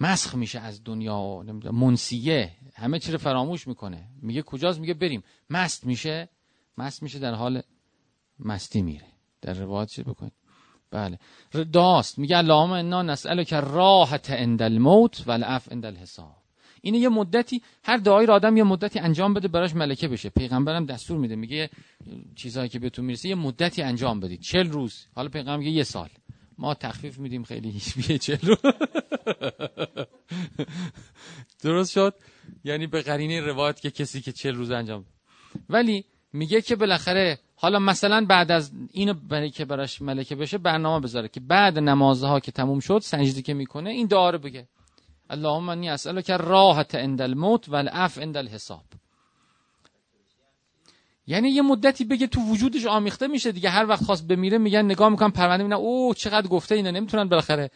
مسخ 0.00 0.34
میشه 0.34 0.60
از 0.60 0.84
دنیا 0.84 1.18
و 1.64 1.72
منسیه. 1.72 2.52
همه 2.74 2.98
چی 2.98 3.12
رو 3.12 3.18
فراموش 3.18 3.68
می‌کنه. 3.68 4.08
میگه 4.22 4.42
کجاست؟ 4.42 4.80
میگه 4.80 4.94
بریم. 4.94 5.22
مست 5.50 5.86
میشه. 5.86 6.28
مست 6.78 7.02
میشه 7.02 7.18
در 7.18 7.34
حال 7.34 7.62
مستی 8.38 8.82
میره. 8.82 9.06
در 9.40 9.52
روایت 9.52 9.88
چی 9.88 10.02
بکنید؟ 10.02 10.32
بله. 10.90 11.18
داست. 11.72 12.18
میگه 12.18 12.38
اللهم 12.38 12.70
انا 12.70 13.02
نسأل 13.02 13.44
که 13.44 13.60
راحت 13.60 14.30
عند 14.30 14.62
الموت 14.62 15.24
و 15.26 15.30
العف 15.30 15.72
عند 15.72 15.86
الحساب 15.86 16.43
اینه 16.84 16.98
یه 16.98 17.08
مدتی 17.08 17.62
هر 17.84 17.96
دعایی 17.96 18.26
را 18.26 18.34
آدم 18.34 18.56
یه 18.56 18.64
مدتی 18.64 18.98
انجام 18.98 19.34
بده 19.34 19.48
براش 19.48 19.74
ملکه 19.74 20.08
بشه. 20.08 20.28
پیغمبرم 20.30 20.86
دستور 20.86 21.18
میده 21.18 21.36
میگه 21.36 21.70
چیزهایی 22.34 22.68
که 22.68 22.78
بهتون 22.78 23.04
می‌رسه 23.04 23.28
یه 23.28 23.34
مدتی 23.34 23.82
انجام 23.82 24.20
بدید. 24.20 24.40
چل 24.40 24.70
روز. 24.70 25.06
حالا 25.14 25.28
پیغمبر 25.28 25.56
میگه 25.56 25.70
یه 25.70 25.82
سال. 25.82 26.08
ما 26.58 26.74
تخفیف 26.74 27.18
میدیم 27.18 27.42
خیلی 27.42 27.70
هیچ 27.70 28.20
چل 28.20 28.38
روز 28.46 28.58
درست 31.62 31.92
شد؟ 31.92 32.14
یعنی 32.64 32.86
به 32.86 33.02
قرینه 33.02 33.40
روایت 33.40 33.80
که 33.80 33.90
کسی 33.90 34.20
که 34.20 34.32
چل 34.32 34.54
روز 34.54 34.70
انجام 34.70 35.04
ولی 35.68 36.04
میگه 36.32 36.60
که 36.60 36.76
بالاخره 36.76 37.38
حالا 37.56 37.78
مثلا 37.78 38.26
بعد 38.28 38.50
از 38.50 38.72
اینو 38.92 39.14
برای 39.14 39.50
که 39.50 39.64
براش 39.64 40.02
ملکه 40.02 40.36
بشه 40.36 40.58
برنامه 40.58 41.04
بذاره 41.04 41.28
که 41.28 41.40
بعد 41.40 41.78
نمازها 41.78 42.40
که 42.40 42.52
تموم 42.52 42.80
شد 42.80 42.98
سجده 43.02 43.42
که 43.42 43.54
می‌کنه 43.54 43.90
این 43.90 44.06
دعا 44.06 44.30
رو 44.30 44.38
بگه. 44.38 44.68
اللهم 45.30 45.68
انی 45.68 45.90
اسالک 45.90 46.30
راحت 46.30 46.94
عند 46.94 47.22
الموت 47.22 47.68
و 47.68 47.76
عند 47.76 48.36
الحساب 48.36 48.84
یعنی 51.26 51.48
یه 51.48 51.62
مدتی 51.62 52.04
بگه 52.04 52.26
تو 52.26 52.40
وجودش 52.40 52.86
آمیخته 52.86 53.26
میشه 53.26 53.52
دیگه. 53.52 53.70
هر 53.70 53.86
وقت 53.86 54.04
خواست 54.04 54.26
بمیره 54.26 54.58
میگن 54.58 54.84
نگاه 54.84 55.08
می‌کنن 55.08 55.30
پرونده 55.30 55.62
می‌بینن 55.62 55.80
او 55.80 56.14
چقدر 56.14 56.46
گفته 56.46 56.74
اینا؟ 56.74 56.90
نمی‌تونن 56.90 57.28
بالاخره 57.28 57.70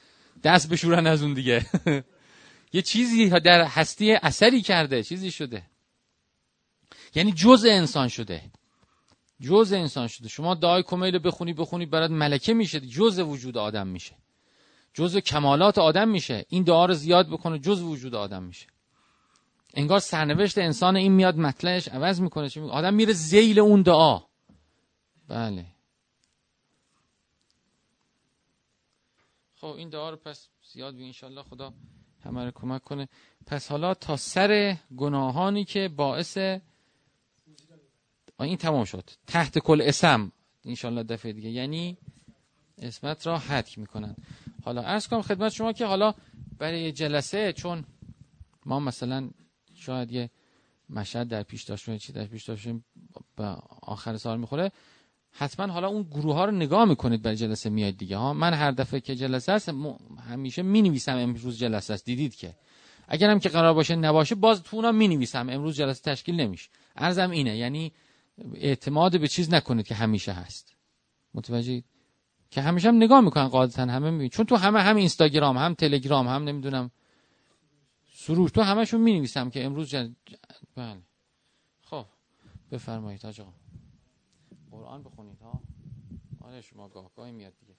دست 0.45 0.69
بشورن 0.69 1.07
از 1.07 1.23
اون 1.23 1.35
دیگه. 1.35 1.67
یه 2.73 2.83
چیزی 2.83 3.29
در 3.29 3.65
هستی 3.65 4.13
اثری 4.13 4.63
کرده 4.63 5.03
چیزی 5.03 5.31
شده. 5.31 5.63
یعنی 7.15 7.33
جز 7.33 7.67
انسان 7.69 8.09
شده. 8.09 8.43
جز 9.41 9.73
انسان 9.73 10.07
شده. 10.07 10.29
شما 10.29 10.55
دعای 10.55 10.83
کمیل 10.83 11.21
بخونی 11.25 11.53
بخونی 11.53 11.87
برات 11.87 12.11
ملکه 12.11 12.55
میشه. 12.55 12.81
جز 12.81 13.19
وجود 13.19 13.59
آدم 13.59 13.87
میشه. 13.87 14.15
جز 14.99 15.17
کمالات 15.17 15.79
آدم 15.79 16.09
میشه. 16.09 16.45
این 16.49 16.63
دعا 16.63 16.87
رو 16.87 16.95
زیاد 16.95 17.29
بکنه 17.29 17.59
جز 17.59 17.83
وجود 17.83 18.15
آدم 18.15 18.43
میشه. 18.43 18.67
انگار 19.75 19.99
سرنوشت 20.01 20.59
انسان 20.59 20.97
این 20.97 21.13
میاد 21.13 21.37
مطلعش 21.37 21.89
عوض 21.89 22.21
می‌کنه. 22.21 22.49
چی 22.49 22.61
آدم 22.61 22.95
میره 22.95 23.13
زیل 23.13 23.59
اون 23.59 23.83
دعا. 23.83 24.21
بله. 25.29 25.67
خب 29.55 29.67
این 29.67 29.89
دعا 29.89 30.11
رو 30.11 30.17
پس 30.17 30.49
زیاد 30.73 30.95
بی 30.95 31.05
انشالله 31.05 31.43
خدا 31.43 31.73
همه 32.25 32.45
رو 32.45 32.51
کمک 32.51 32.85
کنه. 32.85 33.09
پس 33.47 33.71
حالا 33.71 33.95
تا 33.95 34.17
سر 34.17 34.77
گناهانی 34.97 35.65
که 35.65 35.89
باعث 35.89 36.39
این 38.41 38.57
تمام 38.57 38.85
شد. 38.85 39.11
تحت 39.27 39.59
کل 39.59 39.83
اسم 39.85 40.33
انشالله 40.65 41.03
دفعه 41.03 41.33
دیگه. 41.33 41.51
یعنی 41.51 41.99
اسمت 42.79 43.27
را 43.27 43.39
حدک 43.39 43.79
می‌کنن. 43.79 44.17
حالا 44.69 44.83
ارز 44.83 45.07
کنم 45.07 45.23
خدمت 45.23 45.53
شما 45.53 45.73
که 45.73 45.87
حالا 45.87 46.15
برای 46.59 46.93
جلسه 46.93 47.53
چون 47.53 47.85
ما 48.67 48.81
مثلا 48.81 49.31
شاید 49.75 50.13
یه 50.13 50.31
مشهد 50.91 51.29
در 51.29 51.43
پیش 51.43 51.63
داشتیم 51.63 51.99
چی 51.99 52.13
در 52.13 52.25
پیش 52.25 52.45
داشتیم 52.45 52.85
به 53.37 53.45
آخر 53.83 54.17
سال 54.17 54.41
می‌خوره. 54.41 54.73
حتما 55.31 55.73
حالا 55.73 55.89
اون 55.89 56.03
گروه 56.03 56.35
ها 56.35 56.45
رو 56.45 56.51
نگاه 56.53 56.85
می‌کنید 56.85 57.23
برای 57.23 57.37
جلسه 57.37 57.71
میاد 57.71 57.97
دیگه. 57.97 58.17
ها 58.17 58.33
من 58.33 58.55
هر 58.55 58.71
دفعه 58.71 59.01
که 59.01 59.17
جلسه 59.17 59.53
هست 59.53 59.73
همیشه 60.29 60.63
می 60.63 60.83
نویسم 60.83 61.17
امروز 61.17 61.59
جلسه 61.59 61.95
است. 61.95 62.05
دیدید 62.05 62.35
که. 62.35 62.57
اگرم 63.09 63.39
که 63.39 63.49
قرار 63.49 63.75
باشه 63.75 63.97
نباشه 63.97 64.35
باز 64.35 64.63
تو 64.63 64.77
اونا 64.77 64.93
می 64.93 65.09
نویسم 65.09 65.49
امروز 65.49 65.77
جلسه 65.77 66.03
تشکیل 66.03 66.41
نمیشه. 66.41 66.69
ارزم 66.97 67.31
اینه 67.31 67.57
یعنی 67.57 67.93
اعتماد 68.55 69.21
به 69.21 69.29
چیز 69.29 69.55
نکنید 69.55 69.87
که 69.87 69.95
همیشه 69.95 70.33
هست. 70.33 70.75
متوجه 71.35 71.83
که 72.51 72.63
همیشه 72.63 72.89
هم 72.89 72.97
نگاه 72.97 73.21
می‌کنن 73.21 73.49
قاعدتا 73.49 73.83
همه 73.83 74.11
می‌بینن. 74.11 74.29
چون 74.29 74.47
تو 74.47 74.57
همه 74.57 74.81
هم 74.81 74.97
اینستاگرام 74.97 75.59
هم 75.59 75.75
تلگرام 75.75 76.29
هم 76.29 76.45
نمی‌دونم 76.45 76.91
سروش 78.15 78.51
تو 78.51 78.63
همشون 78.63 79.01
می 79.01 79.13
نویسم 79.13 79.51
که 79.51 79.65
امروز 79.65 79.89
جن... 79.89 80.17
بله. 80.77 81.03
خب 81.83 82.07
بفرمایید 82.71 83.27
آقا. 83.27 83.53
قرآن 84.71 85.03
بخونید 85.03 85.41
ها. 85.41 85.61
آره 86.41 86.61
شما 86.61 86.89
گاه 86.89 87.11
گاهی 87.17 87.33
میاد 87.33 87.53
دیگه. 87.61 87.75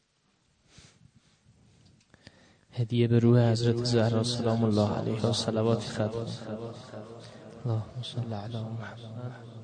هدیه 2.71 3.07
به 3.07 3.19
روح 3.19 3.51
حضرت 3.51 3.83
زهرا 3.83 4.23
سلام 4.23 4.63
الله 4.63 4.91
علیها 4.91 5.29
و 5.29 5.33
صلوات 5.33 5.79
خدا 5.79 6.27
اللهم 7.65 8.03
صل 8.03 8.33
علی 8.33 8.57
محمد. 8.57 9.58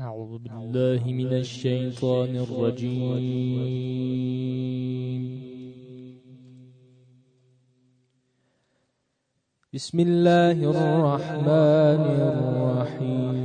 أعوذ 0.00 0.38
بالله 0.38 1.06
من 1.06 1.32
الشيطان 1.32 2.36
الرجيم. 2.36 3.22
بسم 9.74 10.00
الله 10.00 10.58
الرحمن 10.74 12.02
الرحيم. 12.26 13.38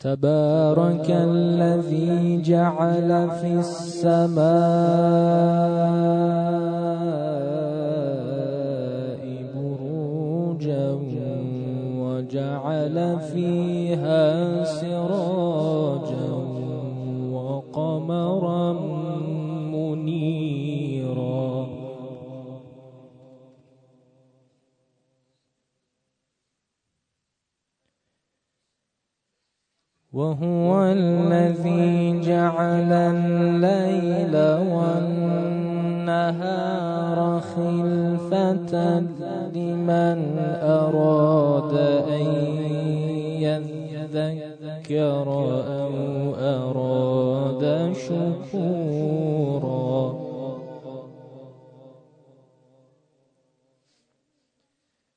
تبارك 0.00 1.10
الذي 1.10 2.42
جعل 2.42 3.30
في 3.40 3.52
السماء 3.64 5.00
فيها 13.20 14.64
سراجا 14.64 16.32
وقمرا 17.32 18.72
منيرا. 19.72 20.60
وهو 30.12 30.84
الذي 30.84 32.20
جعل 32.20 32.92
الليل 32.92 34.36
والنهار 34.74 36.30
خلفة 37.40 39.00
لمن 39.54 40.38
أراد 40.62 41.74
أن 42.08 42.69
يذكر 43.42 45.28
أو 45.80 45.94
أراد 46.34 47.92
شكورا. 47.92 49.70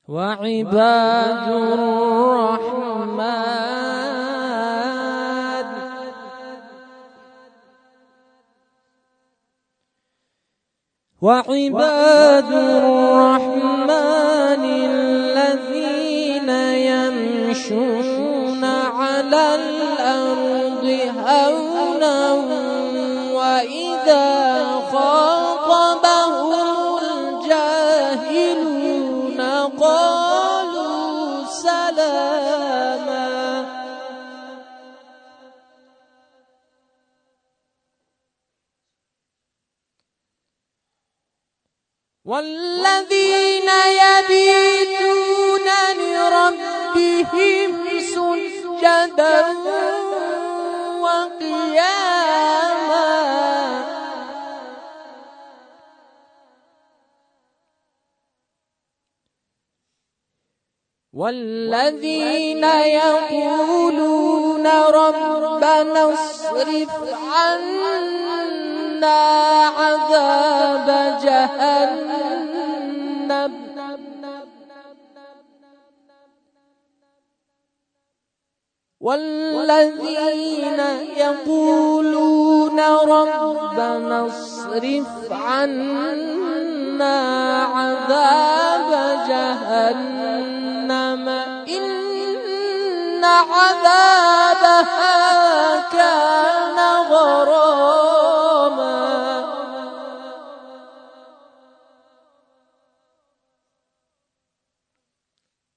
وعباد 0.08 1.48
الرحمن 1.48 2.94
وعباد 11.22 12.52
الرحمن 12.52 13.94
الذين 14.64 16.48
يمشون 16.88 18.13
على 19.24 19.54
الأرض 19.54 20.84
هونا 21.16 22.32
وإذا 23.32 24.26
خاطبهم 24.92 26.52
الجاهلون 27.42 28.50
قالوا 29.80 31.44
سلاما. 31.46 33.24
والذين 42.24 43.68
يبيتون 44.02 45.68
لربهم 45.98 47.83
سجدا 48.84 49.40
وقياما. 51.04 52.04
والذين 61.12 62.64
يقولون 63.00 64.66
ربنا 65.00 66.12
اصرف 66.14 66.92
عنا 67.32 69.20
عذاب 69.78 70.88
جهنم. 71.24 72.43
والذين 79.04 80.80
يقولون 81.16 82.80
ربنا 82.80 84.26
اصرف 84.26 85.32
عنا 85.32 87.18
عذاب 87.64 88.90
جهنم. 89.28 91.28
إن 91.68 93.24
عذابها 93.24 95.16
كان 95.92 96.78
غراما. 97.10 99.04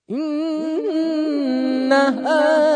إنها 0.10 2.67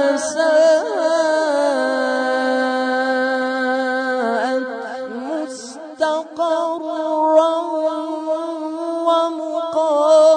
مستقرا 5.91 7.55
ومقاما. 9.07 10.31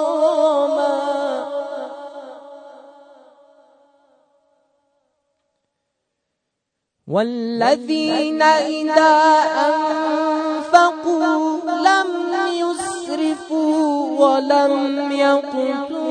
والذين 7.07 8.41
إذا 8.41 9.15
أنفقوا 9.67 11.15
لم 11.89 12.09
يسرفوا 12.61 13.85
ولم 14.19 15.11
يقتروا 15.11 16.04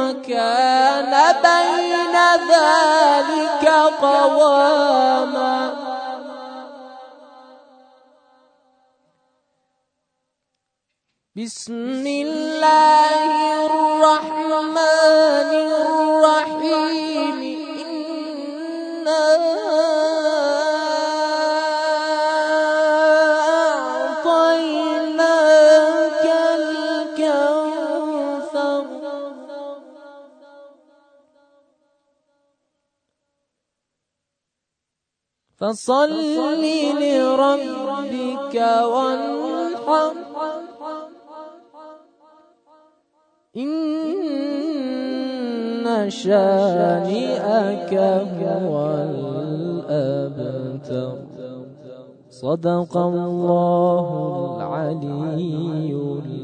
وكان 0.00 1.12
بين 1.42 2.16
ذلك 2.52 3.64
قواما. 4.02 5.60
بسم 11.36 12.04
الله 12.06 13.30
الرحمن 13.66 14.79
فصل 35.70 36.10
لربك 37.00 38.54
وانحر. 38.92 40.12
إن 43.56 43.80
شانئك 46.10 47.94
هو 48.40 48.74
الأبتر. 49.90 51.16
صدق 52.30 52.96
الله 52.96 54.08
العظيم. 54.56 56.39